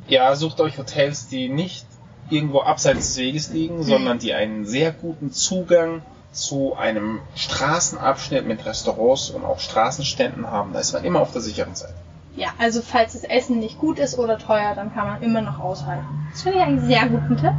Ja, 0.06 0.34
sucht 0.36 0.60
euch 0.60 0.76
Hotels, 0.76 1.28
die 1.28 1.48
nicht 1.48 1.86
irgendwo 2.28 2.60
abseits 2.60 3.06
des 3.14 3.16
Weges 3.18 3.50
liegen, 3.50 3.82
sondern 3.82 4.18
die 4.18 4.34
einen 4.34 4.66
sehr 4.66 4.92
guten 4.92 5.32
Zugang 5.32 6.02
zu 6.32 6.74
einem 6.76 7.20
Straßenabschnitt 7.36 8.46
mit 8.46 8.66
Restaurants 8.66 9.30
und 9.30 9.44
auch 9.44 9.60
Straßenständen 9.60 10.50
haben. 10.50 10.72
Da 10.72 10.80
ist 10.80 10.92
man 10.92 11.04
immer 11.04 11.20
auf 11.20 11.32
der 11.32 11.40
sicheren 11.40 11.74
Seite. 11.74 11.94
Ja, 12.36 12.48
also 12.58 12.82
falls 12.82 13.12
das 13.12 13.22
Essen 13.24 13.60
nicht 13.60 13.78
gut 13.78 13.98
ist 13.98 14.18
oder 14.18 14.38
teuer, 14.38 14.74
dann 14.74 14.92
kann 14.92 15.06
man 15.06 15.22
immer 15.22 15.40
noch 15.40 15.60
aushalten. 15.60 16.04
Das 16.32 16.42
finde 16.42 16.58
ich 16.58 16.64
einen 16.64 16.84
sehr 16.86 17.06
guten 17.08 17.36
Tipp. 17.36 17.52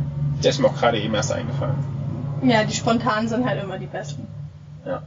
Der 0.43 0.51
ist 0.51 0.59
mir 0.59 0.67
auch 0.67 0.75
gerade 0.75 0.99
eben 0.99 1.13
erst 1.13 1.31
eingefallen. 1.31 1.75
Ja, 2.43 2.63
die 2.63 2.73
spontanen 2.73 3.27
sind 3.27 3.47
halt 3.47 3.63
immer 3.63 3.77
die 3.79 3.87
besten. 3.87 4.27
Ja. 4.85 5.03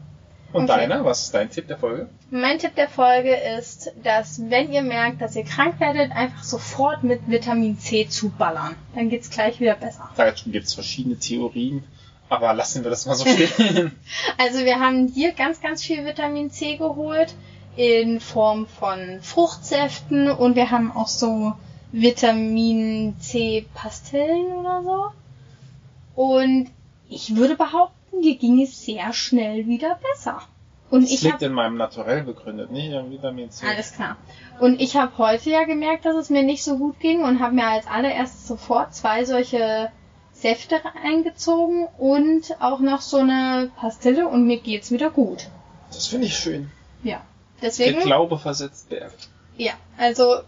Und 0.52 0.64
Okay. 0.70 0.80
deiner? 0.80 1.04
Was 1.04 1.24
ist 1.24 1.34
dein 1.34 1.50
Tipp 1.50 1.68
der 1.68 1.76
Folge? 1.76 2.08
Mein 2.30 2.58
Tipp 2.58 2.74
der 2.74 2.88
Folge 2.88 3.34
ist, 3.58 3.92
dass 4.02 4.40
wenn 4.48 4.72
ihr 4.72 4.80
merkt, 4.82 5.20
dass 5.20 5.36
ihr 5.36 5.44
krank 5.44 5.78
werdet, 5.78 6.10
einfach 6.10 6.42
sofort 6.42 7.04
mit 7.04 7.20
Vitamin 7.28 7.78
C 7.78 8.08
zuballern. 8.08 8.74
Dann 8.94 9.10
geht's 9.10 9.28
gleich 9.30 9.60
wieder 9.60 9.74
besser. 9.74 10.08
Dazu 10.16 10.50
gibt 10.50 10.66
es 10.66 10.72
verschiedene 10.74 11.16
Theorien, 11.18 11.84
aber 12.30 12.54
lassen 12.54 12.82
wir 12.82 12.90
das 12.90 13.04
mal 13.04 13.14
so 13.14 13.26
stehen. 13.28 13.92
Also 14.38 14.64
wir 14.64 14.80
haben 14.80 15.08
hier 15.08 15.32
ganz, 15.32 15.60
ganz 15.60 15.82
viel 15.82 16.04
Vitamin 16.06 16.50
C 16.50 16.76
geholt 16.76 17.34
in 17.76 18.18
Form 18.18 18.66
von 18.66 19.20
Fruchtsäften 19.20 20.30
und 20.30 20.56
wir 20.56 20.70
haben 20.70 20.90
auch 20.96 21.08
so 21.08 21.52
Vitamin 21.92 23.16
C 23.20 23.66
Pastillen 23.74 24.52
oder 24.52 24.82
so. 24.82 26.20
Und 26.22 26.68
ich 27.08 27.36
würde 27.36 27.56
behaupten, 27.56 28.22
dir 28.22 28.36
ging 28.36 28.60
es 28.62 28.84
sehr 28.84 29.12
schnell 29.12 29.66
wieder 29.66 29.98
besser. 30.12 30.42
Und 30.90 31.02
Das 31.04 31.12
ich 31.12 31.22
liegt 31.22 31.34
habe 31.34 31.44
in 31.46 31.52
meinem 31.52 31.76
Naturell 31.76 32.22
begründet, 32.22 32.70
nicht 32.70 32.92
am 32.94 33.10
Vitamin 33.10 33.50
C. 33.50 33.66
alles 33.66 33.92
klar. 33.92 34.16
Und 34.58 34.80
ich 34.80 34.96
habe 34.96 35.16
heute 35.18 35.50
ja 35.50 35.64
gemerkt, 35.64 36.06
dass 36.06 36.16
es 36.16 36.30
mir 36.30 36.42
nicht 36.42 36.64
so 36.64 36.78
gut 36.78 36.98
ging 37.00 37.22
und 37.22 37.40
habe 37.40 37.54
mir 37.54 37.66
als 37.66 37.86
allererstes 37.86 38.48
sofort 38.48 38.94
zwei 38.94 39.24
solche 39.24 39.90
Säfte 40.32 40.80
eingezogen 41.04 41.86
und 41.98 42.56
auch 42.60 42.80
noch 42.80 43.00
so 43.02 43.18
eine 43.18 43.70
Pastille 43.76 44.28
und 44.28 44.46
mir 44.46 44.60
geht's 44.60 44.90
wieder 44.90 45.10
gut. 45.10 45.48
Das 45.92 46.06
finde 46.06 46.26
ich 46.26 46.36
schön. 46.36 46.70
Ja. 47.02 47.20
Der 47.60 47.70
Deswegen, 47.70 48.00
Glaube 48.00 48.38
versetzt 48.38 48.88
Berg. 48.88 49.12
ja, 49.56 49.72
also 49.98 50.40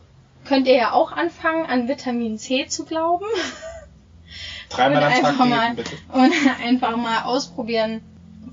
könnt 0.47 0.67
ihr 0.67 0.77
ja 0.77 0.93
auch 0.93 1.13
anfangen, 1.13 1.67
an 1.67 1.89
Vitamin 1.89 2.39
C 2.39 2.67
zu 2.67 2.85
glauben 2.85 3.25
Dreimal 4.69 4.99
Und 4.99 5.05
am 5.05 5.13
Tag 5.13 5.25
einfach 5.25 5.45
mal- 5.47 5.75
bitte. 5.75 5.97
und 6.13 6.33
einfach 6.65 6.97
mal 6.97 7.23
ausprobieren. 7.25 8.03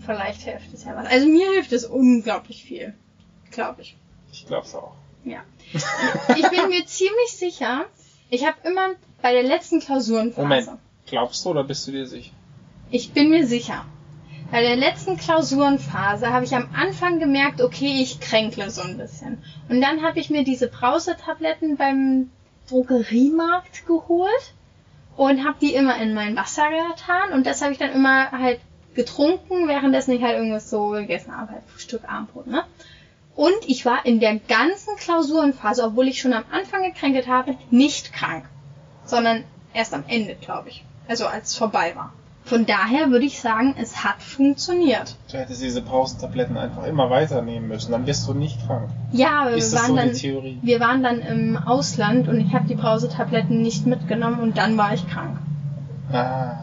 Vielleicht 0.05 0.41
hilft 0.41 0.73
es 0.73 0.83
ja 0.85 0.95
was. 0.95 1.05
Also 1.07 1.27
mir 1.27 1.47
hilft 1.51 1.71
es 1.73 1.85
unglaublich 1.85 2.63
viel. 2.63 2.93
Glaube 3.51 3.81
ich. 3.81 3.95
Ich 4.31 4.45
glaub's 4.47 4.73
auch. 4.75 4.93
Ja. 5.25 5.39
Ich 5.73 6.49
bin 6.49 6.69
mir 6.69 6.85
ziemlich 6.85 7.31
sicher, 7.31 7.85
ich 8.29 8.45
habe 8.45 8.55
immer 8.63 8.89
bei 9.21 9.33
der 9.33 9.43
letzten 9.43 9.79
Klausurenphase. 9.79 10.41
Moment. 10.41 10.69
Glaubst 11.07 11.43
du 11.45 11.49
oder 11.49 11.63
bist 11.63 11.87
du 11.87 11.91
dir 11.91 12.05
sicher? 12.07 12.31
Ich 12.89 13.11
bin 13.11 13.29
mir 13.29 13.45
sicher. 13.45 13.85
Bei 14.49 14.61
der 14.61 14.77
letzten 14.77 15.17
Klausurenphase 15.17 16.31
habe 16.31 16.45
ich 16.45 16.55
am 16.55 16.69
Anfang 16.73 17.19
gemerkt, 17.19 17.61
okay, 17.61 18.01
ich 18.01 18.21
kränkle 18.21 18.69
so 18.69 18.81
ein 18.81 18.97
bisschen. 18.97 19.43
Und 19.67 19.81
dann 19.81 20.03
habe 20.03 20.19
ich 20.19 20.29
mir 20.29 20.45
diese 20.45 20.69
Brausetabletten 20.69 21.75
beim 21.75 22.29
Drogeriemarkt 22.69 23.85
geholt 23.85 24.53
und 25.17 25.45
habe 25.45 25.57
die 25.59 25.73
immer 25.73 26.01
in 26.01 26.13
mein 26.13 26.35
Wasser 26.37 26.69
getan 26.69 27.33
und 27.33 27.45
das 27.45 27.61
habe 27.61 27.73
ich 27.73 27.77
dann 27.77 27.91
immer 27.91 28.31
halt 28.31 28.61
getrunken, 28.93 29.67
währenddessen 29.67 30.11
ich 30.11 30.23
halt 30.23 30.37
irgendwas 30.37 30.69
so 30.69 30.89
gegessen 30.89 31.35
habe, 31.35 31.51
halt 31.51 31.63
Frühstück, 31.67 32.03
Abendbrot, 32.07 32.47
ne? 32.47 32.63
Und 33.35 33.67
ich 33.67 33.85
war 33.85 34.05
in 34.05 34.19
der 34.19 34.39
ganzen 34.39 34.95
Klausurenphase, 34.95 35.83
obwohl 35.83 36.07
ich 36.07 36.19
schon 36.19 36.33
am 36.33 36.45
Anfang 36.51 36.83
gekränkelt 36.83 37.27
habe, 37.27 37.55
nicht 37.69 38.11
krank. 38.11 38.45
Sondern 39.05 39.43
erst 39.73 39.93
am 39.93 40.03
Ende, 40.07 40.35
glaube 40.35 40.69
ich. 40.69 40.83
Also 41.07 41.27
als 41.27 41.51
es 41.51 41.55
vorbei 41.55 41.95
war. 41.95 42.13
Von 42.47 42.65
daher 42.65 43.11
würde 43.11 43.25
ich 43.25 43.39
sagen, 43.41 43.75
es 43.77 44.03
hat 44.05 44.21
funktioniert. 44.21 45.15
Du 45.29 45.37
hättest 45.37 45.61
diese 45.61 45.81
Pausentabletten 45.81 46.55
einfach 46.57 46.85
immer 46.85 47.09
weiternehmen 47.09 47.67
müssen, 47.67 47.91
dann 47.91 48.07
wirst 48.07 48.25
du 48.27 48.33
nicht 48.33 48.65
krank. 48.65 48.89
Ja, 49.11 49.41
aber 49.41 49.51
Ist 49.51 49.73
wir 49.73 49.79
waren 49.79 49.87
so 49.87 49.93
die 49.95 49.99
dann, 49.99 50.13
Theorie? 50.13 50.59
wir 50.61 50.79
waren 50.79 51.03
dann 51.03 51.19
im 51.19 51.57
Ausland 51.57 52.29
und 52.29 52.39
ich 52.39 52.53
habe 52.53 52.65
die 52.67 52.75
Brausetabletten 52.75 53.61
nicht 53.61 53.85
mitgenommen 53.85 54.39
und 54.39 54.57
dann 54.57 54.77
war 54.77 54.93
ich 54.93 55.05
krank. 55.09 55.37
Ah. 56.11 56.53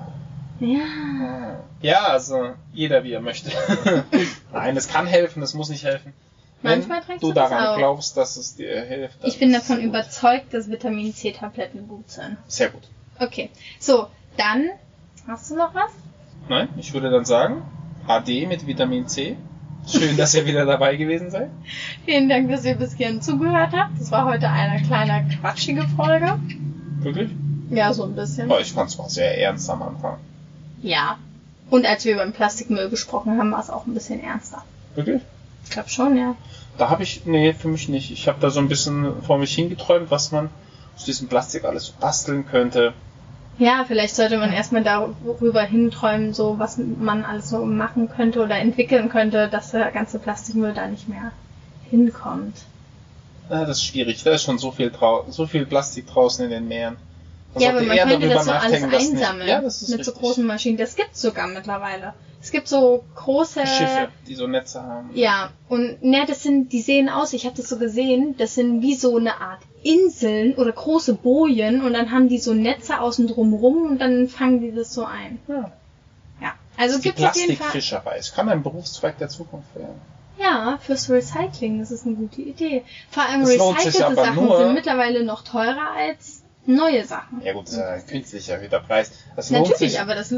Ja. 0.61 1.61
Ja, 1.83 2.05
also 2.07 2.55
jeder 2.73 3.05
wie 3.05 3.13
er 3.13 3.21
möchte. 3.21 3.51
Nein, 4.53 4.77
es 4.79 4.89
kann 4.89 5.07
helfen, 5.07 5.43
es 5.43 5.53
muss 5.53 5.69
nicht 5.69 5.85
helfen. 5.85 6.15
Wenn 6.63 6.79
Manchmal 6.79 7.03
trinkst 7.03 7.23
du 7.23 7.29
du 7.29 7.35
daran 7.35 7.67
auch. 7.67 7.77
glaubst, 7.77 8.17
dass 8.17 8.39
es 8.39 8.57
dir 8.57 8.81
hilft. 8.85 9.19
Ich 9.23 9.39
bin 9.39 9.53
davon 9.53 9.77
gut. 9.77 9.85
überzeugt, 9.85 10.55
dass 10.55 10.71
Vitamin 10.71 11.13
C-Tabletten 11.13 11.89
gut 11.89 12.09
sind. 12.11 12.39
Sehr 12.47 12.71
gut. 12.71 12.85
Okay, 13.19 13.51
so, 13.79 14.07
dann 14.39 14.71
hast 15.27 15.51
du 15.51 15.57
noch 15.57 15.75
was? 15.75 15.91
Nein, 16.49 16.69
ich 16.77 16.93
würde 16.93 17.11
dann 17.11 17.25
sagen, 17.25 17.63
AD 18.07 18.47
mit 18.47 18.67
Vitamin 18.67 19.09
C. 19.09 19.37
Schön, 19.87 20.17
dass 20.17 20.35
ihr 20.35 20.47
wieder 20.47 20.65
dabei 20.65 20.97
gewesen 20.97 21.31
seid. 21.31 21.51
Vielen 22.05 22.29
Dank, 22.29 22.51
dass 22.51 22.65
ihr 22.65 22.75
bis 22.75 22.95
hierhin 22.95 23.21
zugehört 23.21 23.73
habt. 23.73 24.01
Das 24.01 24.11
war 24.11 24.25
heute 24.25 24.49
eine 24.49 24.83
kleine 24.83 25.29
quatschige 25.41 25.87
Folge. 25.97 26.39
Wirklich? 27.01 27.31
Ja, 27.71 27.93
so 27.93 28.05
ein 28.05 28.15
bisschen. 28.15 28.51
Aber 28.51 28.61
ich 28.61 28.73
fand 28.73 28.91
es 28.91 28.99
mal 28.99 29.09
sehr 29.09 29.39
ernst 29.39 29.69
am 29.69 29.83
Anfang. 29.83 30.19
Ja. 30.83 31.19
Und 31.71 31.87
als 31.87 32.05
wir 32.05 32.15
über 32.15 32.25
den 32.25 32.33
Plastikmüll 32.33 32.89
gesprochen 32.89 33.39
haben, 33.39 33.53
war 33.53 33.61
es 33.61 33.71
auch 33.71 33.87
ein 33.87 33.95
bisschen 33.95 34.23
ernster. 34.23 34.65
Wirklich? 34.95 35.23
Ich 35.65 35.71
glaube 35.71 35.89
schon, 35.89 36.17
ja. 36.17 36.37
Da 36.77 36.91
habe 36.91 37.03
ich, 37.03 37.25
nee, 37.27 37.53
für 37.53 37.69
mich 37.69 37.89
nicht. 37.89 38.11
Ich 38.11 38.29
habe 38.29 38.41
da 38.41 38.51
so 38.51 38.61
ein 38.61 38.69
bisschen 38.69 39.23
vor 39.23 39.39
mich 39.39 39.55
hingeträumt, 39.55 40.11
was 40.11 40.33
man 40.33 40.51
aus 40.95 41.05
diesem 41.05 41.29
Plastik 41.29 41.65
alles 41.65 41.87
so 41.87 41.93
basteln 41.99 42.47
könnte. 42.47 42.93
Ja, 43.59 43.85
vielleicht 43.87 44.17
sollte 44.17 44.37
man 44.39 44.53
erstmal 44.53 44.83
darüber 44.83 45.63
hinträumen, 45.63 46.35
so 46.35 46.59
was 46.59 46.77
man 46.79 47.25
alles 47.25 47.51
so 47.51 47.65
machen 47.65 48.09
könnte 48.09 48.43
oder 48.43 48.57
entwickeln 48.57 49.09
könnte, 49.09 49.49
dass 49.49 49.71
der 49.71 49.91
ganze 49.93 50.19
Plastikmüll 50.19 50.75
da 50.75 50.89
nicht 50.89 51.09
mehr 51.09 51.33
hinkommt. 51.89 52.57
Ja, 53.49 53.65
das 53.65 53.79
ist 53.79 53.85
schwierig. 53.85 54.23
Da 54.25 54.33
ist 54.33 54.43
schon 54.43 54.59
so 54.59 54.73
viel, 54.73 54.91
so 55.29 55.47
viel 55.47 55.67
Plastik 55.67 56.07
draußen 56.07 56.45
in 56.45 56.51
den 56.51 56.67
Meeren. 56.67 56.97
Man 57.53 57.63
ja, 57.63 57.71
aber 57.71 57.83
man 57.83 57.97
könnte 57.97 58.29
das 58.29 58.47
so 58.47 58.51
alles 58.51 58.83
einsammeln 58.83 59.49
ja, 59.49 59.61
das 59.61 59.83
ist 59.83 59.91
mit 59.91 60.01
richtig. 60.01 60.15
so 60.15 60.21
großen 60.21 60.45
Maschinen. 60.45 60.77
Das 60.77 60.97
gibt's 60.97 61.23
sogar 61.23 61.47
mittlerweile. 61.47 62.15
Es 62.45 62.51
gibt 62.51 62.69
so 62.69 63.03
große 63.15 63.67
Schiffe, 63.67 64.09
die 64.29 64.35
so 64.35 64.47
Netze 64.47 64.83
haben. 64.83 65.09
Ja, 65.15 65.49
und 65.71 66.03
ne, 66.03 66.27
das 66.27 66.43
sind, 66.43 66.75
die 66.75 66.83
sehen 66.83 67.09
aus, 67.09 67.33
ich 67.33 67.47
habe 67.47 67.57
das 67.57 67.71
so 67.71 67.79
gesehen, 67.79 68.37
das 68.37 68.55
sind 68.55 68.83
wie 68.83 68.95
so 68.95 69.17
eine 69.17 69.41
Art 69.41 69.61
Inseln 69.83 70.55
oder 70.55 70.71
große 70.71 71.15
Bojen 71.15 71.81
und 71.81 71.95
dann 71.95 72.11
haben 72.11 72.29
die 72.29 72.37
so 72.37 72.53
Netze 72.53 73.01
außen 73.01 73.29
drumrum 73.29 73.87
und 73.87 73.99
dann 73.99 74.29
fangen 74.29 74.61
die 74.61 74.73
das 74.73 74.93
so 74.93 75.07
ein. 75.07 75.39
Ja. 75.49 75.73
Ja, 76.43 76.53
also 76.77 76.99
gibt 76.99 77.19
es 77.19 77.25
auf 77.25 77.35
jeden 77.35 77.57
Fall. 77.57 77.71
Plastikfischerei. 77.71 78.17
Es 78.19 78.35
kann 78.35 78.51
ein 78.51 78.63
Berufszweig 78.63 79.17
der 79.17 79.31
Zukunft 79.31 79.75
werden. 79.75 79.99
Ja, 80.39 80.79
fürs 80.83 81.09
Recycling, 81.09 81.79
das 81.79 81.91
ist 81.91 82.05
eine 82.05 82.17
gute 82.17 82.43
Idee. 82.43 82.85
Vor 83.09 83.23
allem 83.23 83.41
das 83.41 83.53
recycelte 83.53 84.17
Sachen 84.17 84.49
sind 84.59 84.75
mittlerweile 84.75 85.25
noch 85.25 85.45
teurer 85.45 85.93
als 85.97 86.44
neue 86.67 87.05
Sachen. 87.05 87.43
Ja 87.43 87.53
gut, 87.53 87.67
das 87.67 87.75
ist 87.75 87.79
ja 87.79 87.89
ein 87.91 88.07
künstlich 88.07 88.49
erhöhter 88.49 88.81
Preis. 88.81 89.13
Das 89.37 89.51
Natürlich, 89.51 89.93
sich, 89.93 90.01
aber 90.01 90.15
das 90.15 90.35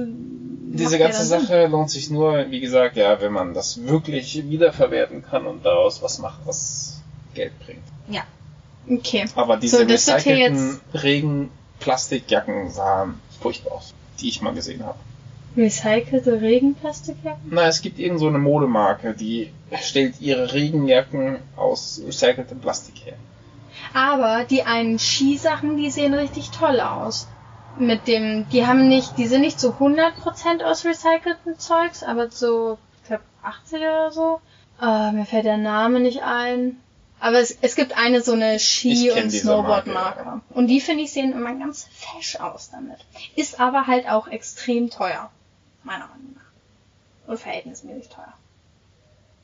diese 0.77 0.99
ganze 0.99 1.25
Sache 1.25 1.67
lohnt 1.67 1.91
sich 1.91 2.11
nur, 2.11 2.51
wie 2.51 2.61
gesagt, 2.61 2.97
ja, 2.97 3.21
wenn 3.21 3.33
man 3.33 3.55
das 3.55 3.85
wirklich 3.87 4.49
wiederverwerten 4.49 5.23
kann 5.23 5.47
und 5.47 5.65
daraus 5.65 6.03
was 6.03 6.19
macht, 6.19 6.41
was 6.45 7.01
Geld 7.35 7.59
bringt. 7.61 7.83
Ja. 8.09 8.23
Okay. 8.89 9.25
Aber 9.35 9.57
diese 9.57 9.79
so, 9.79 9.83
recycelten 9.85 10.81
Regenplastikjacken 10.95 12.71
sahen 12.71 13.21
furchtbar 13.41 13.73
aus, 13.73 13.95
die 14.21 14.29
ich 14.29 14.43
mal 14.43 14.55
gesehen 14.55 14.85
habe. 14.85 14.99
Recycelte 15.57 16.41
Regenplastikjacken? 16.41 17.51
Na, 17.51 17.67
es 17.67 17.81
gibt 17.81 17.99
irgend 17.99 18.21
so 18.21 18.29
eine 18.29 18.39
Modemarke, 18.39 19.15
die 19.15 19.53
stellt 19.81 20.21
ihre 20.21 20.53
Regenjacken 20.53 21.39
aus 21.57 22.01
recyceltem 22.07 22.61
Plastik 22.61 23.07
her. 23.07 23.15
Aber 23.95 24.45
die 24.45 24.63
einen 24.63 24.99
Skisachen, 24.99 25.77
die 25.77 25.91
sehen 25.91 26.15
richtig 26.15 26.51
toll 26.51 26.81
aus. 26.81 27.29
Mit 27.79 28.09
dem, 28.09 28.49
die 28.51 28.67
haben 28.67 28.89
nicht, 28.89 29.19
die 29.19 29.27
sind 29.27 29.43
nicht 29.43 29.61
zu 29.61 29.73
100% 29.73 30.63
aus 30.65 30.85
recyceltem 30.85 31.59
Zeugs, 31.59 32.03
aber 32.03 32.31
zu, 32.31 32.79
ich 33.03 33.09
glaub, 33.09 33.21
80 33.43 33.81
oder 33.81 34.11
so. 34.11 34.41
Uh, 34.81 35.13
mir 35.13 35.27
fällt 35.27 35.45
der 35.45 35.57
Name 35.57 36.01
nicht 36.01 36.23
ein. 36.23 36.81
Aber 37.19 37.39
es, 37.39 37.57
es 37.63 37.77
gibt 37.77 37.97
eine 37.97 38.21
so 38.21 38.33
eine 38.33 38.59
Ski- 38.59 39.11
und 39.11 39.31
Snowboard-Marke. 39.31 40.21
Ja. 40.21 40.41
Und 40.51 40.67
die 40.69 40.81
finde 40.81 41.05
ich 41.05 41.13
sehen 41.13 41.33
immer 41.33 41.55
ganz 41.55 41.89
fesch 41.91 42.37
aus 42.37 42.71
damit. 42.71 42.99
Ist 43.37 43.59
aber 43.59 43.87
halt 43.87 44.09
auch 44.09 44.29
extrem 44.29 44.91
teuer. 44.91 45.31
Meiner 45.83 46.09
Meinung 46.09 46.35
nach. 46.35 47.31
Und 47.31 47.41
verhältnismäßig 47.41 48.11
teuer. 48.11 48.35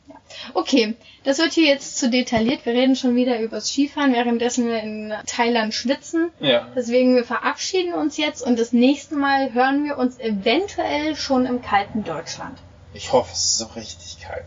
Ja. 0.09 0.15
Okay, 0.55 0.95
das 1.25 1.39
wird 1.39 1.53
hier 1.53 1.67
jetzt 1.69 1.99
zu 1.99 2.11
detailliert. 2.11 2.67
Wir 2.67 2.73
reden 2.73 2.97
schon 2.97 3.15
wieder 3.15 3.39
übers 3.41 3.69
Skifahren, 3.69 4.13
währenddessen 4.13 4.67
wir 4.67 4.81
in 4.81 5.13
Thailand 5.27 5.75
schwitzen. 5.75 6.31
Ja. 6.41 6.69
Deswegen 6.75 7.15
wir 7.15 7.25
verabschieden 7.25 7.95
uns 7.95 8.17
jetzt 8.17 8.43
und 8.43 8.59
das 8.59 8.73
nächste 8.73 9.15
Mal 9.15 9.53
hören 9.53 9.85
wir 9.85 9.99
uns 9.99 10.19
eventuell 10.19 11.17
schon 11.17 11.47
im 11.47 11.63
kalten 11.63 12.05
Deutschland. 12.05 12.59
Ich 12.95 13.13
hoffe, 13.13 13.31
es 13.33 13.39
ist 13.45 13.59
so 13.59 13.67
richtig 13.77 14.19
kalt. 14.21 14.45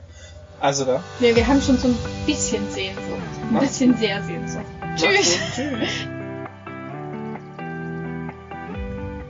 Also 0.59 0.85
da. 0.85 1.03
Ja, 1.19 1.35
wir 1.35 1.47
haben 1.47 1.61
schon 1.61 1.77
so 1.77 1.87
ein 1.87 1.97
bisschen 2.25 2.69
Sehnsucht. 2.71 3.05
Ein 3.07 3.53
Mach's 3.53 3.67
bisschen 3.67 3.91
gut. 3.91 3.99
sehr 3.99 4.23
Sehnsucht. 4.23 4.65
Tschüss. 4.95 5.39
Tschüss. 5.55 6.07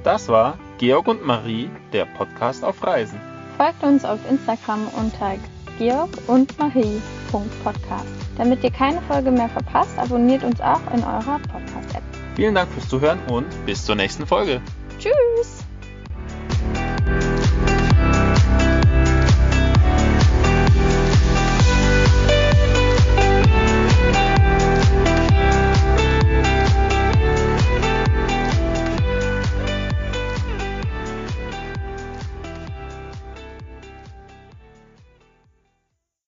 Das 0.03 0.28
war 0.28 0.59
Georg 0.78 1.07
und 1.07 1.26
Marie, 1.26 1.69
der 1.93 2.05
Podcast 2.05 2.63
auf 2.63 2.84
Reisen. 2.84 3.19
Folgt 3.57 3.84
uns 3.84 4.05
auf 4.05 4.19
Instagram 4.30 4.88
unter 4.89 5.36
Georg 5.78 6.09
und 6.28 6.57
Marie.podcast. 6.57 8.05
Damit 8.38 8.63
ihr 8.63 8.71
keine 8.71 9.01
Folge 9.03 9.32
mehr 9.32 9.49
verpasst, 9.49 9.97
abonniert 9.97 10.43
uns 10.43 10.59
auch 10.61 10.82
in 10.93 11.03
eurer 11.03 11.39
Podcast-App. 11.51 12.03
Vielen 12.36 12.55
Dank 12.55 12.69
fürs 12.71 12.89
Zuhören 12.89 13.19
und 13.30 13.47
bis 13.65 13.86
zur 13.86 13.95
nächsten 13.95 14.26
Folge. 14.26 14.61
Tschüss! 14.99 15.64